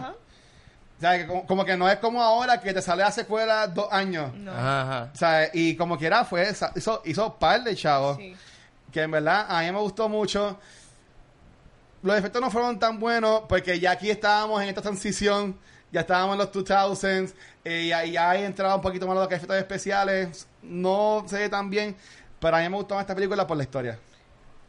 O 0.99 1.01
sea, 1.01 1.17
que 1.17 1.27
como, 1.27 1.47
como 1.47 1.63
que 1.65 1.77
no 1.77 1.89
es 1.89 1.97
como 1.99 2.21
ahora 2.21 2.59
que 2.59 2.73
te 2.73 2.81
sale 2.81 3.03
la 3.03 3.11
secuela 3.11 3.67
dos 3.67 3.87
años. 3.91 4.33
No. 4.35 4.51
Ajá, 4.51 4.81
ajá. 4.81 5.11
O 5.13 5.17
sea, 5.17 5.49
y 5.53 5.75
como 5.77 5.97
quiera 5.97 6.25
fue, 6.25 6.51
hizo, 6.75 7.01
hizo 7.05 7.35
par 7.39 7.63
de 7.63 7.73
chavos 7.75 8.17
Sí. 8.17 8.35
que 8.91 9.03
en 9.03 9.11
verdad 9.11 9.45
a 9.47 9.61
mí 9.61 9.71
me 9.71 9.79
gustó 9.79 10.09
mucho. 10.09 10.59
Los 12.01 12.17
efectos 12.17 12.41
no 12.41 12.49
fueron 12.51 12.79
tan 12.79 12.99
buenos 12.99 13.43
porque 13.47 13.79
ya 13.79 13.91
aquí 13.91 14.09
estábamos 14.09 14.61
en 14.61 14.69
esta 14.69 14.81
transición, 14.81 15.57
ya 15.91 16.01
estábamos 16.01 16.33
en 16.33 16.39
los 16.39 16.51
2000s, 16.51 17.33
eh, 17.65 17.83
y 17.87 17.91
ahí 17.91 18.11
ya 18.11 18.35
he 18.35 18.45
entrado 18.45 18.75
un 18.75 18.81
poquito 18.81 19.05
más 19.07 19.15
lo 19.17 19.27
que 19.27 19.35
es 19.35 19.39
efectos 19.39 19.57
especiales, 19.57 20.47
no 20.61 21.23
se 21.27 21.37
ve 21.39 21.49
tan 21.49 21.69
bien, 21.69 21.95
pero 22.39 22.55
a 22.55 22.59
mí 22.61 22.69
me 22.69 22.75
gustó 22.77 22.95
más 22.95 23.01
esta 23.03 23.15
película 23.15 23.45
por 23.45 23.57
la 23.57 23.63
historia. 23.63 23.99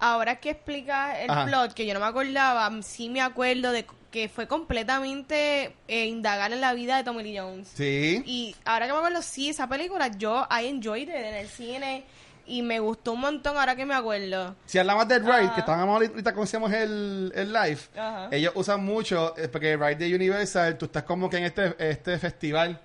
Ahora 0.00 0.36
que 0.40 0.50
explica 0.50 1.20
el 1.20 1.30
Ajá. 1.30 1.44
plot, 1.44 1.74
que 1.74 1.86
yo 1.86 1.94
no 1.94 2.00
me 2.00 2.06
acordaba, 2.06 2.70
sí 2.82 3.08
me 3.08 3.20
acuerdo 3.20 3.70
de 3.70 3.84
que 4.10 4.28
fue 4.28 4.46
completamente 4.48 5.74
eh, 5.88 6.06
indagar 6.06 6.52
en 6.52 6.60
la 6.60 6.74
vida 6.74 6.96
de 6.96 7.04
Tommy 7.04 7.22
Lee 7.22 7.38
Jones. 7.38 7.68
Sí. 7.74 8.22
Y 8.26 8.56
ahora 8.64 8.86
que 8.86 8.92
me 8.92 8.98
acuerdo, 8.98 9.22
sí, 9.22 9.48
esa 9.50 9.68
película, 9.68 10.08
yo 10.08 10.46
I 10.50 10.66
enjoyed 10.66 11.02
it 11.08 11.14
en 11.14 11.34
el 11.34 11.48
cine 11.48 12.04
y 12.46 12.62
me 12.62 12.80
gustó 12.80 13.12
un 13.12 13.20
montón 13.20 13.56
ahora 13.56 13.76
que 13.76 13.86
me 13.86 13.94
acuerdo. 13.94 14.56
Si 14.66 14.78
hablamos 14.78 15.06
del 15.06 15.22
ride, 15.22 15.44
Ajá. 15.44 15.54
que 15.54 15.60
estábamos 15.60 15.94
ahorita 16.02 16.32
como 16.32 16.44
hacíamos 16.44 16.72
el, 16.72 17.32
el 17.34 17.52
live, 17.52 17.78
Ajá. 17.96 18.28
ellos 18.32 18.52
usan 18.56 18.84
mucho, 18.84 19.34
eh, 19.38 19.46
porque 19.48 19.76
ride 19.76 19.94
de 20.08 20.14
Universal, 20.14 20.76
tú 20.76 20.86
estás 20.86 21.04
como 21.04 21.30
que 21.30 21.36
en 21.36 21.44
este, 21.44 21.74
este 21.78 22.18
festival. 22.18 22.80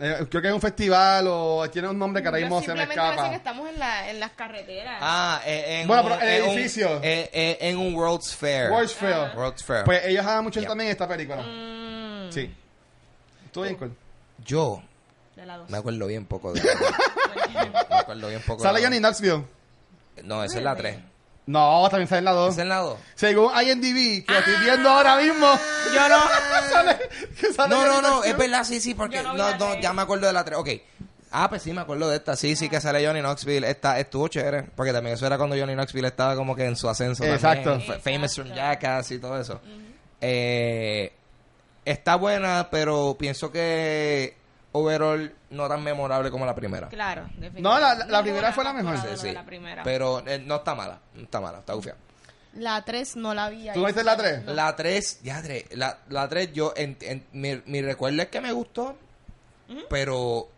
Eh, 0.00 0.26
creo 0.30 0.40
que 0.42 0.48
es 0.48 0.54
un 0.54 0.60
festival 0.60 1.26
o 1.28 1.68
tiene 1.70 1.88
un 1.88 1.98
nombre 1.98 2.22
que 2.22 2.28
ahora 2.28 2.40
mismo 2.40 2.60
se 2.62 2.72
me 2.72 2.80
simplemente 2.82 2.94
escapa. 3.10 3.30
que 3.30 3.36
estamos 3.36 3.68
en, 3.68 3.78
la, 3.80 4.10
en 4.10 4.20
las 4.20 4.30
carreteras. 4.30 4.98
Ah, 5.00 5.40
eh, 5.44 5.80
en 5.80 5.88
Bueno, 5.88 6.02
un- 6.04 6.08
pero 6.10 6.20
el 6.22 6.28
en 6.28 6.42
un- 6.44 6.48
edificio. 6.50 7.00
eh, 7.02 7.30
eh, 7.32 7.58
en 7.62 7.76
un 7.78 7.94
World's 7.96 8.36
Fair. 8.36 8.70
World's 8.70 8.94
Fair. 8.94 9.36
World's 9.36 9.64
Fair. 9.64 9.84
Pues 9.84 10.04
ellos 10.06 10.24
hagan 10.24 10.44
mucho 10.44 10.60
Yep. 10.60 10.68
también 10.68 10.90
esta 10.90 11.08
película. 11.08 11.42
Mm, 11.42 12.30
Sí. 12.30 12.54
Estuvo 13.46 13.64
bien 13.64 13.76
cool. 13.76 13.96
Yo 14.44 14.82
de 15.34 15.46
la 15.46 15.56
dos. 15.56 15.68
me 15.70 15.78
acuerdo 15.78 16.06
bien 16.06 16.26
poco 16.26 16.52
de 16.52 16.60
Me 17.90 17.96
acuerdo 17.96 18.28
bien 18.28 18.42
poco. 18.46 18.62
¿Sale 18.62 18.80
la- 18.80 18.86
Johnny 18.86 18.98
Knoxville? 19.00 19.44
No, 20.22 20.44
esa 20.44 20.58
es 20.58 20.64
la 20.64 20.76
3. 20.76 20.98
No, 21.48 21.88
también 21.88 22.06
sale 22.08 22.18
en 22.18 22.24
la 22.26 22.32
2. 22.32 22.52
¿Esa 22.52 22.62
es 22.62 22.68
la 22.68 22.76
2? 22.76 22.98
Según 23.14 23.50
IMDb, 23.62 24.24
que 24.26 24.32
lo 24.32 24.38
estoy 24.38 24.54
viendo 24.64 24.90
ahora 24.90 25.16
mismo. 25.16 25.46
Yo 25.94 26.08
no. 26.08 26.16
sale, 26.70 26.98
que 27.40 27.52
sale 27.54 27.74
No, 27.74 27.86
no, 27.86 28.02
no, 28.02 28.22
es 28.24 28.36
verdad, 28.36 28.64
sí, 28.64 28.80
sí, 28.80 28.92
porque 28.94 29.16
Yo 29.16 29.22
no 29.22 29.28
no, 29.34 29.34
vi 29.34 29.52
no, 29.52 29.64
la 29.66 29.70
tres. 29.72 29.82
ya 29.82 29.92
me 29.94 30.02
acuerdo 30.02 30.26
de 30.26 30.32
la 30.34 30.44
3. 30.44 30.58
Ok. 30.58 30.68
Ah, 31.30 31.48
pues 31.48 31.62
sí, 31.62 31.72
me 31.72 31.80
acuerdo 31.80 32.08
de 32.10 32.16
esta. 32.16 32.36
Sí, 32.36 32.54
sí, 32.56 32.68
que 32.68 32.80
sale 32.80 33.06
Johnny 33.06 33.20
Knoxville. 33.20 33.66
Esta, 33.68 33.98
estuvo 33.98 34.28
chévere. 34.28 34.64
Porque 34.76 34.92
también 34.92 35.14
eso 35.14 35.26
era 35.26 35.36
cuando 35.38 35.56
Johnny 35.58 35.74
Knoxville 35.74 36.08
estaba 36.08 36.34
como 36.36 36.54
que 36.54 36.64
en 36.66 36.76
su 36.76 36.88
ascenso. 36.88 37.24
Exacto. 37.24 37.70
También, 37.72 37.92
F- 37.92 38.12
Famous 38.14 38.34
from 38.34 38.48
Jackass 38.54 39.10
y 39.12 39.18
todo 39.18 39.40
eso. 39.40 39.60
Eh, 40.20 41.12
está 41.84 42.16
buena, 42.16 42.68
pero 42.70 43.16
pienso 43.18 43.50
que 43.52 44.36
overall 44.72 45.32
no 45.50 45.68
tan 45.68 45.82
memorable 45.82 46.30
como 46.30 46.44
la 46.46 46.54
primera. 46.54 46.88
Claro, 46.88 47.22
definitivamente. 47.36 47.62
No, 47.62 47.78
la- 47.80 47.94
la- 47.94 48.06
la 48.06 48.22
primera 48.22 48.52
fue 48.52 48.64
la 48.64 48.72
mejor. 48.72 48.96
Sí, 48.98 49.06
sí. 49.16 49.32
La 49.32 49.44
primera. 49.44 49.82
Pero 49.82 50.26
eh, 50.26 50.38
no 50.38 50.56
está 50.56 50.74
mala. 50.74 51.00
No 51.14 51.22
está 51.22 51.40
mala, 51.40 51.58
está 51.60 51.72
gufiada. 51.74 51.98
La 52.54 52.82
3 52.84 53.16
no 53.16 53.34
la 53.34 53.48
vi. 53.50 53.68
¿Tú 53.72 53.84
viste 53.84 54.02
la 54.02 54.16
3? 54.16 54.44
La 54.46 54.74
3, 54.74 55.20
ya, 55.22 55.42
la, 55.72 55.98
la 56.08 56.28
3 56.28 56.52
yo, 56.52 56.72
en, 56.76 56.96
en- 57.02 57.24
mi, 57.32 57.60
mi 57.66 57.82
recuerdo 57.82 58.22
es 58.22 58.28
que 58.28 58.40
me 58.40 58.52
gustó, 58.52 58.96
pero 59.90 60.48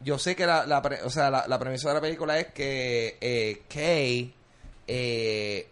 yo 0.00 0.18
sé 0.18 0.36
que 0.36 0.46
la, 0.46 0.66
la, 0.66 0.80
pre- 0.82 1.02
o 1.02 1.10
sea, 1.10 1.30
la, 1.30 1.46
la 1.48 1.58
premisa 1.58 1.88
de 1.88 1.94
la 1.94 2.00
película 2.00 2.38
es 2.38 2.46
que 2.52 3.18
eh, 3.20 3.62
Kay, 3.68 4.34
eh, 4.86 5.68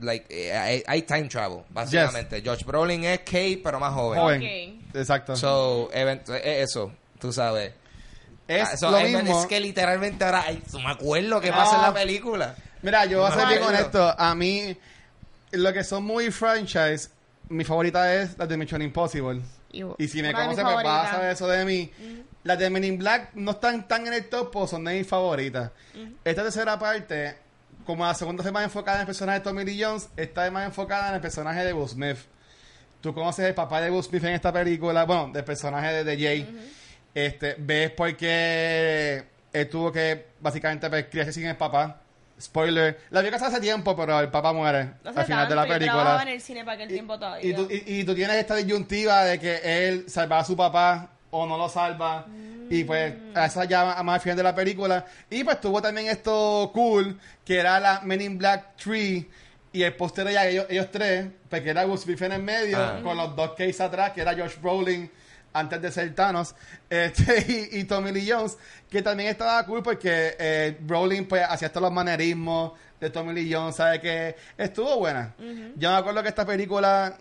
like, 0.00 0.26
eh, 0.28 0.82
hay, 0.86 1.02
time 1.02 1.28
travel, 1.28 1.60
básicamente. 1.70 2.40
George 2.42 2.64
Brolin 2.64 3.04
es 3.04 3.20
Kay, 3.20 3.56
pero 3.56 3.80
más 3.80 3.92
joven. 3.94 4.20
Joven. 4.20 4.80
Ok. 4.90 4.96
Exacto. 4.96 5.36
So, 5.36 5.90
event- 5.92 6.28
eh, 6.30 6.62
eso, 6.62 6.92
tú 7.18 7.32
sabes. 7.32 7.72
es 8.48 8.62
Ah, 8.68 8.72
eso, 8.74 8.90
lo 8.92 9.00
mismo. 9.00 9.40
es 9.40 9.46
que 9.46 9.58
literalmente 9.58 10.24
ahora, 10.24 10.44
ay, 10.46 10.62
me 10.74 10.90
acuerdo 10.90 11.40
que 11.40 11.50
Ah. 11.50 11.56
pasa 11.56 11.76
en 11.76 11.82
la 11.82 11.92
película. 11.94 12.54
Mira, 12.82 13.04
yo 13.06 13.20
voy 13.22 13.30
a 13.30 13.34
ser 13.34 13.46
me 13.46 13.52
bien 13.54 13.62
honesto. 13.64 14.14
A 14.16 14.34
mí, 14.36 14.76
lo 15.50 15.72
que 15.72 15.82
son 15.82 16.04
muy 16.04 16.30
franchise, 16.30 17.08
mi 17.48 17.64
favorita 17.64 18.14
es 18.14 18.38
la 18.38 18.46
de 18.46 18.56
Mission 18.56 18.82
Impossible. 18.82 19.40
Y 19.98 20.08
si 20.08 20.22
me 20.22 20.30
una 20.30 20.42
de 20.42 20.48
mis 20.48 20.56
conoce, 20.56 20.74
pues 20.74 20.84
vas 20.84 21.08
a 21.08 21.10
saber 21.12 21.30
eso 21.32 21.48
de 21.48 21.64
mí. 21.64 21.90
Las 22.44 22.58
de 22.58 22.70
Men 22.70 22.84
in 22.84 22.98
Black 22.98 23.30
no 23.34 23.50
están 23.50 23.88
tan 23.88 24.06
en 24.06 24.12
el 24.14 24.28
top, 24.28 24.52
pues 24.52 24.70
son 24.70 24.84
de 24.84 24.94
mis 24.96 25.06
favoritas. 25.08 25.72
Esta 26.24 26.44
tercera 26.44 26.78
parte, 26.78 27.36
como 27.86 28.04
la 28.04 28.14
segunda 28.14 28.42
fue 28.42 28.52
más 28.52 28.64
enfocada 28.64 28.98
en 28.98 29.00
el 29.02 29.06
personaje 29.06 29.38
de 29.38 29.44
Tommy 29.44 29.64
Lee 29.64 29.82
Jones, 29.82 30.08
esta 30.16 30.46
es 30.46 30.52
más 30.52 30.66
enfocada 30.66 31.08
en 31.08 31.14
el 31.14 31.20
personaje 31.20 31.64
de 31.64 31.72
Will 31.72 31.88
Smith. 31.88 32.18
Tú 33.00 33.14
conoces 33.14 33.46
el 33.46 33.54
papá 33.54 33.80
de 33.80 33.90
Will 33.90 34.02
Smith 34.02 34.24
en 34.24 34.34
esta 34.34 34.52
película, 34.52 35.04
bueno, 35.04 35.30
del 35.32 35.44
personaje 35.44 35.92
de, 35.92 36.04
de 36.04 36.22
Jay. 36.22 36.70
este, 37.14 37.54
ves 37.58 37.90
por 37.92 38.14
qué 38.16 39.24
él 39.52 39.68
tuvo 39.70 39.92
que 39.92 40.26
básicamente 40.40 40.90
pues, 40.90 41.06
criarse 41.06 41.32
sin 41.32 41.46
el 41.46 41.56
papá. 41.56 42.00
Spoiler. 42.38 43.00
La 43.10 43.22
vi 43.22 43.30
casada 43.30 43.50
hace 43.52 43.60
tiempo, 43.62 43.96
pero 43.96 44.20
el 44.20 44.28
papá 44.28 44.52
muere 44.52 44.90
No 45.02 45.10
al 45.18 45.24
final 45.24 45.48
de 45.48 45.54
la 45.54 45.62
película. 45.62 45.92
trabajaba 46.02 46.22
en 46.22 46.28
el 46.28 46.40
cine 46.42 46.64
para 46.64 46.74
aquel 46.74 46.88
tiempo 46.88 47.18
todavía. 47.18 47.48
Y 47.50 47.54
tú, 47.54 47.66
y, 47.70 48.00
y 48.00 48.04
tú 48.04 48.14
tienes 48.14 48.36
esta 48.36 48.56
disyuntiva 48.56 49.24
de 49.24 49.40
que 49.40 49.60
él 49.88 50.04
salva 50.08 50.40
a 50.40 50.44
su 50.44 50.54
papá 50.54 51.08
o 51.30 51.46
no 51.46 51.56
lo 51.56 51.68
salva. 51.70 52.26
Y 52.70 52.84
pues, 52.84 53.14
a 53.34 53.46
esa 53.46 53.64
ya 53.64 54.02
más 54.02 54.14
al 54.14 54.20
final 54.20 54.36
de 54.36 54.42
la 54.42 54.54
película. 54.54 55.04
Y 55.30 55.44
pues 55.44 55.60
tuvo 55.60 55.80
también 55.82 56.08
esto 56.08 56.70
cool, 56.74 57.18
que 57.44 57.58
era 57.58 57.78
la 57.80 58.00
Men 58.02 58.20
in 58.20 58.38
Black 58.38 58.76
3. 58.82 59.24
Y 59.72 59.82
el 59.82 59.94
póster 59.94 60.24
de 60.24 60.30
ella, 60.30 60.46
ellos, 60.48 60.66
ellos 60.70 60.90
tres, 60.90 61.26
porque 61.50 61.68
era 61.70 61.84
Will 61.86 61.98
Smith 61.98 62.22
en 62.22 62.32
el 62.32 62.42
medio, 62.42 62.78
Ah. 62.78 63.00
con 63.02 63.16
los 63.16 63.36
dos 63.36 63.50
cases 63.50 63.80
atrás, 63.82 64.12
que 64.12 64.22
era 64.22 64.32
Josh 64.32 64.58
Brolin 64.60 65.10
antes 65.52 65.82
de 65.82 65.90
ser 65.92 66.14
Thanos, 66.14 66.54
este, 66.90 67.68
y, 67.72 67.80
y 67.80 67.84
Tommy 67.84 68.10
Lee 68.12 68.26
Jones, 68.30 68.56
que 68.88 69.02
también 69.02 69.28
estaba 69.28 69.64
cool 69.66 69.82
porque 69.82 70.34
eh, 70.38 70.76
Brolin 70.80 71.26
pues 71.26 71.42
hacía 71.46 71.68
todos 71.70 71.82
los 71.82 71.92
manerismos 71.92 72.72
de 73.00 73.10
Tommy 73.10 73.34
Lee 73.34 73.52
Jones, 73.52 73.76
¿sabes? 73.76 74.00
Que 74.00 74.34
estuvo 74.56 74.98
buena. 74.98 75.34
Yo 75.76 75.90
me 75.90 75.96
acuerdo 75.96 76.22
que 76.22 76.28
esta 76.30 76.46
película 76.46 77.18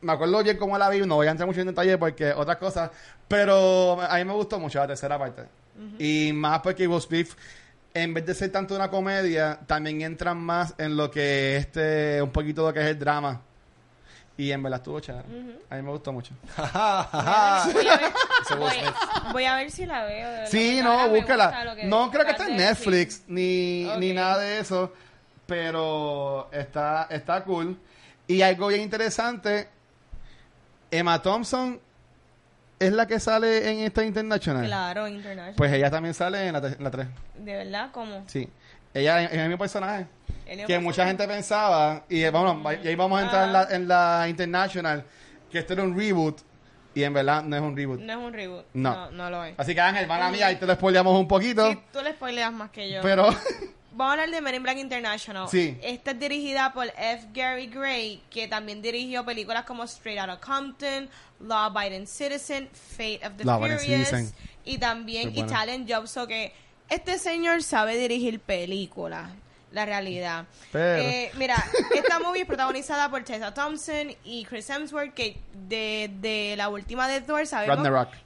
me 0.00 0.12
acuerdo 0.12 0.42
bien 0.42 0.56
cómo 0.56 0.76
la 0.78 0.88
vi, 0.90 1.00
no 1.00 1.16
voy 1.16 1.26
a 1.26 1.30
entrar 1.30 1.46
mucho 1.46 1.60
en 1.60 1.66
detalle 1.68 1.98
porque 1.98 2.32
otras 2.32 2.56
cosas, 2.58 2.90
pero 3.26 4.00
a 4.00 4.16
mí 4.16 4.24
me 4.24 4.32
gustó 4.32 4.58
mucho 4.58 4.78
la 4.78 4.86
tercera 4.86 5.18
parte. 5.18 5.42
Y 5.98 6.32
más 6.32 6.60
porque 6.60 6.88
Will 6.88 7.00
Smith, 7.00 7.30
en 7.94 8.12
vez 8.14 8.26
de 8.26 8.34
ser 8.34 8.50
tanto 8.50 8.74
una 8.74 8.90
comedia, 8.90 9.58
también 9.66 10.02
entran 10.02 10.36
más 10.38 10.74
en 10.78 10.96
lo 10.96 11.10
que 11.10 11.56
este, 11.56 12.20
un 12.22 12.30
poquito 12.30 12.66
lo 12.66 12.72
que 12.72 12.80
es 12.80 12.86
el 12.86 12.98
drama. 12.98 13.40
Y 14.36 14.52
en 14.52 14.62
verdad 14.62 14.78
estuvo 14.78 15.00
chévere. 15.00 15.24
A 15.68 15.74
mí 15.76 15.82
me 15.82 15.90
gustó 15.90 16.12
mucho. 16.12 16.32
Voy 16.56 17.86
a 17.88 17.96
ver, 17.96 18.12
voy- 18.56 19.32
voy 19.32 19.44
a 19.44 19.56
ver 19.56 19.70
si 19.70 19.84
la 19.86 20.04
veo. 20.04 20.30
de 20.30 20.46
Sí, 20.46 20.80
no, 20.82 21.08
búscala. 21.08 21.74
No 21.86 22.10
creo 22.10 22.24
que 22.24 22.30
está 22.32 22.46
en. 22.48 22.56
Netflix 22.56 23.22
ni, 23.26 23.84
ni 23.98 24.12
nada 24.12 24.38
de 24.38 24.60
eso, 24.60 24.92
pero 25.46 26.48
está, 26.52 27.08
está 27.10 27.42
cool. 27.44 27.76
Y 28.26 28.42
algo 28.42 28.68
bien 28.68 28.82
interesante, 28.82 29.68
Emma 30.90 31.20
Thompson 31.22 31.80
es 32.78 32.92
la 32.92 33.06
que 33.06 33.18
sale 33.20 33.70
en 33.70 33.80
esta 33.80 34.04
International. 34.04 34.64
Claro, 34.66 35.08
International. 35.08 35.54
Pues 35.56 35.72
ella 35.72 35.90
también 35.90 36.14
sale 36.14 36.46
en 36.46 36.52
la, 36.52 36.58
en 36.68 36.84
la 36.84 36.90
3. 36.90 37.06
de 37.38 37.56
verdad, 37.56 37.90
¿cómo? 37.92 38.22
Sí. 38.26 38.48
Ella 38.94 39.24
es 39.24 39.32
el 39.32 39.42
mismo 39.42 39.58
personaje. 39.58 40.06
El 40.46 40.64
Que 40.66 40.78
mucha 40.78 41.06
gente 41.06 41.26
pensaba, 41.28 42.04
y 42.08 42.22
eh, 42.22 42.30
vamos, 42.30 42.72
y 42.82 42.88
ahí 42.88 42.94
vamos 42.94 43.20
a 43.20 43.24
entrar 43.24 43.44
en 43.46 43.52
la, 43.52 43.68
en 43.70 43.88
la 43.88 44.26
International, 44.30 45.04
que 45.50 45.58
esto 45.58 45.74
era 45.74 45.82
un 45.82 45.94
reboot, 45.98 46.38
y 46.94 47.02
en 47.02 47.12
verdad 47.12 47.42
no 47.42 47.54
es 47.54 47.60
un 47.62 47.76
reboot. 47.76 48.00
No 48.00 48.12
es 48.12 48.18
un 48.18 48.32
reboot. 48.32 48.64
No. 48.72 48.94
No, 48.94 49.10
no 49.10 49.30
lo 49.30 49.44
es. 49.44 49.54
Así 49.58 49.74
que 49.74 49.80
Ángel, 49.80 50.06
van 50.06 50.22
a 50.22 50.30
mí, 50.30 50.40
ahí 50.40 50.56
te 50.56 50.66
lo 50.66 50.74
spoileamos 50.74 51.18
un 51.20 51.28
poquito, 51.28 51.70
Sí, 51.70 51.78
tú 51.92 52.00
le 52.00 52.12
spoileas 52.12 52.52
más 52.52 52.70
que 52.70 52.90
yo. 52.90 53.00
pero... 53.02 53.28
vamos 53.92 54.10
a 54.10 54.12
hablar 54.12 54.30
de 54.30 54.40
Men 54.40 54.54
in 54.56 54.62
Black 54.62 54.78
International. 54.78 55.48
Sí. 55.48 55.76
Esta 55.82 56.10
es 56.12 56.18
dirigida 56.20 56.72
por 56.72 56.86
F. 56.96 57.26
Gary 57.32 57.66
Gray, 57.66 58.22
que 58.30 58.48
también 58.48 58.80
dirigió 58.82 59.24
películas 59.24 59.64
como 59.64 59.84
Straight 59.84 60.20
Outta 60.20 60.40
Compton, 60.40 61.08
Law 61.40 61.76
Abiding 61.76 62.06
Citizen, 62.06 62.68
Fate 62.72 63.20
of 63.26 63.32
the 63.36 63.44
Law 63.44 63.58
Furious 63.60 64.32
y 64.64 64.78
también. 64.78 65.30
Italian 65.36 65.86
Job. 65.88 66.06
So 66.06 66.26
que 66.26 66.52
este 66.88 67.18
señor 67.18 67.62
sabe 67.62 67.96
dirigir 67.96 68.40
películas. 68.40 69.30
La 69.70 69.84
realidad. 69.84 70.46
Pero- 70.72 71.02
Eh, 71.02 71.30
mira, 71.36 71.62
esta 71.94 72.18
movie 72.20 72.40
es 72.40 72.46
protagonizada 72.46 73.10
por 73.10 73.22
Tessa 73.22 73.52
Thompson 73.52 74.16
y 74.24 74.42
Chris 74.46 74.70
Hemsworth, 74.70 75.12
que 75.12 75.36
de, 75.68 76.10
de 76.22 76.54
la 76.56 76.70
última 76.70 77.06
de 77.06 77.20
Thor 77.20 77.46
sabemos 77.46 77.76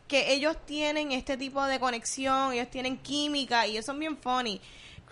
que 0.07 0.33
ellos 0.35 0.57
tienen 0.67 1.11
este 1.11 1.37
tipo 1.37 1.65
de 1.67 1.81
conexión, 1.81 2.53
ellos 2.53 2.71
tienen 2.71 2.97
química 2.97 3.67
y 3.67 3.73
ellos 3.73 3.85
son 3.85 3.99
bien 3.99 4.17
funny. 4.19 4.61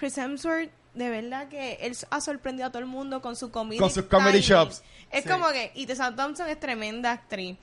Chris 0.00 0.16
Hemsworth, 0.16 0.70
de 0.94 1.10
verdad 1.10 1.48
que 1.48 1.74
él 1.82 1.94
ha 2.08 2.20
sorprendido 2.22 2.66
a 2.66 2.70
todo 2.70 2.80
el 2.80 2.86
mundo 2.86 3.20
con 3.20 3.36
su 3.36 3.50
comedy 3.50 3.78
Con 3.78 3.90
sus 3.90 4.04
comedy 4.06 4.40
timing. 4.40 4.48
shops. 4.64 4.82
Es 5.10 5.24
Sí. 5.24 5.28
como 5.28 5.48
que, 5.50 5.70
y 5.74 5.84
Tessa 5.86 6.16
Thompson 6.16 6.48
es 6.48 6.58
tremenda 6.58 7.12
actriz. 7.12 7.56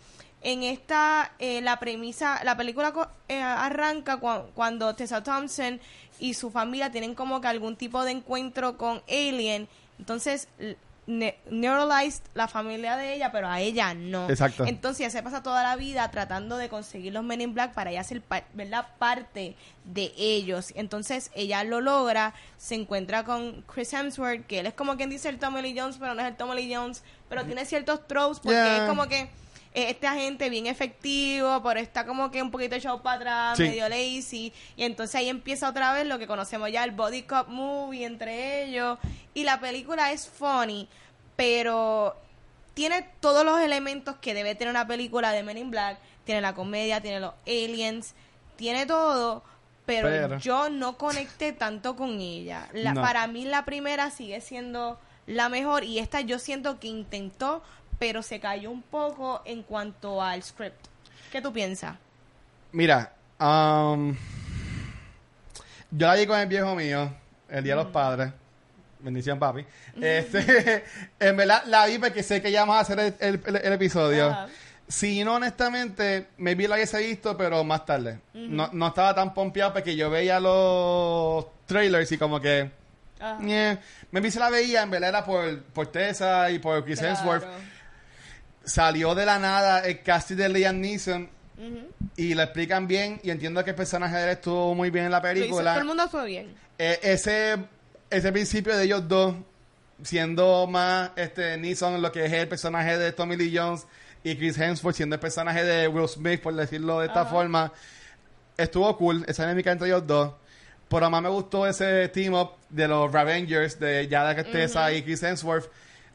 En 0.44 0.62
esta, 0.62 1.32
eh, 1.40 1.62
la 1.62 1.80
premisa, 1.80 2.44
la 2.44 2.56
película 2.56 2.92
co- 2.94 3.08
eh, 3.28 3.42
arranca 3.42 4.20
cua- 4.22 4.46
cuando 4.54 4.94
Tessa 4.96 5.24
Thompson 5.24 5.82
y 6.20 6.36
su 6.36 6.52
familia 6.52 6.92
tienen 6.92 7.16
como 7.16 7.42
que 7.42 7.48
algún 7.48 7.76
tipo 7.76 8.04
de 8.06 8.12
encuentro 8.12 8.78
con 8.78 9.02
Alien. 9.10 9.68
Entonces, 9.98 10.48
ne- 11.08 11.38
neuralized 11.50 12.22
la 12.36 12.48
familia 12.48 12.96
de 12.98 13.14
ella, 13.16 13.32
pero 13.32 13.48
a 13.50 13.60
ella 13.60 13.94
no. 13.94 14.30
Exacto. 14.30 14.66
Entonces, 14.66 15.00
ella 15.02 15.10
se 15.10 15.24
pasa 15.24 15.42
toda 15.42 15.64
la 15.64 15.76
vida 15.76 16.10
tratando 16.12 16.58
de 16.58 16.70
conseguir 16.70 17.14
los 17.14 17.24
Men 17.24 17.42
in 17.42 17.54
Black 17.54 17.74
para 17.74 17.90
ella 17.92 18.04
ser 18.04 18.22
pa- 18.22 18.44
¿verdad? 18.54 18.86
parte 19.00 19.56
de 19.86 20.14
ellos. 20.18 20.74
Entonces, 20.76 21.32
ella 21.34 21.64
lo 21.64 21.82
logra, 21.82 22.34
se 22.58 22.76
encuentra 22.76 23.24
con 23.24 23.62
Chris 23.74 23.94
Hemsworth, 23.94 24.46
que 24.46 24.60
él 24.60 24.66
es 24.68 24.74
como 24.74 24.98
quien 24.98 25.10
dice 25.10 25.30
el 25.30 25.40
Tommy 25.40 25.62
Lee 25.62 25.76
Jones, 25.80 25.98
pero 26.00 26.14
no 26.14 26.22
es 26.22 26.28
el 26.28 26.36
Tommy 26.36 26.56
Lee 26.62 26.76
Jones, 26.76 27.04
pero 27.30 27.46
tiene 27.46 27.66
ciertos 27.66 28.06
tropes 28.08 28.40
porque 28.40 28.56
Yeah. 28.58 28.84
es 28.84 28.90
como 28.90 29.08
que 29.08 29.30
este 29.84 30.08
agente 30.08 30.50
bien 30.50 30.66
efectivo, 30.68 31.62
pero 31.64 31.80
está 31.80 32.06
como 32.06 32.32
que 32.32 32.42
un 32.42 32.50
poquito 32.52 32.76
echado 32.76 33.02
para 33.04 33.18
atrás, 33.52 33.58
Sí. 33.58 33.64
medio 33.64 33.88
lazy, 33.90 34.52
y 34.76 34.84
entonces 34.84 35.16
ahí 35.16 35.30
empieza 35.30 35.70
otra 35.70 35.94
vez 35.94 36.06
lo 36.08 36.18
que 36.20 36.26
conocemos 36.28 36.72
ya, 36.72 36.84
el 36.84 36.92
body 36.92 37.24
cop 37.24 37.48
movie 37.48 38.06
entre 38.06 38.64
ellos, 38.64 38.98
y 39.34 39.44
la 39.44 39.60
película 39.60 40.12
es 40.12 40.28
funny, 40.28 40.88
pero 41.36 42.16
tiene 42.74 43.08
todos 43.20 43.46
los 43.46 43.60
elementos 43.60 44.16
que 44.18 44.34
debe 44.34 44.56
tener 44.56 44.72
una 44.72 44.88
película 44.88 45.32
de 45.32 45.44
Men 45.44 45.58
in 45.58 45.72
Black, 45.72 45.98
tiene 46.26 46.42
la 46.42 46.54
comedia, 46.54 47.02
tiene 47.02 47.20
los 47.20 47.34
aliens, 47.46 48.14
tiene 48.56 48.86
todo, 48.86 49.44
pero, 49.86 50.08
Pero- 50.10 50.40
yo 50.40 50.70
no 50.70 50.98
conecté 50.98 51.54
tanto 51.54 51.96
con 51.96 52.20
ella. 52.20 52.68
La, 52.74 52.94
No. 52.94 53.02
Para 53.02 53.26
mí 53.28 53.46
la 53.46 53.64
primera 53.64 54.10
sigue 54.12 54.42
siendo 54.42 55.00
la 55.28 55.50
mejor 55.50 55.84
y 55.84 56.00
esta 56.00 56.22
yo 56.22 56.40
siento 56.40 56.80
que 56.80 56.88
intentó, 56.88 57.64
pero 58.00 58.22
se 58.22 58.40
cayó 58.40 58.70
un 58.72 58.82
poco 58.82 59.42
en 59.46 59.64
cuanto 59.64 60.22
al 60.22 60.44
script. 60.44 60.86
¿Qué 61.32 61.42
tú 61.42 61.52
piensas? 61.52 61.96
Mira, 62.72 63.14
um, 63.40 64.16
yo 65.92 66.08
la 66.08 66.16
vi 66.16 66.26
con 66.28 66.40
el 66.40 66.48
viejo 66.48 66.76
mío, 66.76 67.12
el 67.50 67.64
Día 67.64 67.76
de 67.76 67.84
los 67.84 67.92
Padres. 67.92 68.32
Bendición, 69.00 69.38
papi. 69.40 69.66
Este, 70.02 70.84
en 71.20 71.38
verdad, 71.38 71.64
la 71.68 71.86
vi 71.86 71.98
porque 72.00 72.24
sé 72.24 72.42
que 72.42 72.52
ya 72.52 72.62
vamos 72.62 72.78
a 72.78 72.80
hacer 72.82 73.00
el, 73.00 73.16
el- 73.20 73.42
el- 73.46 73.56
el 73.58 73.74
episodio. 73.74 74.36
Si 74.88 75.24
no, 75.24 75.36
honestamente, 75.36 76.28
me 76.38 76.56
vi 76.56 76.66
la 76.66 76.76
hubiese 76.76 77.00
visto, 77.06 77.36
pero 77.38 77.64
más 77.64 77.86
tarde. 77.86 78.20
no, 78.34 78.70
no 78.72 78.88
estaba 78.88 79.14
tan 79.14 79.34
pompeado 79.34 79.74
porque 79.74 79.96
yo 79.96 80.10
veía 80.10 80.40
los 80.40 81.46
trailers 81.66 82.12
y 82.12 82.18
como 82.18 82.40
que... 82.40 82.72
Me 84.12 84.22
vi 84.22 84.32
se 84.32 84.40
la 84.40 84.50
veía, 84.50 84.84
en 84.84 84.92
verdad 84.92 85.10
era 85.10 85.26
por, 85.26 85.62
por 85.64 85.88
Tessa 85.88 86.50
y 86.52 86.60
por 86.60 86.84
Chris 86.86 87.02
Hemsworth. 87.02 87.44
Salió 88.68 89.16
de 89.16 89.26
la 89.26 89.40
nada 89.40 89.80
el 89.80 90.04
casting 90.04 90.36
de 90.36 90.50
Liam 90.50 90.80
Neeson 90.82 91.30
y 92.18 92.34
lo 92.36 92.44
explican 92.44 92.86
bien 92.86 93.20
y 93.24 93.30
entiendo 93.32 93.64
que 93.64 93.70
el 93.72 93.76
personaje 93.76 94.16
de 94.18 94.24
él 94.26 94.30
estuvo 94.32 94.76
muy 94.76 94.90
bien 94.92 95.06
en 95.06 95.12
la 95.12 95.20
Lo 95.22 95.28
hizo- 95.32 95.34
película. 95.40 95.72
todo 95.72 95.82
el 95.82 95.88
mundo 95.88 96.10
fue 96.10 96.26
bien. 96.28 96.54
Eh, 96.78 97.00
ese, 97.02 97.58
ese 98.10 98.32
principio 98.32 98.76
de 98.78 98.84
ellos 98.84 99.08
dos 99.08 99.36
siendo 100.04 100.68
más 100.68 101.12
este 101.16 101.58
Neeson 101.58 102.02
lo 102.02 102.12
que 102.12 102.26
es 102.26 102.34
el 102.34 102.48
personaje 102.48 102.98
de 102.98 103.12
Tommy 103.14 103.36
Lee 103.38 103.52
Jones 103.58 103.88
y 104.24 104.36
Chris 104.36 104.58
Hemsworth 104.60 104.96
siendo 104.98 105.16
el 105.16 105.20
personaje 105.22 105.64
de 105.64 105.88
Will 105.88 106.08
Smith 106.10 106.42
por 106.42 106.54
decirlo 106.54 107.00
de 107.00 107.08
esta 107.08 107.26
forma 107.26 107.72
estuvo 108.58 108.96
cool 108.98 109.24
esa 109.28 109.44
dinámica 109.44 109.72
entre 109.72 109.88
ellos 109.88 110.06
dos. 110.06 110.34
Pero 110.90 111.10
más 111.10 111.22
me 111.22 111.30
gustó 111.30 111.66
ese 111.66 112.08
team 112.10 112.34
up 112.34 112.52
de 112.70 112.88
los 112.88 113.12
Ravengers 113.12 113.80
de 113.80 114.08
ya 114.08 114.32
de 114.34 114.44
Tessa 114.44 114.92
y 114.92 115.02
Chris 115.04 115.24
Hemsworth. 115.24 115.70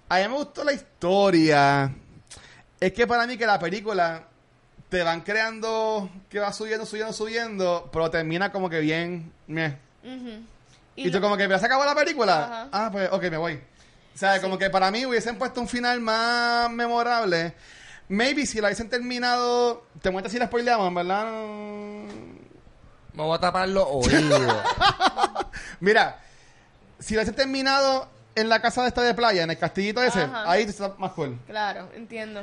A 0.08 0.18
mí 0.18 0.28
me 0.28 0.34
gustó 0.34 0.62
la 0.64 0.72
historia 0.72 1.92
es 2.86 2.92
que 2.92 3.06
para 3.06 3.26
mí 3.26 3.36
que 3.36 3.46
la 3.46 3.58
película 3.58 4.24
te 4.88 5.02
van 5.02 5.20
creando 5.22 6.10
que 6.28 6.38
va 6.38 6.52
subiendo, 6.52 6.84
subiendo, 6.84 7.12
subiendo, 7.12 7.88
pero 7.92 8.10
termina 8.10 8.52
como 8.52 8.68
que 8.68 8.80
bien. 8.80 9.32
meh. 9.46 9.76
Ujú. 10.04 10.42
Y, 10.96 11.10
tú 11.10 11.18
lo- 11.18 11.22
como 11.22 11.36
que 11.36 11.48
ya 11.48 11.58
se 11.58 11.66
acabó 11.66 11.84
la 11.84 11.94
película. 11.94 12.68
Ah, 12.72 12.88
pues 12.92 13.08
ok, 13.10 13.22
me 13.30 13.36
voy. 13.38 13.54
O 14.14 14.18
sea, 14.18 14.40
como 14.42 14.58
que 14.58 14.68
para 14.68 14.90
mí 14.90 15.06
hubiesen 15.06 15.36
puesto 15.38 15.60
un 15.60 15.68
final 15.68 16.00
más 16.00 16.70
memorable. 16.70 17.54
Maybe 18.08 18.44
si 18.44 18.60
la 18.60 18.66
hubiesen 18.68 18.90
terminado. 18.90 19.86
Te 20.02 20.10
muestras 20.10 20.32
si 20.32 20.38
la 20.38 20.46
spoileamos, 20.46 20.92
¿verdad? 20.94 21.24
Me 23.14 23.22
voy 23.22 23.34
a 23.36 23.40
tapar 23.40 23.68
los 23.68 23.86
oídos. 23.88 24.42
Mira, 25.80 26.20
si 26.98 27.14
la 27.14 27.20
hubiesen 27.20 27.36
terminado 27.36 28.08
en 28.34 28.48
la 28.48 28.60
casa 28.60 28.82
de 28.82 28.88
esta 28.88 29.02
de 29.02 29.14
playa, 29.14 29.42
en 29.42 29.50
el 29.50 29.58
castillito 29.58 30.02
ese, 30.02 30.20
Ajá. 30.20 30.50
ahí 30.50 30.62
está 30.62 30.94
más 30.98 31.12
cool. 31.12 31.38
Claro, 31.46 31.88
entiendo. 31.94 32.42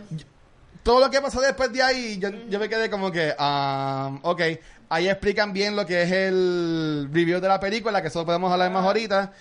todo 0.83 0.99
lo 0.99 1.09
que 1.09 1.21
pasó 1.21 1.41
después 1.41 1.71
de 1.71 1.81
ahí, 1.81 2.17
yo, 2.19 2.29
yo 2.29 2.59
me 2.59 2.69
quedé 2.69 2.89
como 2.89 3.11
que, 3.11 3.33
ah, 3.37 4.17
ok, 4.21 4.41
ahí 4.89 5.09
explican 5.09 5.53
bien 5.53 5.75
lo 5.75 5.85
que 5.85 6.03
es 6.03 6.11
el 6.11 7.09
review 7.11 7.39
de 7.39 7.47
la 7.47 7.59
película, 7.59 8.01
que 8.01 8.07
eso 8.07 8.25
podemos 8.25 8.51
hablar 8.51 8.71
más 8.71 8.83
ahorita, 8.85 9.31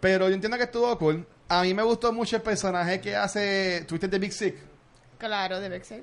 pero 0.00 0.28
yo 0.28 0.34
entiendo 0.34 0.56
que 0.56 0.64
estuvo 0.64 0.96
cool. 0.98 1.26
A 1.48 1.62
mí 1.62 1.74
me 1.74 1.82
gustó 1.82 2.12
mucho 2.12 2.36
el 2.36 2.42
personaje 2.42 3.00
que 3.00 3.14
hace 3.14 3.84
Twisted 3.86 4.10
the 4.10 4.18
Big 4.18 4.32
Sick. 4.32 4.56
Claro, 5.18 5.60
debe 5.60 5.82
ser. 5.84 6.02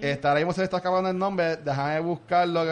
Está 0.00 0.28
ahora 0.28 0.40
mismo 0.40 0.52
se 0.52 0.60
le 0.60 0.64
está 0.64 0.76
acabando 0.78 1.10
el 1.10 1.18
nombre, 1.18 1.56
déjame 1.56 2.00
buscarlo. 2.00 2.64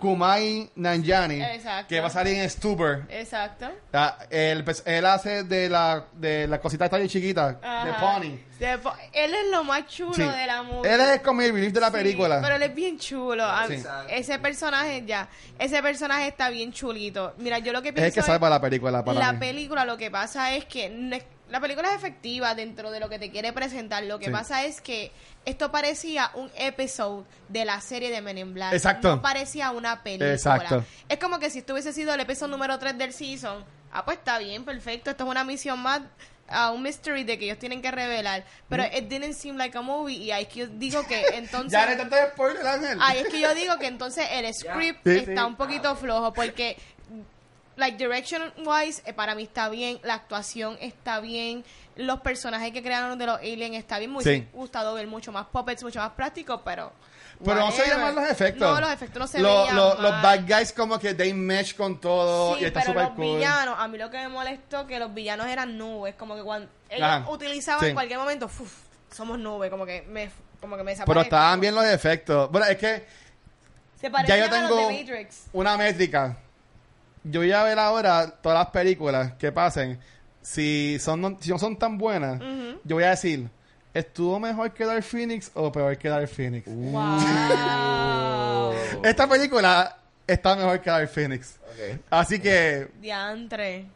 Kumai 0.00 0.68
Nanjani, 0.74 1.40
Exacto. 1.40 1.88
que 1.88 2.00
va 2.00 2.08
a 2.08 2.10
salir 2.10 2.36
en 2.38 2.50
Stuber. 2.50 3.04
Exacto. 3.08 3.70
Ah, 3.92 4.18
él, 4.28 4.62
pues, 4.64 4.82
él 4.84 5.06
hace 5.06 5.44
de 5.44 5.68
la, 5.70 6.04
de 6.12 6.46
la 6.48 6.60
cosita 6.60 6.88
bien 6.88 7.08
chiquita, 7.08 7.52
de 7.52 7.58
Ajá. 7.66 8.00
Pony. 8.00 8.36
De 8.58 8.76
po- 8.78 8.92
él 9.12 9.32
es 9.34 9.50
lo 9.50 9.64
más 9.64 9.86
chulo 9.86 10.12
Sí. 10.12 10.22
de 10.22 10.46
la 10.46 10.62
movie. 10.62 10.92
Él 10.92 11.00
es 11.00 11.20
como 11.20 11.40
el 11.42 11.52
relief 11.54 11.72
de 11.72 11.80
la 11.80 11.86
Sí, 11.86 11.92
película. 11.92 12.40
pero 12.42 12.56
él 12.56 12.62
es 12.64 12.74
bien 12.74 12.98
chulo. 12.98 13.44
A- 13.44 13.66
Sí. 13.66 13.82
Ese 14.10 14.38
personaje 14.40 15.04
ya, 15.06 15.28
ese 15.58 15.80
personaje 15.80 16.26
está 16.28 16.50
bien 16.50 16.72
chulito. 16.72 17.32
Mira, 17.38 17.60
yo 17.60 17.72
lo 17.72 17.80
que 17.80 17.88
es 17.88 17.94
pienso 17.94 18.08
el 18.08 18.14
que 18.14 18.22
salva 18.22 18.50
la 18.50 18.60
película 18.60 19.02
para 19.04 19.18
la 19.20 19.32
mí. 19.32 19.38
película 19.38 19.84
lo 19.86 19.96
que 19.96 20.10
pasa 20.10 20.52
es 20.54 20.64
que 20.66 20.90
no 20.90 21.16
es- 21.16 21.24
la 21.50 21.60
película 21.60 21.90
es 21.90 21.96
efectiva 21.96 22.54
dentro 22.54 22.90
de 22.90 23.00
lo 23.00 23.08
que 23.08 23.18
te 23.18 23.30
quiere 23.30 23.52
presentar. 23.52 24.02
Lo 24.04 24.18
que 24.18 24.26
Sí. 24.26 24.30
pasa 24.32 24.64
es 24.64 24.80
que 24.80 25.12
esto 25.44 25.70
parecía 25.70 26.30
un 26.34 26.50
episodio 26.56 27.26
de 27.48 27.64
la 27.64 27.80
serie 27.80 28.10
de 28.10 28.20
Men 28.22 28.38
in 28.38 28.54
Black. 28.54 28.72
Exacto. 28.72 29.16
No 29.16 29.22
parecía 29.22 29.70
una 29.70 30.02
película. 30.02 30.32
Exacto. 30.32 30.84
Es 31.08 31.18
como 31.18 31.38
que 31.38 31.50
si 31.50 31.58
esto 31.60 31.74
hubiese 31.74 31.92
sido 31.92 32.14
el 32.14 32.20
episodio 32.20 32.50
número 32.52 32.78
3 32.78 32.96
del 32.98 33.12
season. 33.12 33.64
Ah, 33.92 34.04
pues 34.04 34.18
está 34.18 34.38
bien, 34.38 34.64
perfecto. 34.64 35.10
Esto 35.10 35.24
es 35.24 35.30
una 35.30 35.44
misión 35.44 35.78
más 35.80 36.00
a 36.46 36.72
un 36.72 36.82
mystery 36.82 37.24
de 37.24 37.38
que 37.38 37.44
ellos 37.46 37.58
tienen 37.58 37.80
que 37.80 37.90
revelar. 37.90 38.44
Pero 38.68 38.84
it 38.84 39.04
didn't 39.08 39.34
seem 39.34 39.56
like 39.56 39.76
a 39.78 39.82
movie. 39.82 40.16
Y 40.16 40.30
ahí 40.30 40.42
es 40.42 40.48
que 40.48 40.60
yo 40.60 40.66
digo 40.66 41.06
que 41.06 41.22
entonces... 41.34 41.72
Ya 41.72 41.86
le 41.86 41.96
tanto 41.96 42.16
spoiler, 42.32 42.66
Ángel. 42.66 42.98
Ahí 43.00 43.18
es 43.20 43.28
que 43.28 43.40
yo 43.40 43.54
digo 43.54 43.78
que 43.78 43.86
entonces 43.86 44.26
el 44.32 44.52
script 44.52 45.00
Sí, 45.06 45.16
está 45.18 45.42
sí. 45.42 45.46
un 45.46 45.56
poquito 45.56 45.94
flojo 45.96 46.32
porque 46.32 46.76
like 47.76 47.96
direction 47.96 48.52
wise 48.64 49.02
eh, 49.04 49.12
para 49.12 49.34
mí 49.34 49.42
está 49.44 49.68
bien, 49.68 49.98
la 50.02 50.14
actuación 50.14 50.76
está 50.80 51.20
bien, 51.20 51.64
los 51.96 52.20
personajes 52.20 52.72
que 52.72 52.82
crearon 52.82 53.18
de 53.18 53.26
los 53.26 53.38
aliens 53.38 53.76
está 53.76 53.98
bien, 53.98 54.12
me 54.12 54.22
Sí. 54.22 54.46
gustado 54.52 54.94
ver 54.94 55.06
mucho 55.06 55.32
más 55.32 55.46
puppets, 55.46 55.82
mucho 55.82 55.98
más 56.00 56.10
práctico, 56.12 56.62
pero 56.64 56.92
Pero 57.44 57.56
no 57.56 57.70
se 57.72 57.78
whatever. 57.82 57.98
mal 58.00 58.14
los 58.14 58.30
efectos. 58.30 58.74
No, 58.74 58.80
los 58.80 58.90
efectos 58.92 59.20
no 59.20 59.26
se 59.26 59.38
Lo- 59.40 59.62
veían 59.62 59.76
lo- 59.76 59.94
Los 60.00 60.22
bad 60.22 60.40
guys 60.46 60.72
como 60.72 60.98
que 60.98 61.14
they 61.14 61.34
mesh 61.34 61.74
con 61.74 62.00
todo 62.00 62.56
Sí, 62.56 62.62
y 62.62 62.64
está 62.66 62.80
pero 62.80 62.92
super 62.92 63.04
los 63.08 63.12
cool. 63.16 63.36
villanos, 63.36 63.74
a 63.78 63.88
mí 63.88 63.98
lo 63.98 64.08
que 64.10 64.18
me 64.18 64.28
molestó 64.28 64.86
que 64.86 64.98
los 65.00 65.12
villanos 65.12 65.46
eran 65.48 65.76
nubes, 65.76 66.14
como 66.14 66.36
que 66.36 66.42
cuando 66.42 66.68
ellos 66.88 67.08
Ajá. 67.08 67.28
utilizaban 67.30 67.80
Sí. 67.80 67.86
en 67.88 67.94
cualquier 67.94 68.18
momento, 68.20 68.46
"Uf, 68.46 68.72
somos 69.12 69.38
nubes, 69.38 69.70
como 69.70 69.84
que 69.84 70.02
me 70.02 70.30
como 70.60 70.76
que 70.78 70.82
me 70.82 70.96
Pero 70.96 71.20
estaban 71.20 71.60
bien 71.60 71.74
los 71.74 71.84
efectos. 71.84 72.50
Bueno, 72.50 72.66
es 72.66 72.78
que 72.78 73.06
Se 74.00 74.10
ya 74.10 74.36
yo 74.38 74.44
a 74.44 74.48
los 74.48 74.50
tengo 74.50 74.76
de 74.88 74.98
Matrix. 75.02 75.44
una 75.52 75.76
métrica. 75.76 76.38
Yo 77.24 77.40
voy 77.40 77.52
a 77.52 77.62
ver 77.62 77.78
ahora 77.78 78.30
todas 78.42 78.58
las 78.58 78.68
películas 78.68 79.32
que 79.34 79.50
pasen. 79.50 79.98
Si 80.42 80.98
son 81.00 81.22
no, 81.22 81.38
si 81.40 81.50
no 81.50 81.58
son 81.58 81.76
tan 81.78 81.96
buenas, 81.96 82.40
yo 82.84 82.96
voy 82.96 83.04
a 83.04 83.10
decir, 83.10 83.48
¿estuvo 83.94 84.38
mejor 84.38 84.72
que 84.74 84.84
Dark 84.84 85.02
Phoenix 85.02 85.50
o 85.54 85.72
peor 85.72 85.96
que 85.96 86.08
Dark 86.08 86.28
Phoenix? 86.28 86.66
Wow. 86.66 87.14
Esta 89.02 89.26
película 89.26 89.96
está 90.26 90.54
mejor 90.54 90.80
que 90.82 90.90
Dark 90.90 91.08
Phoenix. 91.08 91.58
Así 92.10 92.38
que 92.38 92.88
Diantre. 93.00 93.86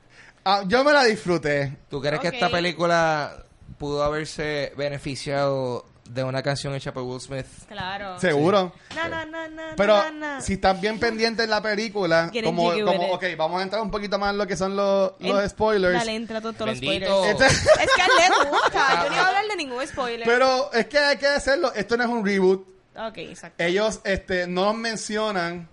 Ah, 0.44 0.62
yo 0.66 0.82
me 0.82 0.92
la 0.92 1.04
disfruté. 1.04 1.76
¿Tú 1.90 2.00
crees 2.00 2.20
que 2.20 2.28
esta 2.28 2.48
película 2.48 3.44
pudo 3.76 4.02
haberse 4.02 4.72
beneficiado 4.76 5.84
de 6.08 6.24
una 6.24 6.42
canción 6.42 6.74
hecha 6.74 6.92
por 6.92 7.02
Will 7.04 7.20
Smith? 7.20 7.46
Claro. 7.68 8.18
Seguro. 8.18 8.72
Na, 8.94 9.08
na, 9.08 9.24
na, 9.24 9.48
na, 9.48 9.62
Pero 9.76 9.96
na, 9.96 10.10
na. 10.10 10.40
si 10.40 10.54
están 10.54 10.80
bien 10.80 10.98
pendientes 10.98 11.44
en 11.44 11.50
la 11.50 11.60
película, 11.62 12.30
Get 12.32 12.44
como, 12.44 12.70
como 12.72 13.12
ok, 13.12 13.24
vamos 13.36 13.60
a 13.60 13.62
entrar 13.62 13.82
un 13.82 13.90
poquito 13.90 14.18
más 14.18 14.30
en 14.32 14.38
lo 14.38 14.46
que 14.46 14.56
son 14.56 14.74
los, 14.74 15.12
los 15.20 15.42
En- 15.42 15.50
spoilers. 15.50 15.98
Dale, 15.98 16.14
entra 16.14 16.40
todo- 16.40 16.52
todos 16.54 16.68
los 16.68 16.78
spoilers. 16.78 17.10
Este- 17.26 17.46
Es 17.46 17.88
que 17.94 18.02
a 18.02 18.06
él 18.06 18.12
le 18.44 18.50
gusta. 18.50 18.88
Yo 19.04 19.08
no 19.10 19.14
iba 19.16 19.24
a 19.24 19.28
hablar 19.28 19.46
de 19.48 19.56
ningún 19.56 19.86
spoiler. 19.86 20.26
Pero 20.26 20.72
es 20.72 20.86
que 20.86 20.98
hay 20.98 21.16
que 21.18 21.26
hacerlo. 21.26 21.72
Esto 21.74 21.96
no 21.96 22.04
es 22.04 22.10
un 22.10 22.24
reboot. 22.26 22.66
ok, 22.96 23.18
exacto. 23.18 23.62
Ellos 23.62 24.00
este, 24.04 24.46
no 24.46 24.64
los 24.64 24.74
mencionan, 24.74 25.68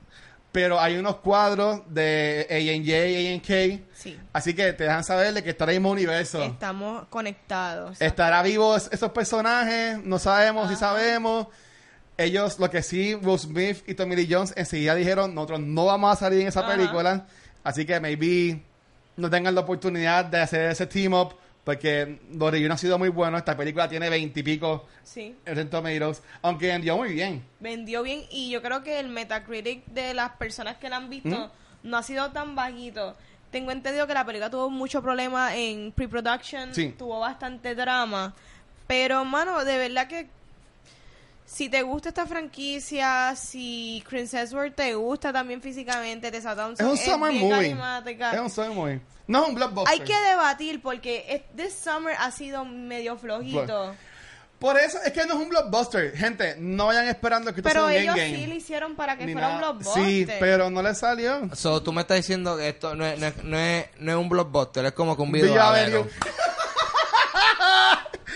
pero 0.56 0.80
hay 0.80 0.96
unos 0.96 1.18
cuadros 1.18 1.82
de 1.90 2.48
A&J, 2.50 3.52
A&K. 3.60 3.84
Sí. 3.94 4.18
Así 4.32 4.54
que 4.54 4.72
te 4.72 4.86
dejan 4.86 5.04
saber 5.04 5.34
de 5.34 5.44
que 5.44 5.50
está 5.50 5.66
en 5.66 5.72
el 5.72 5.76
mismo 5.76 5.92
universo. 5.92 6.42
Estamos 6.42 7.08
conectados. 7.10 8.02
¿Estará 8.02 8.42
vivos 8.42 8.88
esos 8.90 9.12
personajes? 9.12 10.02
No 10.06 10.18
sabemos 10.18 10.70
si 10.70 10.78
sabemos. 10.78 11.48
Ellos, 12.18 12.58
lo 12.58 12.70
que 12.70 12.82
sí, 12.84 13.16
Will 13.16 13.38
Smith 13.38 13.84
y 13.86 13.96
Tommy 13.96 14.16
Lee 14.16 14.30
Jones 14.32 14.54
enseguida 14.56 14.96
dijeron, 14.96 15.36
nosotros 15.36 15.60
no 15.60 15.88
vamos 15.88 16.14
a 16.14 16.16
salir 16.16 16.40
en 16.40 16.48
esa 16.48 16.62
Ajá. 16.62 16.70
película. 16.72 17.28
Así 17.62 17.86
que 17.86 18.00
maybe 18.00 18.64
no 19.18 19.30
tengan 19.30 19.56
la 19.56 19.60
oportunidad 19.60 20.24
de 20.24 20.40
hacer 20.40 20.72
ese 20.72 20.88
team 20.88 21.12
up. 21.12 21.36
Porque 21.66 22.20
los 22.32 22.52
reviews 22.52 22.72
han 22.72 22.78
sido 22.78 22.98
muy 23.00 23.10
buenos. 23.10 23.40
Esta 23.40 23.58
película 23.58 23.90
tiene 23.90 24.10
veintipico 24.10 24.86
Sí. 25.04 25.36
en 25.46 25.70
Tomatoes. 25.70 26.22
Aunque 26.44 26.68
vendió 26.68 26.96
muy 26.96 27.14
bien. 27.14 27.44
Vendió 27.60 28.04
bien 28.04 28.22
y 28.32 28.52
yo 28.52 28.62
creo 28.62 28.84
que 28.84 29.00
el 29.00 29.10
Metacritic 29.10 29.84
de 29.88 30.14
las 30.14 30.32
personas 30.38 30.78
que 30.78 30.90
la 30.90 30.98
han 30.98 31.10
visto 31.10 31.30
¿Mm? 31.84 31.90
no 31.90 31.98
ha 31.98 32.04
sido 32.04 32.32
tan 32.32 32.56
bajito. 32.56 33.16
Tengo 33.52 33.72
entendido 33.72 34.06
que 34.06 34.14
la 34.14 34.26
película 34.26 34.50
tuvo 34.50 34.70
mucho 34.70 35.02
problema 35.02 35.56
en 35.56 35.92
pre-production, 35.92 36.74
Sí. 36.76 36.94
tuvo 36.98 37.20
bastante 37.20 37.74
drama. 37.74 38.34
Pero, 38.86 39.26
mano, 39.26 39.66
de 39.66 39.78
verdad 39.80 40.08
que 40.08 40.28
si 41.46 41.70
te 41.70 41.82
gusta 41.84 42.10
esta 42.10 42.26
franquicia, 42.26 43.36
si 43.36 44.04
Chris 44.08 44.34
Hemsworth 44.34 44.76
te 44.76 44.94
gusta 44.96 45.32
también 45.32 45.62
físicamente, 45.62 46.32
Tessa 46.32 46.56
Thompson 46.56 46.86
Es 46.86 46.92
un 46.92 46.98
summer 46.98 47.32
bien 47.32 47.44
movie. 47.44 47.56
carismática. 47.58 48.34
Es 48.34 48.40
un 48.40 48.50
summer 48.50 48.72
movie. 48.72 49.00
No 49.28 49.44
es 49.44 49.50
un 49.50 49.56
blockbuster. 49.56 49.92
Hay 49.94 50.00
que 50.06 50.20
debatir 50.30 50.82
porque 50.82 51.26
es- 51.30 51.56
this 51.56 51.74
summer 51.84 52.16
ha 52.20 52.32
sido 52.32 52.66
medio 52.66 53.18
flojito. 53.18 53.96
Por 54.60 54.80
eso 54.80 54.98
es 55.06 55.12
que 55.12 55.26
no 55.26 55.34
es 55.34 55.40
un 55.42 55.50
blockbuster. 55.50 56.16
Gente, 56.16 56.56
no 56.58 56.88
vayan 56.88 57.08
esperando 57.08 57.54
que 57.54 57.60
esto 57.60 57.68
Pero 57.70 57.88
sea 57.90 57.98
un 57.98 58.02
ellos 58.04 58.16
endgame. 58.18 58.36
sí 58.44 58.48
lo 58.48 58.56
hicieron 58.56 58.96
para 58.96 59.18
que 59.18 59.26
Ni 59.26 59.34
fuera 59.34 59.50
un 59.50 59.58
blockbuster. 59.58 60.04
Sí, 60.06 60.28
pero 60.40 60.70
no 60.70 60.82
le 60.82 60.96
salió. 60.96 61.50
So, 61.54 61.84
tú 61.84 61.92
me 61.92 62.02
estás 62.02 62.18
diciendo 62.18 62.56
que 62.58 62.70
esto 62.70 62.96
no 62.96 63.06
es, 63.06 63.20
no 63.20 63.28
es, 63.28 63.44
no 63.44 63.58
es, 63.60 63.86
no 64.00 64.12
es 64.12 64.18
un 64.18 64.30
blockbuster, 64.30 64.86
es 64.86 64.94
como 64.94 65.16
que 65.16 65.22
un 65.24 65.32
Video 65.32 65.54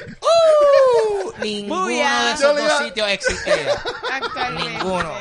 Avenue. 0.01 1.33
Ninguno 1.41 1.87
de 1.87 2.31
esos 2.33 2.55
dos 2.57 2.77
sitios 2.79 3.07
existe. 3.09 3.53
Actualmente. 4.11 4.69
Ninguno. 4.73 5.13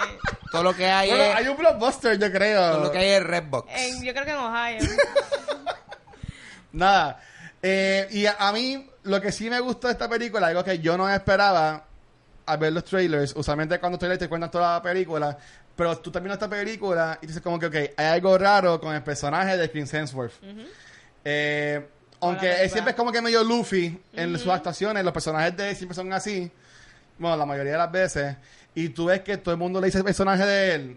Todo 0.50 0.62
lo 0.62 0.74
que 0.74 0.86
hay 0.86 1.10
Bueno, 1.10 1.24
es, 1.24 1.36
hay 1.36 1.48
un 1.48 1.56
blockbuster, 1.56 2.18
yo 2.18 2.32
creo. 2.32 2.70
todo 2.72 2.84
lo 2.84 2.90
que 2.92 2.98
hay 2.98 3.08
es 3.10 3.22
Redbox. 3.22 3.70
En- 3.74 4.02
yo 4.02 4.12
creo 4.12 4.24
que 4.24 4.30
en 4.30 4.36
Ohio. 4.38 4.78
Nada. 6.72 7.20
Eh, 7.62 8.06
y 8.10 8.26
a, 8.26 8.36
a 8.38 8.52
mí, 8.52 8.88
lo 9.04 9.20
que 9.20 9.32
sí 9.32 9.50
me 9.50 9.60
gustó 9.60 9.88
de 9.88 9.92
esta 9.94 10.08
película, 10.08 10.46
algo 10.46 10.62
que 10.64 10.78
yo 10.78 10.96
no 10.96 11.08
esperaba 11.08 11.84
al 12.46 12.58
ver 12.58 12.72
los 12.72 12.84
trailers, 12.84 13.34
usualmente 13.36 13.78
cuando 13.78 13.98
trailers 13.98 14.20
te 14.20 14.28
cuentan 14.28 14.50
toda 14.50 14.74
la 14.74 14.82
película, 14.82 15.36
pero 15.76 15.98
tú 15.98 16.10
terminas 16.10 16.36
esta 16.36 16.48
película 16.48 17.18
y 17.20 17.26
dices 17.26 17.42
como 17.42 17.58
que, 17.58 17.66
ok, 17.66 17.74
hay 17.96 18.06
algo 18.06 18.38
raro 18.38 18.80
con 18.80 18.94
el 18.94 19.02
personaje 19.02 19.56
de 19.56 19.70
Chris 19.70 19.92
Hemsworth. 19.92 20.32
Eh, 21.24 21.86
aunque 22.20 22.62
él 22.62 22.70
siempre 22.70 22.90
es 22.90 22.96
como 22.96 23.12
que 23.12 23.22
medio 23.22 23.42
Luffy 23.44 23.98
en 24.12 24.38
sus 24.38 24.48
actuaciones, 24.48 25.04
los 25.04 25.12
personajes 25.12 25.56
de 25.56 25.70
él 25.70 25.76
siempre 25.76 25.94
son 25.94 26.12
así, 26.12 26.50
bueno, 27.18 27.36
la 27.36 27.46
mayoría 27.46 27.72
de 27.72 27.78
las 27.78 27.92
veces, 27.92 28.36
y 28.74 28.88
tú 28.90 29.06
ves 29.06 29.20
que 29.20 29.36
todo 29.36 29.52
el 29.52 29.58
mundo 29.58 29.80
le 29.80 29.86
dice 29.86 29.98
el 29.98 30.04
personaje 30.04 30.44
de 30.44 30.74
él, 30.74 30.96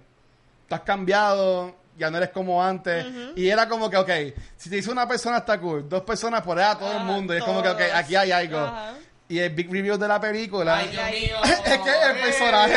tú 0.67 0.75
has 0.75 0.81
cambiado, 0.81 1.75
ya 1.97 2.09
no 2.09 2.17
eres 2.17 2.29
como 2.29 2.63
antes, 2.63 3.05
y 3.35 3.47
era 3.47 3.67
como 3.67 3.89
que, 3.89 3.97
ok, 3.97 4.09
si 4.57 4.69
te 4.69 4.77
dice 4.77 4.91
una 4.91 5.07
persona 5.07 5.37
está 5.37 5.59
cool, 5.59 5.87
dos 5.87 6.01
personas 6.03 6.41
por 6.41 6.57
allá, 6.59 6.77
todo 6.77 6.91
el 6.91 6.97
Ajá, 6.97 7.05
mundo, 7.05 7.33
y 7.33 7.37
es 7.37 7.43
como 7.43 7.61
que, 7.61 7.69
ok, 7.69 7.81
aquí 7.93 8.15
hay 8.15 8.31
algo. 8.31 8.57
Ajá. 8.59 8.93
Y 9.29 9.39
el 9.39 9.49
big 9.51 9.71
review 9.71 9.97
de 9.97 10.09
la 10.09 10.19
película 10.19 10.75
Ay, 10.75 10.89
Dios 10.89 11.09
mío. 11.09 11.37
es 11.45 11.79
que 11.79 11.89
el 12.11 12.19
personaje, 12.21 12.75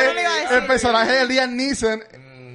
el 0.52 0.66
personaje 0.66 1.12
de 1.12 1.26
Liam 1.26 1.56
Neeson 1.56 2.00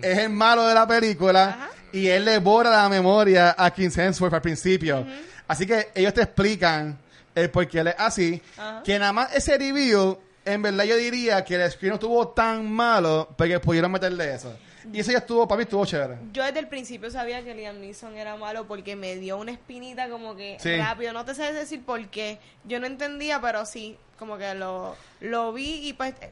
es 0.01 0.17
el 0.19 0.29
malo 0.29 0.65
de 0.65 0.73
la 0.73 0.87
película 0.87 1.49
Ajá. 1.49 1.69
y 1.91 2.07
él 2.07 2.23
le 2.23 2.37
borra 2.37 2.69
la 2.69 2.87
memoria 2.87 3.53
a 3.57 3.69
Chris 3.71 3.97
Hemsworth 3.97 4.33
al 4.33 4.41
principio. 4.41 5.05
Así 5.49 5.65
que 5.67 5.89
ellos 5.95 6.13
te 6.13 6.21
explican 6.21 6.97
el 7.35 7.49
por 7.49 7.67
qué 7.67 7.79
él 7.79 7.87
es 7.87 7.95
así. 7.97 8.41
Ajá. 8.57 8.81
Que 8.83 8.97
nada 8.97 9.11
más 9.11 9.35
ese 9.35 9.57
review, 9.57 10.17
en 10.45 10.61
verdad 10.61 10.85
yo 10.85 10.95
diría 10.95 11.43
que 11.43 11.55
el 11.55 11.69
screen 11.69 11.89
no 11.89 11.95
estuvo 11.95 12.27
tan 12.29 12.71
malo 12.71 13.27
porque 13.37 13.59
pudieron 13.59 13.91
meterle 13.91 14.33
eso. 14.33 14.55
Y 14.93 15.01
eso 15.01 15.11
ya 15.11 15.17
estuvo, 15.19 15.45
para 15.47 15.57
mí 15.57 15.63
estuvo 15.63 15.85
chévere. 15.85 16.17
Yo 16.31 16.43
desde 16.43 16.59
el 16.59 16.67
principio 16.69 17.11
sabía 17.11 17.43
que 17.43 17.53
Liam 17.53 17.79
Neeson 17.81 18.15
era 18.17 18.37
malo 18.37 18.65
porque 18.65 18.95
me 18.95 19.17
dio 19.17 19.37
una 19.37 19.51
espinita 19.51 20.09
como 20.09 20.35
que 20.35 20.57
Sí. 20.59 20.77
rápido. 20.77 21.11
No 21.13 21.25
te 21.25 21.35
sé 21.35 21.51
decir 21.51 21.83
por 21.83 22.07
qué. 22.07 22.39
Yo 22.63 22.79
no 22.79 22.87
entendía, 22.87 23.41
pero 23.41 23.65
sí, 23.65 23.97
como 24.17 24.37
que 24.37 24.53
lo, 24.55 24.95
lo 25.19 25.51
vi 25.53 25.87
y 25.89 25.93
pues... 25.93 26.13
eh, 26.21 26.31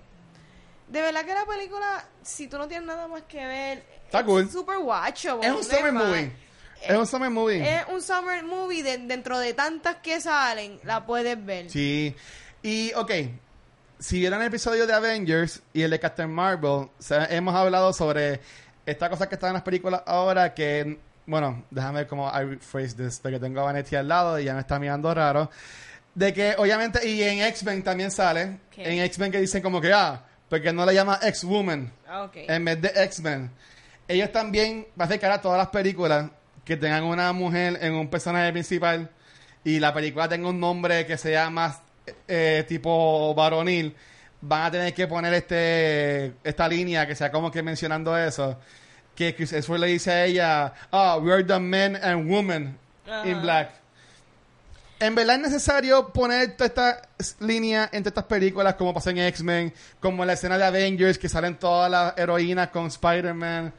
De 0.88 1.02
verdad 1.02 1.26
que 1.26 1.34
la 1.34 1.46
película, 1.46 2.06
si 2.24 2.48
tú 2.48 2.58
no 2.58 2.68
tienes 2.68 2.88
nada 2.88 3.08
más 3.08 3.24
que 3.24 3.46
ver, 3.46 3.84
Está 4.06 4.20
es 4.20 4.26
cool. 4.26 4.50
super 4.50 4.78
watchable. 4.78 5.46
Es 5.46 5.54
un 5.54 5.64
summer 5.64 5.92
movie. 5.92 6.32
Es 6.86 6.96
un 6.98 7.08
summer 7.08 7.30
movie. 7.30 7.62
Es 7.78 7.86
un 7.92 8.02
summer 8.02 8.44
movie 8.44 8.84
de- 8.84 8.98
dentro 9.00 9.40
de 9.40 9.54
tantas 9.54 9.98
que 9.98 10.20
salen, 10.22 10.80
la 10.84 11.06
puedes 11.06 11.44
ver. 11.46 11.70
Sí. 11.70 12.16
Y, 12.64 12.94
ok, 12.96 13.12
si 14.00 14.20
vieron 14.20 14.42
el 14.42 14.48
episodio 14.48 14.86
de 14.88 14.94
Avengers 14.94 15.62
y 15.74 15.82
el 15.82 15.92
de 15.92 16.00
Captain 16.00 16.30
Marvel, 16.32 16.90
se- 17.00 17.36
hemos 17.36 17.56
hablado 17.56 17.94
sobre 17.94 18.40
esta 18.86 19.10
cosa 19.10 19.28
que 19.28 19.36
está 19.36 19.48
en 19.48 19.54
las 19.54 19.64
películas 19.64 20.02
ahora 20.06 20.54
que, 20.54 21.00
bueno, 21.26 21.66
déjame 21.72 22.00
ver 22.00 22.08
cómo 22.08 22.30
I 22.30 22.58
phrase 22.58 22.96
this, 22.96 23.20
porque 23.22 23.40
tengo 23.40 23.60
a 23.62 23.64
Vanetti 23.64 23.96
al 23.96 24.08
lado 24.08 24.40
y 24.40 24.46
ya 24.46 24.54
me 24.54 24.62
está 24.62 24.80
mirando 24.80 25.14
raro. 25.14 25.50
De 26.16 26.34
que, 26.34 26.56
obviamente, 26.58 27.08
y 27.08 27.22
en 27.22 27.42
X-Men 27.44 27.84
también 27.84 28.12
sale, 28.12 28.60
en 28.78 29.00
X-Men 29.04 29.32
que 29.32 29.40
dicen 29.40 29.62
como 29.62 29.80
que, 29.82 29.92
ah, 29.94 30.24
porque 30.50 30.72
no 30.72 30.86
le 30.86 30.94
llama 30.94 31.20
X-Woman 31.22 31.92
Ah, 32.08 32.24
ok. 32.24 32.36
en 32.48 32.66
vez 32.66 32.82
de 32.82 32.88
X-Men. 33.04 33.52
Ellos 34.08 34.32
también 34.32 34.88
van 34.96 35.12
a 35.12 35.18
cara 35.20 35.36
a 35.36 35.42
todas 35.42 35.58
las 35.58 35.68
películas 35.68 36.30
que 36.68 36.76
tengan 36.76 37.06
una 37.06 37.32
mujer 37.32 37.80
en 37.82 37.94
un 37.94 38.10
personaje 38.10 38.52
principal 38.52 39.10
y 39.64 39.80
la 39.80 39.94
película 39.94 40.28
tenga 40.28 40.50
un 40.50 40.60
nombre 40.60 41.06
que 41.06 41.18
sea 41.18 41.50
más 41.50 41.80
eh, 42.28 42.66
tipo 42.68 43.34
varonil. 43.34 43.96
Van 44.42 44.64
a 44.64 44.72
tener 44.72 44.94
que 44.94 45.08
poner 45.08 45.34
este 45.34 46.34
esta 46.44 46.68
línea 46.68 47.08
que 47.08 47.16
sea 47.16 47.32
como 47.32 47.50
que 47.50 47.64
mencionando 47.64 48.18
eso. 48.18 48.60
Que 49.16 49.34
Chris 49.34 49.54
Hemsworth 49.54 49.80
le 49.80 49.88
dice 49.88 50.12
a 50.12 50.26
ella, 50.26 50.74
ah, 50.92 51.18
we 51.18 51.32
are 51.32 51.42
the 51.42 51.58
men 51.58 51.96
and 51.96 52.30
women 52.30 52.78
in 53.24 53.34
Ajá. 53.36 53.42
black. 53.42 53.70
En 55.00 55.16
verdad 55.16 55.38
es 55.38 55.42
necesario 55.44 56.10
poner 56.10 56.58
toda 56.58 56.68
esta 56.68 57.02
línea 57.40 57.88
entre 57.94 58.10
estas 58.10 58.26
películas, 58.26 58.76
como 58.76 58.94
pasa 58.94 59.12
en 59.12 59.20
X-Men, 59.20 59.74
como 60.02 60.26
la 60.26 60.34
escena 60.34 60.58
de 60.58 60.66
Avengers, 60.66 61.18
que 61.18 61.30
salen 61.30 61.56
todas 61.56 61.90
las 61.90 62.18
heroínas 62.18 62.70
con 62.72 62.88
Spider-Man. 62.88 63.74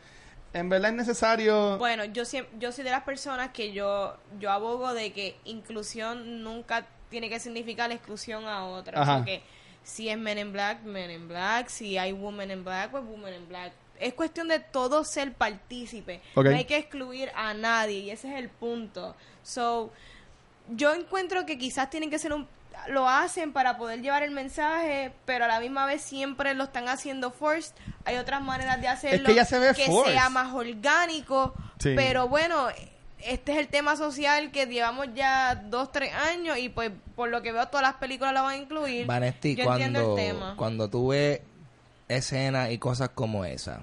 En 0.53 0.69
verdad 0.69 0.91
es 0.91 0.97
necesario. 0.97 1.77
Bueno, 1.79 2.05
yo 2.05 2.23
yo 2.59 2.73
soy 2.73 2.85
de 2.85 2.91
las 2.91 3.03
personas 3.03 3.51
que 3.51 3.73
yo 3.73 4.17
yo 4.39 4.51
abogo 4.51 4.95
de 4.95 5.13
que 5.13 5.37
inclusión 5.45 6.43
nunca 6.43 6.87
tiene 7.11 7.29
que 7.29 7.39
significar 7.41 7.93
exclusión 7.93 8.47
a 8.47 8.65
otra. 8.65 9.03
Ajá. 9.03 9.19
Porque 9.19 9.43
si 9.83 10.09
es 10.09 10.19
Men 10.19 10.39
in 10.39 10.53
Black, 10.53 10.83
Men 10.83 11.11
in 11.11 11.29
Black. 11.29 11.69
Si 11.69 11.99
hay 11.99 12.13
Women 12.13 12.51
in 12.51 12.65
Black, 12.65 12.91
pues 12.91 13.05
Women 13.05 13.35
in 13.35 13.49
Black. 13.49 13.73
Es 13.99 14.15
cuestión 14.15 14.49
de 14.49 14.61
todo 14.61 15.05
ser 15.05 15.33
partícipe. 15.33 16.21
No 16.37 16.51
hay 16.51 16.65
que 16.65 16.77
excluir 16.77 17.31
a 17.35 17.53
nadie 17.55 17.99
y 17.99 18.11
ese 18.11 18.33
es 18.33 18.39
el 18.39 18.49
punto. 18.49 19.17
So, 19.43 19.91
yo 20.69 20.95
encuentro 20.95 21.45
que 21.47 21.59
quizás 21.59 21.91
tienen 21.91 22.11
que 22.11 22.19
ser 22.19 22.33
un 22.33 22.47
lo 22.89 23.09
hacen 23.09 23.53
para 23.53 23.77
poder 23.77 24.01
llevar 24.01 24.23
el 24.23 24.31
mensaje, 24.31 25.13
pero 25.25 25.45
a 25.45 25.49
la 25.49 25.61
misma 25.61 25.85
vez 25.87 26.01
siempre 26.03 26.55
lo 26.55 26.65
están 26.65 26.89
haciendo 26.89 27.31
forced. 27.31 27.75
Hay 28.05 28.17
otras 28.17 28.41
maneras 28.43 28.81
de 28.81 28.89
hacerlo 28.89 29.27
que 29.27 29.35
ya 29.35 29.45
se 29.45 29.59
ve 29.59 29.75
forced. 29.75 30.13
sea 30.13 30.31
más 30.31 30.53
orgánico, 30.55 31.55
Sí. 31.79 31.93
pero 31.97 32.29
bueno, 32.29 32.69
este 33.19 33.53
es 33.53 33.59
el 33.59 33.69
tema 33.69 33.97
social 33.97 34.51
que 34.53 34.67
llevamos 34.67 35.09
ya 35.15 35.55
dos, 35.57 35.91
tres 35.93 36.13
años 36.15 36.57
y 36.59 36.69
pues 36.69 36.91
por 37.17 37.29
lo 37.29 37.43
que 37.43 37.53
veo 37.53 37.67
todas 37.67 37.83
las 37.83 37.95
películas 37.97 38.33
lo 38.33 38.43
van 38.45 38.55
a 38.55 38.57
incluir. 38.57 39.07
Vanesti, 39.07 39.57
Yo 39.57 39.71
entiendo 39.73 40.01
cuando, 40.01 40.19
el 40.19 40.27
tema. 40.29 40.55
cuando 40.57 40.89
tú 40.89 41.09
ves 41.09 41.41
escenas 42.09 42.71
y 42.71 42.79
cosas 42.79 43.11
como 43.11 43.45
esa. 43.45 43.83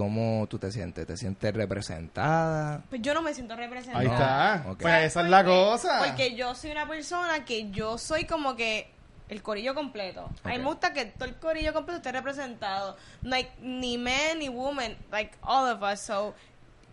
¿Cómo 0.00 0.46
tú 0.48 0.58
te 0.58 0.72
sientes? 0.72 1.06
¿Te 1.06 1.14
sientes 1.14 1.52
representada? 1.52 2.80
Pues 2.88 3.02
yo 3.02 3.12
no 3.12 3.20
me 3.20 3.34
siento 3.34 3.54
representada. 3.54 4.00
Ahí 4.00 4.06
No, 4.08 4.14
está. 4.14 4.64
ok. 4.70 4.78
Pues 4.80 5.04
esa 5.04 5.20
es 5.20 5.28
la 5.28 5.44
cosa. 5.44 6.02
Porque 6.06 6.34
yo 6.34 6.54
soy 6.54 6.70
una 6.70 6.88
persona 6.88 7.44
que 7.44 7.70
yo 7.70 7.98
soy 7.98 8.24
como 8.24 8.56
que 8.56 8.90
el 9.28 9.42
corillo 9.42 9.74
completo. 9.74 10.30
A 10.42 10.48
mí 10.48 10.56
me 10.58 10.64
gusta 10.64 10.94
que 10.94 11.04
todo 11.04 11.26
el 11.26 11.36
corillo 11.36 11.74
completo 11.74 11.98
esté 11.98 12.12
representado. 12.12 12.96
No 13.20 13.36
hay 13.36 13.46
ni 13.60 13.98
men 13.98 14.38
ni 14.38 14.48
women, 14.48 14.96
like 15.12 15.32
all 15.42 15.70
of 15.70 15.82
us. 15.82 16.00
So, 16.00 16.34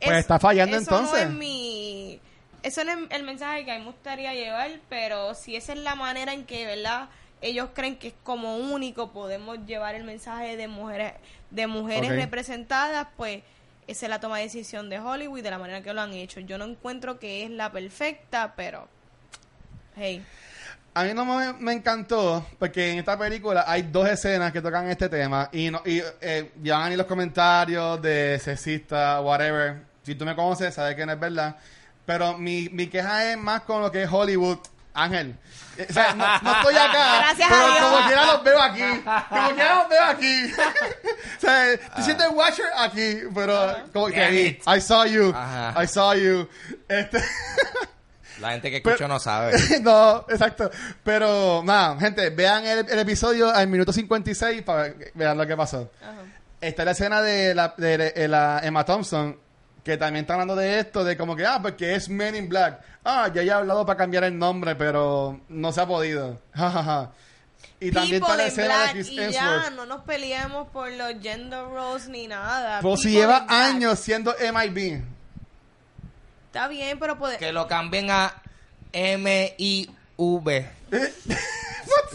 Pues 0.01 0.17
está 0.17 0.37
fallando 0.37 0.75
eso 0.75 0.83
entonces. 0.93 1.23
No 1.25 1.31
es 1.31 1.33
mi, 1.33 2.19
eso 2.61 2.83
no 2.83 2.91
es 2.91 2.97
el 3.11 3.23
mensaje 3.23 3.63
que 3.63 3.71
a 3.71 3.75
mí 3.75 3.85
me 3.85 3.91
gustaría 3.91 4.33
llevar, 4.33 4.69
pero 4.89 5.33
si 5.33 5.55
esa 5.55 5.71
es 5.71 5.79
la 5.79 5.95
manera 5.95 6.33
en 6.33 6.45
que, 6.45 6.65
¿verdad? 6.65 7.07
Ellos 7.41 7.69
creen 7.73 7.97
que 7.97 8.09
es 8.09 8.13
como 8.23 8.57
único, 8.57 9.11
podemos 9.11 9.59
llevar 9.65 9.95
el 9.95 10.03
mensaje 10.03 10.57
de 10.57 10.67
mujeres, 10.67 11.13
de 11.51 11.67
mujeres 11.67 12.09
representadas, 12.15 13.07
pues 13.15 13.43
esa 13.87 14.05
es 14.05 14.09
la 14.09 14.19
toma 14.19 14.37
de 14.37 14.43
decisión 14.43 14.89
de 14.89 14.99
Hollywood 14.99 15.41
de 15.41 15.51
la 15.51 15.57
manera 15.57 15.81
que 15.81 15.93
lo 15.93 16.01
han 16.01 16.13
hecho. 16.13 16.39
Yo 16.41 16.57
no 16.57 16.65
encuentro 16.65 17.19
que 17.19 17.45
es 17.45 17.49
la 17.49 17.71
perfecta, 17.71 18.53
pero 18.55 18.87
hey, 19.95 20.23
A 20.93 21.03
mí 21.03 21.13
no 21.13 21.25
me, 21.25 21.53
me 21.53 21.73
encantó 21.73 22.45
porque 22.59 22.91
en 22.91 22.99
esta 22.99 23.17
película 23.17 23.63
hay 23.67 23.83
dos 23.83 24.09
escenas 24.09 24.51
que 24.51 24.61
tocan 24.61 24.89
este 24.89 25.07
tema 25.07 25.49
y, 25.51 25.69
no, 25.69 25.81
y 25.85 26.01
eh, 26.21 26.51
ya 26.61 26.79
van 26.79 26.91
ahí 26.91 26.97
los 26.97 27.05
comentarios 27.05 28.01
de 28.01 28.39
sexista, 28.39 29.21
whatever. 29.21 29.85
Si 30.03 30.15
tú 30.15 30.25
me 30.25 30.35
conoces, 30.35 30.73
sabes 30.73 30.95
que 30.95 31.05
no 31.05 31.13
es 31.13 31.19
verdad. 31.19 31.55
Pero 32.05 32.37
mi, 32.37 32.69
mi 32.69 32.87
queja 32.87 33.31
es 33.31 33.37
más 33.37 33.61
con 33.61 33.81
lo 33.81 33.91
que 33.91 34.03
es 34.03 34.09
Hollywood. 34.11 34.59
Ángel. 34.97 35.35
O 35.89 35.93
sea, 35.93 36.13
no, 36.15 36.25
no 36.41 36.51
estoy 36.57 36.75
acá. 36.75 37.17
Gracias 37.19 37.51
a 37.51 37.53
pero 37.53 37.67
Dios. 37.67 37.79
como 37.79 38.07
quiera 38.07 38.25
los 38.25 38.43
veo 38.43 38.61
aquí. 38.61 39.03
Como 39.29 39.49
quiera 39.53 39.75
los 39.75 39.89
veo 39.89 40.03
aquí. 40.05 40.51
o 41.37 41.39
sea, 41.39 41.79
tú 41.95 42.01
sientes 42.01 42.27
Watcher 42.31 42.65
aquí, 42.77 43.19
pero 43.33 43.75
como 43.93 44.07
que 44.07 44.21
ahí. 44.21 44.59
I 44.65 44.81
saw 44.81 45.05
you. 45.05 45.31
Ajá. 45.35 45.83
I 45.83 45.87
saw 45.87 46.13
you. 46.15 46.49
Este. 46.87 47.23
La 48.39 48.51
gente 48.51 48.69
que 48.71 48.77
escucha 48.85 49.07
no 49.07 49.19
sabe. 49.19 49.53
no, 49.81 50.25
exacto. 50.29 50.69
Pero, 51.03 51.61
nada, 51.63 51.99
gente, 51.99 52.29
vean 52.31 52.65
el, 52.65 52.89
el 52.89 52.99
episodio 52.99 53.49
al 53.53 53.67
minuto 53.67 53.93
56 53.93 54.63
para 54.63 54.93
que 54.93 55.11
vean 55.13 55.37
lo 55.37 55.45
que 55.45 55.55
pasó. 55.55 55.91
Ajá. 56.01 56.13
Está 56.59 56.85
la 56.85 56.91
escena 56.91 57.21
de 57.21 57.53
la, 57.53 57.75
de, 57.77 57.97
de 57.97 58.27
la 58.27 58.61
Emma 58.63 58.83
Thompson, 58.83 59.39
que 59.87 59.97
también 59.97 60.23
está 60.23 60.33
hablando 60.33 60.55
de 60.57 60.79
esto, 60.79 61.05
de 61.05 61.15
como 61.15 61.33
que, 61.33 61.45
ah, 61.45 61.59
porque 61.61 61.95
es 61.95 62.09
Men 62.09 62.35
in 62.35 62.49
Black. 62.49 62.81
Ah, 63.05 63.31
ya 63.33 63.41
he 63.41 63.49
hablado 63.49 63.85
para 63.85 63.95
cambiar 63.95 64.25
el 64.25 64.37
nombre, 64.37 64.75
pero 64.75 65.39
no 65.47 65.71
se 65.71 65.79
ha 65.79 65.87
podido. 65.87 66.41
Ja, 66.53 66.69
ja, 66.69 66.83
ja. 66.83 67.11
Y 67.79 67.91
también 67.91 68.21
está 68.21 68.35
la 68.35 68.47
escena 68.47 68.83
de 68.83 68.91
Chris 68.91 69.09
y 69.09 69.31
ya, 69.31 69.69
no 69.69 69.85
nos 69.85 70.01
peleemos 70.03 70.67
por 70.69 70.91
los 70.91 71.13
gender 71.21 71.63
roles 71.63 72.09
ni 72.09 72.27
nada. 72.27 72.79
Pero 72.81 72.97
si 72.97 73.11
lleva 73.11 73.45
años 73.47 73.97
siendo 73.99 74.35
MIB. 74.39 75.03
Está 76.47 76.67
bien, 76.67 76.99
pero 76.99 77.17
puede... 77.17 77.37
que 77.37 77.53
lo 77.53 77.67
cambien 77.67 78.11
a 78.11 78.33
M-I-V. 78.91 80.69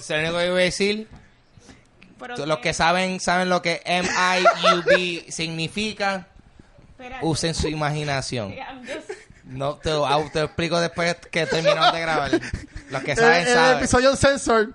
Se 0.00 0.14
lo 0.22 0.28
único 0.28 0.38
que 0.38 0.46
iba 0.46 0.56
a 0.56 0.58
decir. 0.58 1.08
Los 2.36 2.56
que- 2.56 2.62
que 2.62 2.74
saben, 2.74 3.18
saben 3.18 3.48
lo 3.48 3.62
que 3.62 3.80
M-I-U-B 3.84 5.26
significa. 5.30 6.26
Espérate. 7.02 7.26
Usen 7.26 7.54
su 7.54 7.68
imaginación. 7.68 8.54
No 9.44 9.74
te 9.74 9.90
lo, 9.90 10.06
ah, 10.06 10.22
te 10.32 10.38
lo 10.38 10.46
explico 10.46 10.80
después 10.80 11.14
que 11.30 11.44
terminamos 11.46 11.92
de 11.92 12.00
grabar. 12.00 12.30
Los 12.90 13.02
que 13.02 13.10
El, 13.10 13.16
saben, 13.18 13.46
el 13.46 13.52
saben. 13.52 13.76
episodio 13.78 14.16
Censored. 14.16 14.68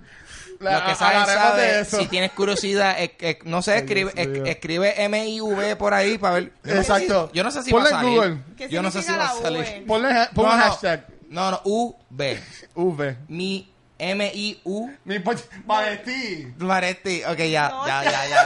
Los 0.60 0.82
que 0.82 0.94
saben, 0.94 1.26
saben. 1.26 1.84
Si 1.84 2.06
tienes 2.06 2.30
curiosidad, 2.32 2.96
no 3.44 3.62
sé, 3.62 3.78
escribe, 3.78 4.12
escribe 4.48 5.02
M-I-V 5.04 5.74
por 5.76 5.94
ahí 5.94 6.18
para 6.18 6.34
ver. 6.34 6.52
Exacto. 6.64 7.30
yo 7.32 7.42
no 7.42 7.50
sé 7.50 7.62
si 7.62 7.70
Ponle 7.70 7.90
va 7.90 7.98
a 7.98 8.00
en 8.02 8.06
salir. 8.06 8.18
Google. 8.18 8.42
¿Qué 8.56 8.68
Yo 8.68 8.82
no 8.82 8.90
sé 8.90 9.02
si 9.02 9.10
va 9.10 9.30
a 9.30 9.34
la 9.34 9.40
salir. 9.42 9.86
Ponle, 9.86 10.12
hashtag. 10.12 11.06
No, 11.30 11.50
no, 11.50 11.60
U-B. 11.64 12.40
V. 12.74 13.16
Mi 13.28 13.72
M-I-U. 13.98 14.96
Mi 15.04 15.18
poch... 15.18 15.40
Valentí. 15.64 16.52
Maretti, 16.58 17.24
ok, 17.24 17.38
ya, 17.38 17.68
No, 17.68 17.86
ya, 17.86 18.04
ya, 18.04 18.10
ya, 18.10 18.28
ya. 18.28 18.44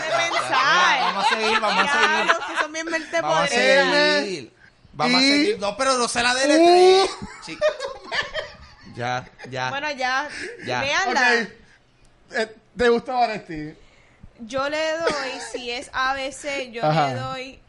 Vamos 1.00 1.26
a 1.26 1.28
seguir, 1.28 1.60
vamos 1.60 1.84
a 1.88 1.92
seguir. 1.92 2.08
Diablo, 2.24 2.34
si 2.48 2.56
son 2.62 2.72
bien 2.72 2.86
mente 2.86 3.20
Vamos 3.20 3.38
a 3.38 3.46
seguir. 3.48 4.52
Vamos 4.94 5.16
a 5.16 5.20
seguir. 5.20 5.58
No, 5.58 5.76
pero 5.76 5.98
no 5.98 6.08
se 6.08 6.22
la 6.22 6.32
U. 6.32 6.36
deletree. 6.36 7.06
Sí. 7.44 7.58
Ya, 8.94 9.24
ya. 9.50 9.70
Bueno, 9.70 9.90
ya, 9.92 10.28
Ya. 10.64 10.80
véanla. 10.80 11.20
Ok. 11.42 11.48
Eh, 12.34 12.56
¿Te 12.76 12.88
gusta 12.88 13.12
Valentí? 13.14 13.74
Yo 14.40 14.68
le 14.68 14.92
doy, 14.98 15.40
si 15.52 15.70
es 15.70 15.90
ABC, 15.92 16.70
yo 16.72 16.84
Ajá. 16.84 17.08
le 17.08 17.14
doy 17.14 17.60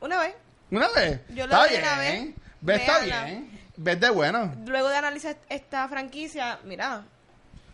una 0.00 0.18
vez. 0.20 0.34
¿Una 0.70 0.88
vez? 0.88 1.20
Yo 1.30 1.46
le 1.46 1.54
está 1.54 1.58
doy 1.58 1.68
bien. 1.70 1.82
una 1.82 1.98
vez. 1.98 2.28
¿Ves? 2.60 2.80
Está 2.80 2.98
bien. 3.00 3.60
¿Ves 3.76 4.00
de 4.00 4.10
bueno? 4.10 4.54
Luego 4.66 4.88
de 4.88 4.96
analizar 4.96 5.36
esta 5.48 5.86
franquicia, 5.88 6.58
mira, 6.64 7.04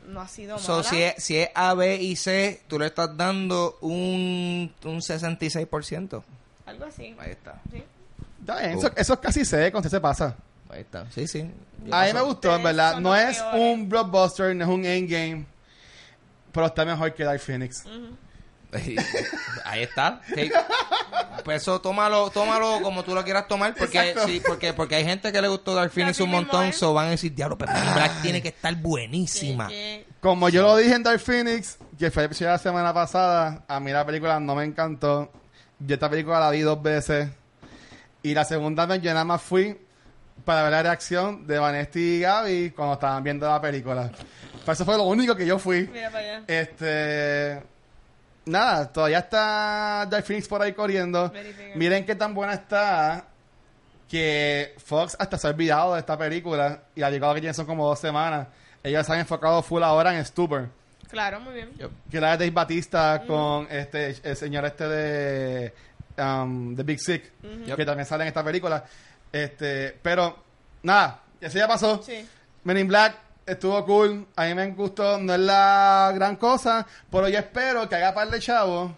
no 0.09 0.21
ha 0.21 0.29
sido 0.29 0.59
So, 0.59 0.73
mala. 0.79 0.85
si, 0.85 1.03
es, 1.03 1.15
si 1.23 1.39
es 1.39 1.51
A, 1.55 1.75
B 1.75 1.97
y 1.97 2.17
C, 2.17 2.63
tú 2.69 2.79
le 2.79 2.87
estás 2.87 3.17
dando 3.17 3.79
un, 3.81 4.73
un 4.85 5.01
66%. 5.01 6.23
Algo 6.67 6.85
así. 6.85 7.15
Ahí 7.19 7.31
está. 7.33 7.61
Sí. 7.71 7.83
Está 8.41 8.61
bien. 8.61 8.75
Oh. 8.75 8.79
Eso, 8.79 8.93
eso 8.97 9.13
es 9.15 9.19
casi 9.21 9.45
seco, 9.45 9.79
entonces 9.79 9.91
se 9.91 10.01
pasa. 10.01 10.37
Ahí 10.71 10.81
está. 10.81 11.11
Sí, 11.11 11.27
sí. 11.27 11.51
A 11.91 12.07
mí 12.07 12.13
me 12.13 12.21
gustó, 12.23 12.55
en 12.55 12.63
verdad. 12.63 12.99
No 13.01 13.15
es 13.15 13.39
peores. 13.39 13.61
un 13.61 13.89
blockbuster, 13.89 14.55
no 14.57 14.65
es 14.65 14.71
un 14.71 14.85
endgame. 14.85 15.47
Pero 16.53 16.67
está 16.67 16.85
mejor 16.85 17.13
que 17.15 17.25
Dark 17.25 17.41
Phoenix. 17.41 17.85
Ahí 19.65 19.83
está. 19.83 20.21
Ok. 20.31 21.45
Pues 21.45 21.63
eso 21.63 21.81
tómalo, 21.81 22.31
tómalo 22.31 22.81
como 22.83 23.03
tú 23.03 23.15
lo 23.15 23.25
quieras 23.25 23.49
tomar, 23.49 23.75
porque 23.75 24.15
sí, 24.27 24.41
porque 24.47 24.73
porque 24.73 24.95
hay 24.95 25.05
gente 25.05 25.33
que 25.33 25.43
le 25.43 25.49
gustó 25.49 25.75
Dark 25.75 25.91
Phoenix 25.91 26.21
un 26.21 26.31
montón, 26.31 26.67
es. 26.67 26.77
so 26.77 26.95
van 26.95 27.09
a 27.09 27.11
decir, 27.11 27.35
diablo, 27.35 27.59
pero 27.59 27.73
Black 27.73 28.23
tiene 28.23 28.41
que 28.41 28.49
estar 28.49 28.75
buenísima. 28.77 29.69
Como 30.21 30.49
yo 30.49 30.63
lo 30.63 30.77
dije 30.77 30.95
en 30.95 31.03
Dark 31.03 31.21
Phoenix, 31.21 31.79
que 31.99 32.11
fue 32.11 32.29
la 32.41 32.59
semana 32.59 32.95
pasada, 32.95 33.65
a 33.67 33.81
mí 33.81 33.91
la 33.91 34.07
película 34.07 34.39
no 34.39 34.55
me 34.55 34.65
encantó. 34.65 35.33
Yo 35.81 35.95
esta 35.95 36.09
película 36.09 36.39
la 36.39 36.51
vi 36.51 36.61
dos 36.61 36.81
veces. 36.81 37.29
Y 38.23 38.35
la 38.35 38.45
segunda 38.45 38.87
vez 38.87 39.03
yo 39.03 39.13
nada 39.13 39.25
más 39.25 39.43
fui 39.43 39.77
para 40.45 40.63
ver 40.63 40.73
la 40.73 40.83
reacción 40.83 41.47
de 41.47 41.59
Vanesti 41.59 42.01
y 42.01 42.21
Gaby 42.21 42.71
cuando 42.71 42.95
estaban 42.95 43.23
viendo 43.25 43.49
la 43.49 43.61
película. 43.61 44.11
Pues 44.65 44.79
eso 44.79 44.85
fue 44.85 44.97
lo 44.97 45.05
único 45.05 45.35
que 45.35 45.45
yo 45.45 45.59
fui. 45.59 45.89
Mira 45.93 46.11
para 46.11 46.25
allá. 46.25 46.45
Este. 46.47 47.72
Nada, 48.45 48.93
todavía 48.93 49.19
está 49.21 50.07
Dark 50.11 50.25
Phoenix 50.25 50.49
por 50.49 50.61
ahí 50.63 50.73
corriendo. 50.73 51.31
Verifica. 51.31 51.77
Miren 51.77 52.05
qué 52.05 52.15
tan 52.15 52.35
buena 52.35 52.55
está 52.55 53.25
que 54.09 54.75
Fox 54.85 55.17
hasta 55.19 55.39
se 55.39 55.47
ha 55.47 55.51
olvidado 55.51 55.95
de 55.95 56.01
esta 56.01 56.19
película 56.19 56.83
y 56.95 57.01
la 57.01 57.11
llegado 57.11 57.35
que 57.35 57.41
tiene 57.41 57.55
son 57.55 57.67
como 57.67 57.87
dos 57.89 57.99
semanas. 57.99 58.49
Ellos 58.83 59.07
se 59.07 59.13
han 59.13 59.21
enfocado 59.21 59.63
full 59.63 59.83
ahora 59.83 60.17
en 60.17 60.25
Stupor. 60.25 60.69
Claro, 61.09 61.41
muy 61.41 61.55
bien. 61.55 61.71
Que 62.11 62.21
la 62.21 62.33
de 62.33 62.39
Dave 62.39 62.51
Batista 62.51 63.23
con 63.27 63.69
este 63.71 64.17
el 64.23 64.37
señor 64.37 64.65
este 64.65 64.89
de 64.89 65.75
um, 66.19 66.75
The 66.75 66.83
Big 66.83 66.99
Sick, 67.01 67.33
Yep. 67.67 67.77
que 67.77 67.85
también 67.87 68.07
sale 68.07 68.25
en 68.25 68.29
esta 68.29 68.43
película. 68.43 68.85
Este, 69.31 69.97
pero 70.03 70.43
nada, 70.83 71.21
eso 71.41 71.59
ya 71.59 71.69
pasó. 71.69 72.03
Sí. 72.03 72.27
Men 72.65 72.79
in 72.79 72.89
Black 72.89 73.15
estuvo 73.47 73.85
cool, 73.85 74.27
a 74.37 74.45
mí 74.47 74.55
me 74.55 74.67
gustó, 74.71 75.19
no 75.19 75.35
es 75.35 75.41
la 75.41 76.13
gran 76.15 76.37
cosa, 76.37 76.87
pero 77.11 77.29
yo 77.29 77.39
espero 77.39 77.89
que 77.89 77.97
haga 77.97 78.15
par 78.15 78.31
de 78.31 78.39
chavos 78.41 78.93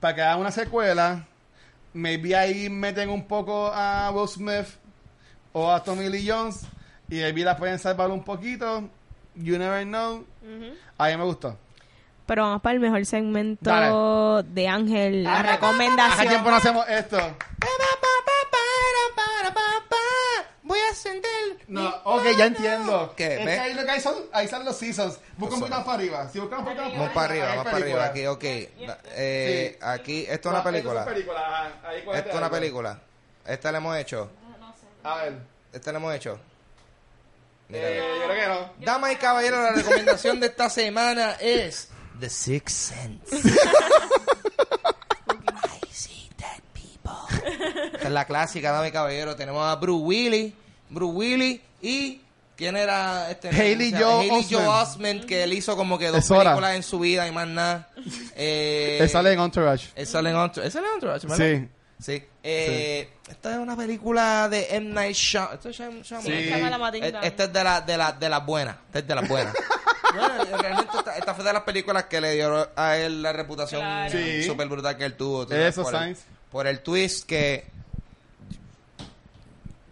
para 0.00 0.14
que 0.14 0.22
haga 0.22 0.36
una 0.36 0.50
secuela. 0.50 1.24
Maybe 1.92 2.34
ahí 2.36 2.68
meten 2.68 3.08
un 3.08 3.26
poco 3.26 3.70
a 3.72 4.10
Will 4.10 4.28
Smith 4.28 4.66
o 5.52 5.70
a 5.70 5.82
Tommy 5.82 6.08
Lee 6.08 6.28
Jones 6.28 6.62
y 7.08 7.16
maybe 7.20 7.44
la 7.44 7.56
pueden 7.56 7.78
salvar 7.78 8.10
un 8.10 8.24
poquito. 8.24 8.88
You 9.36 9.58
never 9.58 9.84
know. 9.84 10.24
Ujú. 10.42 10.74
A 10.98 11.08
mí 11.08 11.16
me 11.16 11.24
gustó. 11.24 11.56
Pero 12.26 12.42
vamos 12.42 12.62
para 12.62 12.74
el 12.74 12.80
mejor 12.80 13.04
segmento 13.04 13.68
Dale. 13.70 14.48
de 14.48 14.66
Ángel. 14.68 15.22
La 15.24 15.40
¿Hace 15.40 15.52
recomendación. 15.52 16.28
tiempo 16.28 16.50
no 16.50 16.56
hacemos 16.56 16.88
esto? 16.88 17.18
Voy 20.62 20.78
a 20.78 20.90
ascender. 20.90 21.30
No, 21.68 21.88
ok, 22.04 22.22
ya 22.36 22.46
entiendo. 22.46 23.14
¿Qué? 23.16 23.42
Es 23.42 23.58
ahí 23.60 23.74
lo 23.74 23.84
que 23.84 23.90
hay 23.90 24.00
son, 24.00 24.14
ahí 24.32 24.46
salen 24.48 24.66
los 24.66 24.76
seasons. 24.76 25.18
Busca 25.38 25.54
un 25.54 25.60
poquito 25.60 25.76
más 25.76 25.84
para 25.86 25.98
arriba. 25.98 26.28
Si 26.30 26.38
buscamos 26.40 26.66
un 26.66 26.74
poquito 26.74 26.84
más 26.88 26.98
Vamos 26.98 27.14
para 27.14 27.26
arriba, 27.26 27.44
hay 27.50 27.56
vamos 27.56 27.72
para 27.72 27.84
arriba. 27.84 28.04
Aquí, 28.04 28.26
ok. 28.26 28.44
Eh, 28.44 29.70
Sí. 29.72 29.78
Aquí, 29.82 30.20
esto 30.28 30.48
es 30.48 30.52
una 30.52 30.58
No, 30.58 30.64
película. 30.64 31.00
Esto 31.00 31.10
es 31.10 31.14
una 31.14 31.14
película. 31.14 31.80
Ahí 31.84 31.98
Esto 31.98 32.12
es 32.30 32.34
una 32.34 32.46
algo. 32.46 32.50
película. 32.56 33.00
Esta 33.46 33.72
la 33.72 33.78
hemos 33.78 33.96
hecho. 33.96 34.30
A 35.02 35.16
ver. 35.16 35.34
Esta 35.72 35.92
la 35.92 35.98
hemos 35.98 36.14
hecho. 36.14 36.38
Mira, 37.68 37.88
Eh, 37.88 37.98
yo 38.20 38.24
creo 38.28 38.40
que 38.40 38.46
no. 38.78 38.84
Damas 38.84 39.12
y 39.12 39.16
caballeros, 39.16 39.58
la 39.60 39.72
recomendación 39.72 40.38
de 40.40 40.46
esta 40.48 40.68
semana 40.68 41.32
es 41.40 41.88
The 42.20 42.28
Sixth 42.28 42.76
Sense. 42.92 43.36
I 45.82 45.86
see 45.90 46.30
dead 46.36 46.60
people. 46.72 47.12
Esta 47.94 48.06
es 48.08 48.10
la 48.12 48.26
clásica, 48.26 48.70
damas 48.72 48.88
y 48.88 48.92
caballeros. 48.92 49.36
Tenemos 49.36 49.64
a 49.66 49.74
Bruce 49.76 50.04
Willis, 50.04 50.52
Bruce 50.94 51.14
Willis 51.16 51.60
y 51.82 52.20
¿quién 52.56 52.76
era 52.76 53.30
este? 53.30 53.48
Haley. 53.48 53.92
Joel 53.92 54.30
Haley 54.30 54.46
Joel 54.48 54.66
Osment. 54.68 54.82
Osment, 54.88 55.24
que 55.24 55.42
él 55.42 55.52
hizo 55.52 55.76
como 55.76 55.98
que 55.98 56.08
dos 56.08 56.18
Es 56.24 56.30
hora. 56.30 56.50
películas 56.52 56.76
en 56.76 56.82
su 56.82 56.98
vida 57.00 57.26
y 57.28 57.32
más 57.32 57.46
nada. 57.48 57.88
Eh, 58.36 58.98
Él 59.00 59.08
sale 59.08 59.32
en 59.32 59.40
Entourage. 59.40 59.88
él 59.94 60.06
sale 60.06 60.30
en 60.30 60.36
Entourage. 60.36 60.66
Él 60.66 60.72
sale 60.72 60.86
en 60.86 60.94
Entourage, 60.94 61.26
¿verdad? 61.26 61.46
Sí. 61.46 61.68
Sí. 62.00 62.24
Eh, 62.42 63.08
Esta 63.28 63.52
es 63.52 63.58
una 63.58 63.76
película 63.76 64.48
de 64.48 64.66
M. 64.70 64.90
Night 64.92 65.14
Shyam- 65.16 65.54
¿Esto 65.54 65.68
es 65.70 65.78
Shyam- 65.80 66.02
Shyamalan? 66.02 66.92
Sí. 66.92 66.98
Eh, 67.02 67.12
Esta 67.22 67.44
es 67.44 67.52
de, 67.52 67.64
la, 67.64 67.80
de, 67.80 67.96
la, 67.96 68.12
de 68.12 68.28
las 68.28 68.44
buenas. 68.44 68.76
Esta 68.88 68.98
es 68.98 69.06
de 69.06 69.14
las 69.14 69.28
buenas. 69.28 69.54
Bueno, 70.14 70.44
realmente 70.60 70.96
esta, 70.96 71.16
esta 71.16 71.34
fue 71.34 71.42
de 71.44 71.52
las 71.52 71.62
películas 71.62 72.04
que 72.04 72.20
le 72.20 72.34
dio 72.34 72.70
a 72.76 72.96
él 72.96 73.20
la 73.20 73.32
reputación 73.32 73.80
Claro. 73.80 74.12
Sí. 74.12 74.44
súper 74.44 74.68
brutal 74.68 74.96
que 74.96 75.06
él 75.06 75.16
tuvo. 75.16 75.42
Eso, 75.50 75.82
por, 75.82 75.94
el, 75.96 76.16
por 76.52 76.66
el 76.68 76.80
twist 76.80 77.26
que 77.26 77.66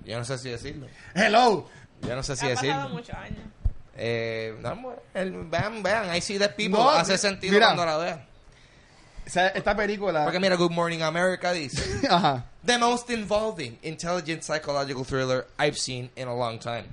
Yo 0.05 0.19
no 0.19 0.25
sé 0.25 0.39
si 0.39 0.49
decirlo. 0.51 0.87
Hello. 1.15 1.69
Yo 2.03 2.17
no 2.17 2.23
sé 2.23 2.37
si 2.37 2.47
ha 2.47 2.51
decirlo. 2.51 2.75
pasado 2.75 2.95
muchos 2.95 3.15
años. 3.17 3.39
Eh, 3.97 4.57
no, 4.61 4.95
el- 5.15 5.45
vean, 5.45 5.83
vean, 5.83 6.15
I 6.17 6.21
see 6.21 6.39
the 6.39 6.49
people. 6.49 6.79
No, 6.81 6.91
Hace 6.91 7.19
sentido 7.19 7.53
mira. 7.55 7.67
cuando 7.67 7.85
la 7.87 7.97
vean. 7.99 8.27
O 9.27 9.31
sea, 9.31 9.49
esta 9.49 9.77
película. 9.77 10.25
Porque 10.25 10.41
mira, 10.41 10.57
Good 10.57 10.71
Morning 10.73 11.01
America 11.03 11.53
dice: 11.53 12.07
Ajá. 12.11 12.47
The 12.65 12.79
most 12.79 13.11
involving, 13.11 13.79
intelligent 13.83 14.43
psychological 14.43 15.05
thriller 15.05 15.47
I've 15.59 15.77
seen 15.79 16.11
in 16.17 16.27
a 16.29 16.35
long 16.35 16.59
time. 16.59 16.87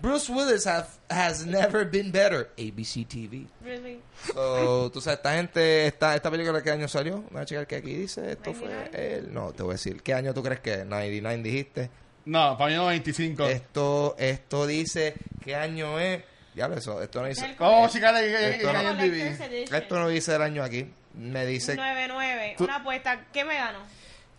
Bruce 0.00 0.28
Willis 0.30 0.66
have, 0.66 0.88
has 1.08 1.44
never 1.46 1.84
been 1.86 2.12
better. 2.12 2.50
ABC 2.58 3.06
TV. 3.08 3.46
Really? 3.64 3.98
So, 4.32 4.90
tú 4.92 5.00
sabes, 5.00 5.16
esta 5.18 5.34
gente, 5.34 5.86
esta, 5.86 6.14
esta 6.14 6.30
película, 6.30 6.62
¿qué 6.62 6.70
año 6.70 6.86
salió? 6.86 7.24
Voy 7.30 7.40
a 7.40 7.46
checar 7.46 7.66
que 7.66 7.76
aquí 7.76 7.94
dice. 7.94 8.32
Esto 8.32 8.52
fue 8.52 8.68
99. 8.68 9.16
el. 9.18 9.32
No, 9.34 9.52
te 9.52 9.62
voy 9.62 9.70
a 9.72 9.74
decir. 9.74 10.02
¿Qué 10.02 10.12
año 10.14 10.32
tú 10.34 10.42
crees 10.42 10.60
que 10.60 10.74
es? 10.74 10.86
99 10.86 11.42
dijiste. 11.42 11.90
No, 12.26 12.56
para 12.58 12.70
mí 12.70 12.76
no 12.76 12.86
25. 12.86 13.46
Esto, 13.46 14.14
esto 14.18 14.66
dice. 14.66 15.14
¿Qué 15.42 15.54
año 15.56 15.98
es? 15.98 16.22
Ya 16.54 16.68
lo 16.68 16.76
eso. 16.76 17.02
Esto 17.02 17.22
no 17.22 17.28
dice. 17.28 17.54
¿Cómo 17.56 17.88
chica 17.88 18.12
le 18.12 18.56
Esto 18.56 18.72
no-. 18.72 19.76
Esto 19.76 19.98
no 19.98 20.08
dice 20.08 20.34
el 20.34 20.42
año 20.42 20.62
aquí. 20.62 20.90
Me 21.14 21.46
dice. 21.46 21.76
9-9. 21.76 22.56
Tú- 22.56 22.64
Una 22.64 22.76
apuesta. 22.76 23.24
¿Qué 23.32 23.44
me 23.44 23.54
gano? 23.54 23.78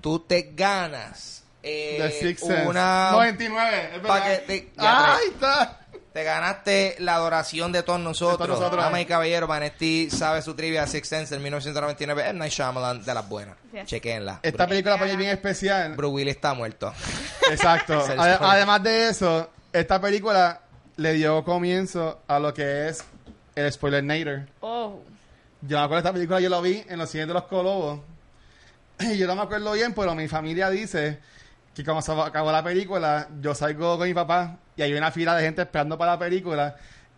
Tú 0.02 0.20
te 0.20 0.52
ganas. 0.54 1.44
eh, 1.64 1.98
The 2.00 2.36
Sense. 2.36 2.68
una. 2.68 3.12
99, 3.12 3.90
es 3.96 4.02
verdad. 4.02 4.24
que 4.28 4.38
te- 4.46 4.72
ya, 4.82 5.16
Ahí 5.16 5.28
está. 5.34 5.80
Te 6.18 6.24
ganaste 6.24 6.96
la 6.98 7.14
adoración 7.14 7.72
de 7.72 7.84
todos 7.84 8.00
nosotros. 8.00 8.50
Nosotros. 8.50 8.84
Damas 8.84 9.02
y 9.02 9.06
caballeros, 9.06 9.48
Vanetti 9.48 10.10
sabe 10.10 10.42
su 10.42 10.56
trivia 10.56 10.88
Six 10.88 11.08
Sense 11.08 11.36
del 11.36 11.44
1999. 11.44 12.30
M. 12.30 12.40
Night 12.40 12.52
Shyamalan 12.52 13.06
de 13.06 13.14
las 13.14 13.30
buenas. 13.30 13.56
Yes. 13.72 13.86
Chequenla. 13.86 14.40
Esta 14.42 14.66
película 14.66 14.96
para 14.96 15.06
mí 15.06 15.12
es 15.12 15.18
bien 15.20 15.30
especial. 15.30 15.96
Bruce 15.96 16.12
Willis 16.12 16.34
está 16.34 16.56
muerto. 16.56 16.92
Exacto. 17.52 18.04
El. 18.12 18.20
Además 18.20 18.82
de 18.82 19.10
eso, 19.10 19.48
esta 19.72 20.02
película 20.02 20.62
le 20.96 21.14
dio 21.14 21.44
comienzo 21.44 22.24
a 22.28 22.40
lo 22.40 22.52
que 22.52 22.88
es 22.88 23.04
el 23.54 23.72
spoiler 23.72 24.04
Nader. 24.04 24.48
Oh. 24.62 25.00
Yo 25.62 25.78
me 25.78 25.84
acuerdo 25.84 25.98
de 25.98 26.00
esta 26.00 26.14
película, 26.14 26.40
yo 26.40 26.50
lo 26.50 26.64
vi 26.64 26.84
en 26.90 26.98
los 26.98 27.12
cines 27.12 27.28
de 27.28 27.36
los 27.36 27.44
Colobos. 27.44 28.00
Y 29.02 29.20
yo 29.20 29.28
no 29.28 29.36
me 29.36 29.44
acuerdo 29.44 29.72
bien, 29.74 29.94
pero 29.94 30.16
mi 30.16 30.28
familia 30.28 30.72
dice 30.72 31.20
que 31.76 31.84
cuando 31.84 32.02
se 32.02 32.12
acabó 32.12 32.52
la 32.52 32.64
película, 32.64 33.28
yo 33.40 33.54
salgo 33.54 34.00
con 34.00 34.08
mi 34.08 34.16
papá 34.16 34.58
y 34.78 34.82
hay 34.84 34.94
una 34.94 35.12
fila 35.12 35.36
de 35.36 35.44
gente 35.44 35.64
esperando 35.64 35.98
para 35.98 36.14
la 36.14 36.20
película. 36.20 36.76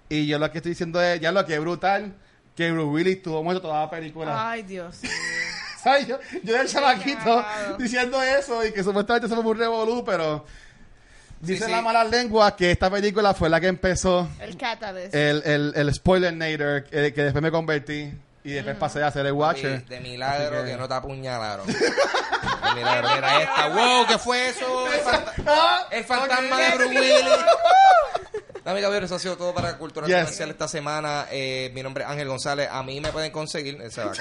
Y 0.08 0.26
yo 0.26 0.40
lo 0.40 0.50
que 0.50 0.58
estoy 0.60 0.72
diciendo 0.72 1.02
es, 1.02 1.20
ya 1.20 1.32
lo 1.32 1.46
que 1.46 1.54
es 1.54 1.60
brutal, 1.60 2.16
que 2.56 2.72
Bruce 2.72 2.88
Willis 2.90 3.18
estuvo 3.18 3.44
muerto 3.44 3.62
toda 3.62 3.82
la 3.82 3.90
película. 3.90 4.50
Ay, 4.50 4.64
Dios. 4.64 5.02
¿Sabes? 5.84 6.08
Yo, 6.08 6.20
yo 6.44 6.54
del 6.58 6.68
chamaquito 6.68 7.46
diciendo 7.78 8.22
eso 8.22 8.66
y 8.66 8.72
que 8.72 8.84
supuestamente 8.84 9.28
se 9.28 9.36
fue 9.36 9.46
un 9.46 9.58
revolú, 9.58 10.04
pero 10.04 10.46
dice 11.40 11.66
sí. 11.66 11.72
la 11.72 11.82
mala 11.82 12.04
lengua 12.04 12.56
que 12.56 12.72
esta 12.72 12.90
película 12.90 13.34
fue 13.34 13.50
la 13.50 13.62
que 13.62 13.68
empezó 13.68 14.28
El 14.42 14.58
Catalyst. 14.58 15.16
el, 15.16 15.42
el, 15.46 15.74
el 15.76 15.94
spoiler 15.94 16.34
nader 16.34 16.84
que, 16.84 17.14
que 17.14 17.24
después 17.24 17.42
me 17.42 17.50
convertí 17.50 18.12
y 18.44 18.52
después 18.52 18.76
pasé 18.78 19.04
a 19.04 19.12
ser 19.12 19.26
el 19.26 19.34
watcher. 19.34 19.86
De, 19.86 20.00
milagro 20.00 20.64
que... 20.64 20.72
que- 20.72 20.78
no 20.78 20.88
te 20.88 20.94
apuñalaron. 20.94 21.68
de 21.68 21.74
milagro. 22.76 23.10
Mira 23.16 23.42
esta. 23.42 23.68
¡Wow! 23.70 24.08
¿Qué 24.08 24.18
fue 24.18 24.50
eso? 24.50 24.88
El, 24.88 25.00
fanta- 25.02 25.34
Ah, 25.48 25.88
el 25.92 26.04
fantasma 26.04 26.58
de 26.60 26.76
Bruce 26.78 27.00
Willis. 27.00 27.26
Dame 28.64 28.82
eso 29.04 29.16
ha 29.16 29.20
sido 29.20 29.36
todo 29.38 29.54
para 29.54 29.78
Cultura 29.78 30.06
Yes. 30.06 30.16
Comercial 30.18 30.50
esta 30.52 30.68
semana. 30.68 31.26
Eh, 31.32 31.72
mi 31.74 31.82
nombre 31.82 32.04
es 32.04 32.10
Ángel 32.10 32.28
González. 32.28 32.70
A 32.72 32.84
mí 32.84 33.02
me 33.02 33.12
pueden 33.12 33.32
conseguir. 33.32 33.82
Se 33.90 34.04
va 34.04 34.12
a 34.12 34.14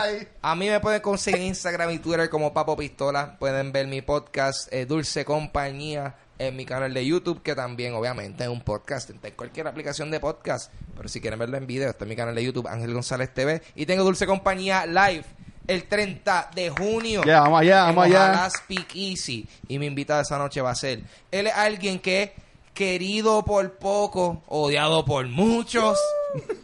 ahí. 0.00 0.26
A 0.42 0.54
mí 0.56 0.68
me 0.68 0.80
pueden 0.80 1.00
conseguir 1.00 1.42
Instagram 1.42 1.90
y 1.92 1.98
Twitter 1.98 2.28
como 2.28 2.52
Papo 2.52 2.76
Pistola. 2.76 3.36
Pueden 3.38 3.70
ver 3.70 3.86
mi 3.86 4.02
podcast 4.02 4.72
eh, 4.72 4.86
Dulce 4.86 5.24
Compañía 5.24 6.14
en 6.40 6.56
mi 6.56 6.64
canal 6.64 6.94
de 6.94 7.04
YouTube, 7.04 7.42
que 7.42 7.54
también 7.54 7.92
obviamente 7.92 8.44
es 8.44 8.48
un 8.48 8.62
podcast 8.62 9.10
en 9.10 9.18
cualquier 9.36 9.68
aplicación 9.68 10.10
de 10.10 10.20
podcast. 10.20 10.72
Pero 10.96 11.06
si 11.06 11.20
quieren 11.20 11.38
verlo 11.38 11.58
en 11.58 11.66
video, 11.66 11.90
está 11.90 12.06
en 12.06 12.08
mi 12.08 12.16
canal 12.16 12.34
de 12.34 12.42
YouTube 12.42 12.66
Ángel 12.66 12.94
González 12.94 13.32
TV. 13.34 13.60
Y 13.74 13.84
tengo 13.84 14.04
Dulce 14.04 14.26
Compañía 14.26 14.86
live 14.86 15.24
el 15.66 15.84
30 15.84 16.50
de 16.54 16.70
junio. 16.70 17.22
Ya, 17.26 17.42
vamos 17.42 17.60
allá, 17.60 17.84
vamos 17.84 18.06
allá. 18.06 18.48
Speak 18.48 18.96
Easy. 18.96 19.46
Y 19.68 19.78
mi 19.78 19.84
invitada 19.84 20.22
esa 20.22 20.38
noche 20.38 20.62
va 20.62 20.70
a 20.70 20.74
ser. 20.74 21.02
Él 21.30 21.46
es 21.46 21.54
alguien 21.54 21.98
que 21.98 22.32
querido 22.74 23.44
por 23.44 23.72
poco, 23.78 24.42
odiado 24.48 25.04
por 25.04 25.26
muchos. 25.26 25.98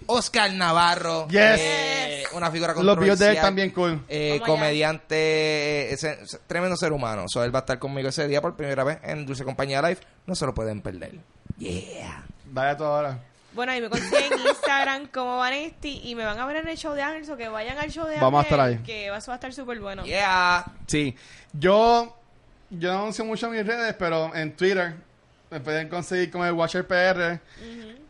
Oscar 0.06 0.52
Navarro. 0.52 1.26
Yes. 1.28 1.40
eh, 1.58 2.24
una 2.34 2.50
figura 2.50 2.72
Los 2.74 2.98
videos 2.98 3.18
de 3.18 3.30
él 3.30 3.36
controversial. 3.36 3.42
también 3.44 3.70
cool. 3.70 4.04
Eh, 4.08 4.40
comediante, 4.46 5.16
eh, 5.16 5.92
ese- 5.92 6.22
ese- 6.22 6.38
tremendo 6.46 6.76
ser 6.76 6.92
humano. 6.92 7.24
So, 7.26 7.42
él 7.42 7.52
va 7.54 7.60
a 7.60 7.62
estar 7.62 7.78
conmigo 7.78 8.08
ese 8.08 8.28
día 8.28 8.40
por 8.40 8.54
primera 8.56 8.84
vez 8.84 8.98
en 9.02 9.26
Dulce 9.26 9.44
Compañía 9.44 9.82
Live. 9.82 9.98
No 10.26 10.34
se 10.36 10.46
lo 10.46 10.54
pueden 10.54 10.82
perder. 10.82 11.16
Yeah. 11.58 12.24
Vaya 12.46 12.76
todo 12.76 12.94
ahora. 12.94 13.18
Bueno, 13.54 13.74
y 13.74 13.80
me 13.80 13.88
consiguen 13.88 14.34
en 14.34 14.38
Instagram 14.46 15.06
como 15.08 15.38
Vanesti 15.38 16.02
y 16.04 16.14
me 16.14 16.24
van 16.26 16.38
a 16.38 16.46
ver 16.46 16.56
en 16.56 16.68
el 16.68 16.76
show 16.76 16.92
de 16.94 17.02
Ángel, 17.02 17.28
o 17.30 17.36
que 17.36 17.48
vayan 17.48 17.78
al 17.78 17.90
show 17.90 18.06
de 18.06 18.18
Vamos 18.20 18.40
a 18.40 18.42
estar 18.44 18.60
ahí. 18.60 18.78
Que 18.84 19.06
eso 19.06 19.28
va 19.28 19.32
a 19.32 19.36
estar 19.36 19.52
súper 19.52 19.80
bueno. 19.80 20.04
Yeah. 20.04 20.64
Sí. 20.86 21.16
Yo, 21.54 22.14
yo 22.70 22.92
no 22.92 22.98
anuncio 23.00 23.24
mucho 23.24 23.46
en 23.46 23.52
mis 23.54 23.66
redes, 23.66 23.94
pero 23.98 24.32
en 24.34 24.54
Twitter 24.54 24.94
me 25.56 25.60
pueden 25.60 25.88
conseguir 25.88 26.30
como 26.30 26.44
el 26.44 26.52
Watcher 26.52 26.86
PR. 26.86 27.40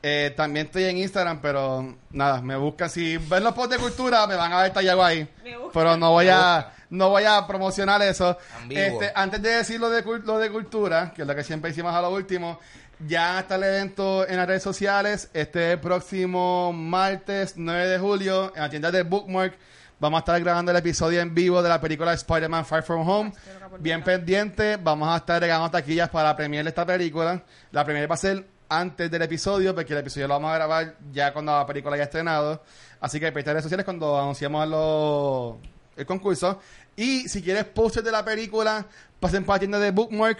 Eh, 0.02 0.32
también 0.36 0.66
estoy 0.66 0.84
en 0.84 0.98
Instagram, 0.98 1.40
pero 1.40 1.96
nada, 2.10 2.42
me 2.42 2.56
buscan. 2.56 2.90
Si 2.90 3.18
ven 3.18 3.44
los 3.44 3.54
posts 3.54 3.76
de 3.76 3.82
cultura, 3.82 4.26
me 4.26 4.34
van 4.34 4.52
a 4.52 4.62
ver 4.62 4.72
tallado 4.72 5.04
ahí. 5.04 5.28
Me. 5.44 5.54
Pero 5.72 5.96
no 5.96 6.10
voy 6.10 6.24
Me 6.24 6.32
a, 6.32 6.72
no 6.90 7.10
voy 7.10 7.22
a 7.22 7.46
promocionar 7.46 8.02
eso. 8.02 8.36
Este, 8.68 9.12
antes 9.14 9.40
de 9.42 9.50
decir 9.50 9.78
lo 9.78 9.90
de, 9.90 10.02
lo 10.24 10.38
de 10.40 10.50
cultura, 10.50 11.12
que 11.14 11.22
es 11.22 11.28
lo 11.28 11.36
que 11.36 11.44
siempre 11.44 11.70
hicimos 11.70 11.94
a 11.94 12.02
lo 12.02 12.10
último, 12.10 12.58
ya 13.06 13.38
está 13.38 13.54
el 13.54 13.62
evento 13.62 14.26
en 14.26 14.38
las 14.38 14.48
redes 14.48 14.64
sociales. 14.64 15.30
Este 15.32 15.78
próximo 15.78 16.72
martes 16.72 17.52
9 17.54 17.86
de 17.86 17.98
julio, 18.00 18.52
en 18.56 18.62
la 18.62 18.70
tienda 18.70 18.90
de 18.90 19.04
Bookmark, 19.04 19.56
vamos 19.98 20.18
a 20.18 20.20
estar 20.20 20.40
grabando 20.40 20.70
el 20.70 20.76
episodio 20.76 21.20
en 21.20 21.34
vivo 21.34 21.62
de 21.62 21.68
la 21.68 21.80
película 21.80 22.12
Spider-Man 22.12 22.64
Far 22.66 22.82
From 22.82 23.08
Home. 23.08 23.32
Bien 23.80 24.02
pendiente, 24.02 24.76
vamos 24.76 25.08
a 25.08 25.16
estar 25.16 25.40
regalando 25.40 25.70
taquillas 25.70 26.08
para 26.08 26.28
la 26.28 26.36
premier 26.36 26.62
de 26.64 26.68
esta 26.70 26.84
película. 26.86 27.42
La 27.72 27.84
premier 27.84 28.10
va 28.10 28.14
a 28.14 28.18
ser 28.18 28.46
antes 28.68 29.10
del 29.10 29.22
episodio, 29.22 29.74
porque 29.74 29.92
el 29.92 30.00
episodio 30.00 30.26
lo 30.28 30.34
vamos 30.34 30.50
a 30.50 30.54
grabar 30.54 30.96
ya 31.12 31.32
cuando 31.32 31.52
la 31.56 31.66
película 31.66 31.94
haya 31.94 32.04
estrenado. 32.04 32.62
Así 33.00 33.20
que 33.20 33.26
en 33.28 33.34
redes 33.34 33.62
sociales 33.62 33.84
cuando 33.84 34.18
anunciamos 34.18 34.68
los- 34.68 35.54
el 35.96 36.04
concurso. 36.06 36.60
Y 36.96 37.28
si 37.28 37.42
quieres 37.42 37.64
posters 37.64 38.04
de 38.04 38.12
la 38.12 38.24
película, 38.24 38.84
pasen 39.20 39.44
para 39.44 39.56
la 39.56 39.60
tienda 39.60 39.78
de 39.78 39.90
Bookmark. 39.90 40.38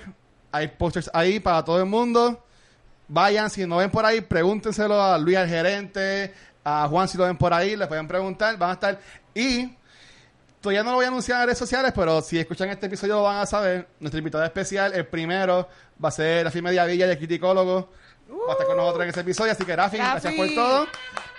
Hay 0.53 0.69
posters 0.69 1.11
ahí 1.13 1.39
para 1.41 1.65
todo 1.65 1.79
el 1.79 1.87
mundo. 1.87 2.43
Vayan, 3.09 3.49
si 3.51 3.65
no 3.67 3.77
ven 3.77 3.91
por 3.91 4.05
ahí, 4.05 4.21
pregúntenselo 4.21 5.01
a 5.01 5.17
Luis, 5.19 5.37
al 5.37 5.49
gerente, 5.49 6.35
a 6.69 6.89
Juan, 6.89 7.07
si 7.09 7.17
lo 7.17 7.25
ven 7.25 7.37
por 7.39 7.55
ahí, 7.55 7.77
les 7.77 7.87
pueden 7.87 8.09
preguntar. 8.09 8.57
Van 8.59 8.71
a 8.71 8.73
estar. 8.73 8.99
Y 9.35 9.73
todavía 10.61 10.83
no 10.83 10.91
lo 10.91 10.97
voy 10.97 11.05
a 11.05 11.09
anunciar 11.09 11.39
en 11.41 11.47
redes 11.47 11.59
sociales, 11.59 11.93
pero 11.95 12.21
si 12.21 12.41
escuchan 12.41 12.69
este 12.71 12.87
episodio 12.87 13.15
lo 13.15 13.23
van 13.23 13.39
a 13.39 13.47
saber. 13.47 13.87
Nuestro 14.01 14.19
invitado 14.19 14.43
especial, 14.45 14.93
el 14.93 15.07
primero, 15.07 15.69
va 16.05 16.09
a 16.09 16.13
ser 16.13 16.45
Rafi 16.45 16.61
Mediavilla, 16.61 17.07
de 17.07 17.17
criticólogo. 17.17 17.89
Va 18.29 18.49
a 18.49 18.53
estar 18.53 18.67
con 18.67 18.77
nosotros 18.77 19.05
en 19.05 19.11
ese 19.11 19.21
episodio, 19.21 19.53
así 19.53 19.65
que 19.65 19.77
Rafi, 19.77 19.97
gracias 19.99 20.35
por 20.35 20.49
todo. 20.55 20.87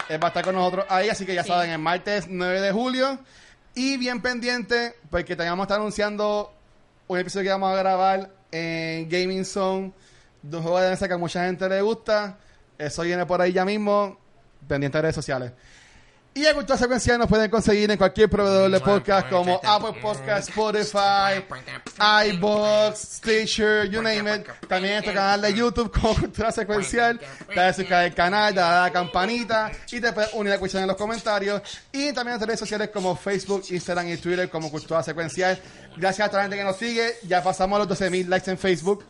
Él 0.08 0.24
va 0.24 0.28
a 0.28 0.30
estar 0.30 0.46
con 0.46 0.56
nosotros 0.56 0.86
ahí, 0.88 1.10
así 1.10 1.26
que 1.26 1.36
ya 1.36 1.44
Sí. 1.44 1.50
saben, 1.50 1.72
el 1.72 1.80
martes 1.80 2.28
9 2.30 2.62
de 2.62 2.72
julio. 2.72 3.20
Y 3.76 3.98
bien 3.98 4.22
pendiente, 4.22 4.96
porque 5.10 5.36
también 5.36 5.52
vamos 5.52 5.64
a 5.64 5.68
estar 5.68 5.80
anunciando 5.80 6.54
un 7.08 7.20
episodio 7.20 7.44
que 7.44 7.50
vamos 7.50 7.74
a 7.74 7.76
grabar 7.76 8.30
en 8.52 9.10
Gaming 9.10 9.44
Zone 9.44 9.92
de 10.42 10.56
un 10.56 10.64
juego 10.64 10.80
de 10.80 10.90
mesa 10.92 11.06
que 11.10 11.14
a 11.16 11.18
mucha 11.18 11.46
gente 11.46 11.68
le 11.68 11.82
gusta. 11.82 12.38
Eso 12.78 13.02
viene 13.02 13.26
por 13.26 13.42
ahí 13.42 13.52
ya 13.52 13.66
mismo, 13.66 14.18
pendiente 14.68 14.98
de 14.98 15.02
redes 15.04 15.16
sociales. 15.16 15.52
Y 16.38 16.46
a 16.46 16.54
Cultura 16.54 16.78
Secuencial 16.78 17.18
nos 17.18 17.28
pueden 17.28 17.50
conseguir 17.50 17.90
en 17.90 17.98
cualquier 17.98 18.30
proveedor 18.30 18.70
de 18.70 18.80
podcast 18.80 19.28
como 19.28 19.60
Apple 19.64 20.00
Podcast, 20.00 20.50
Spotify, 20.50 21.44
iBox, 22.30 22.96
Stitcher, 22.96 23.90
you 23.90 24.04
name 24.04 24.36
it. 24.36 24.48
También 24.68 24.94
en 24.94 24.98
nuestro 24.98 25.16
canal 25.16 25.42
de 25.42 25.52
YouTube 25.56 25.92
como 25.92 26.14
Cultura 26.14 26.52
Secuencial. 26.52 27.20
Dale 27.56 27.74
suscribir 27.74 27.94
al 27.96 28.14
canal, 28.14 28.54
dale 28.54 28.78
a 28.78 28.82
la 28.84 28.94
campanita 28.94 29.72
y 29.92 30.00
te 30.00 30.14
puedes 30.14 30.32
unir 30.36 30.54
a 30.54 30.60
cuestión 30.60 30.84
en 30.84 30.88
los 30.90 30.96
comentarios. 30.96 31.60
Y 31.92 32.14
también 32.14 32.40
en 32.40 32.46
redes 32.46 32.60
sociales 32.60 32.92
como 32.94 33.16
Facebook, 33.16 33.64
Instagram 33.72 34.08
y 34.10 34.18
Twitter 34.18 34.48
como 34.48 34.70
Cultura 34.70 35.02
Secuencial. 35.02 35.60
Gracias 35.96 36.28
a 36.28 36.30
toda 36.30 36.44
la 36.44 36.50
gente 36.50 36.58
que 36.58 36.64
nos 36.64 36.78
sigue. 36.78 37.16
Ya 37.24 37.42
pasamos 37.42 37.80
los 37.80 38.00
12.000 38.00 38.28
likes 38.28 38.52
en 38.52 38.60
Facebook. 38.60 39.04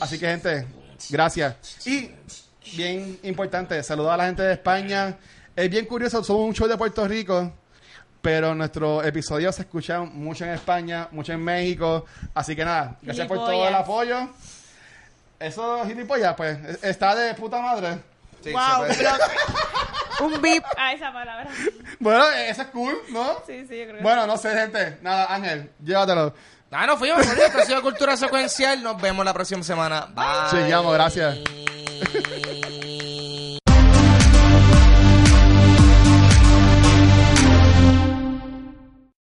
Así 0.00 0.18
que, 0.18 0.28
gente, 0.28 0.66
gracias. 1.10 1.56
Y, 1.86 2.10
bien 2.76 3.18
importante, 3.22 3.82
saludar 3.82 4.14
a 4.14 4.16
la 4.18 4.26
gente 4.26 4.42
de 4.42 4.52
España. 4.54 5.16
Es 5.54 5.70
bien 5.70 5.86
curioso, 5.86 6.22
somos 6.24 6.46
un 6.48 6.54
show 6.54 6.66
de 6.66 6.76
Puerto 6.76 7.06
Rico, 7.06 7.52
pero 8.20 8.54
nuestros 8.54 9.04
episodios 9.06 9.54
se 9.54 9.62
escuchan 9.62 10.10
mucho 10.14 10.44
en 10.44 10.50
España, 10.50 11.08
mucho 11.12 11.32
en 11.32 11.42
México. 11.44 12.04
Así 12.34 12.56
que 12.56 12.64
nada, 12.64 12.96
gracias 13.02 13.26
por 13.28 13.38
todo 13.38 13.68
el 13.68 13.74
apoyo. 13.74 14.28
Eso, 15.38 15.84
gilipollas, 15.86 16.34
pues, 16.34 16.58
está 16.82 17.14
de 17.14 17.34
puta 17.34 17.60
madre. 17.60 17.98
Sí, 18.42 18.52
wow, 18.52 18.62
se 18.62 18.76
puede- 18.76 18.96
pero- 18.96 20.26
un 20.26 20.40
beep 20.40 20.62
a 20.76 20.92
esa 20.92 21.12
palabra. 21.12 21.48
Bueno, 21.98 22.24
eso 22.30 22.62
es 22.62 22.68
cool, 22.68 22.94
¿no? 23.10 23.38
Sí, 23.46 23.66
sí, 23.68 23.78
yo 23.78 23.84
creo 23.84 23.96
que 23.96 24.02
Bueno, 24.02 24.26
no 24.26 24.36
sé, 24.36 24.50
gente. 24.56 24.98
Nada, 25.02 25.26
Ángel, 25.34 25.70
llévatelo. 25.82 26.34
Ah, 26.70 26.86
no 26.86 26.96
fuimos, 26.96 27.20
esto 27.26 27.58
ha 27.58 27.64
sido 27.64 27.82
Cultura 27.82 28.16
Secuencial. 28.16 28.82
Nos 28.82 29.00
vemos 29.00 29.24
la 29.24 29.32
próxima 29.32 29.62
semana. 29.62 30.06
Bye. 30.14 30.50
Seguimos, 30.50 30.92
gracias. 30.94 31.38
Bye. 32.14 32.93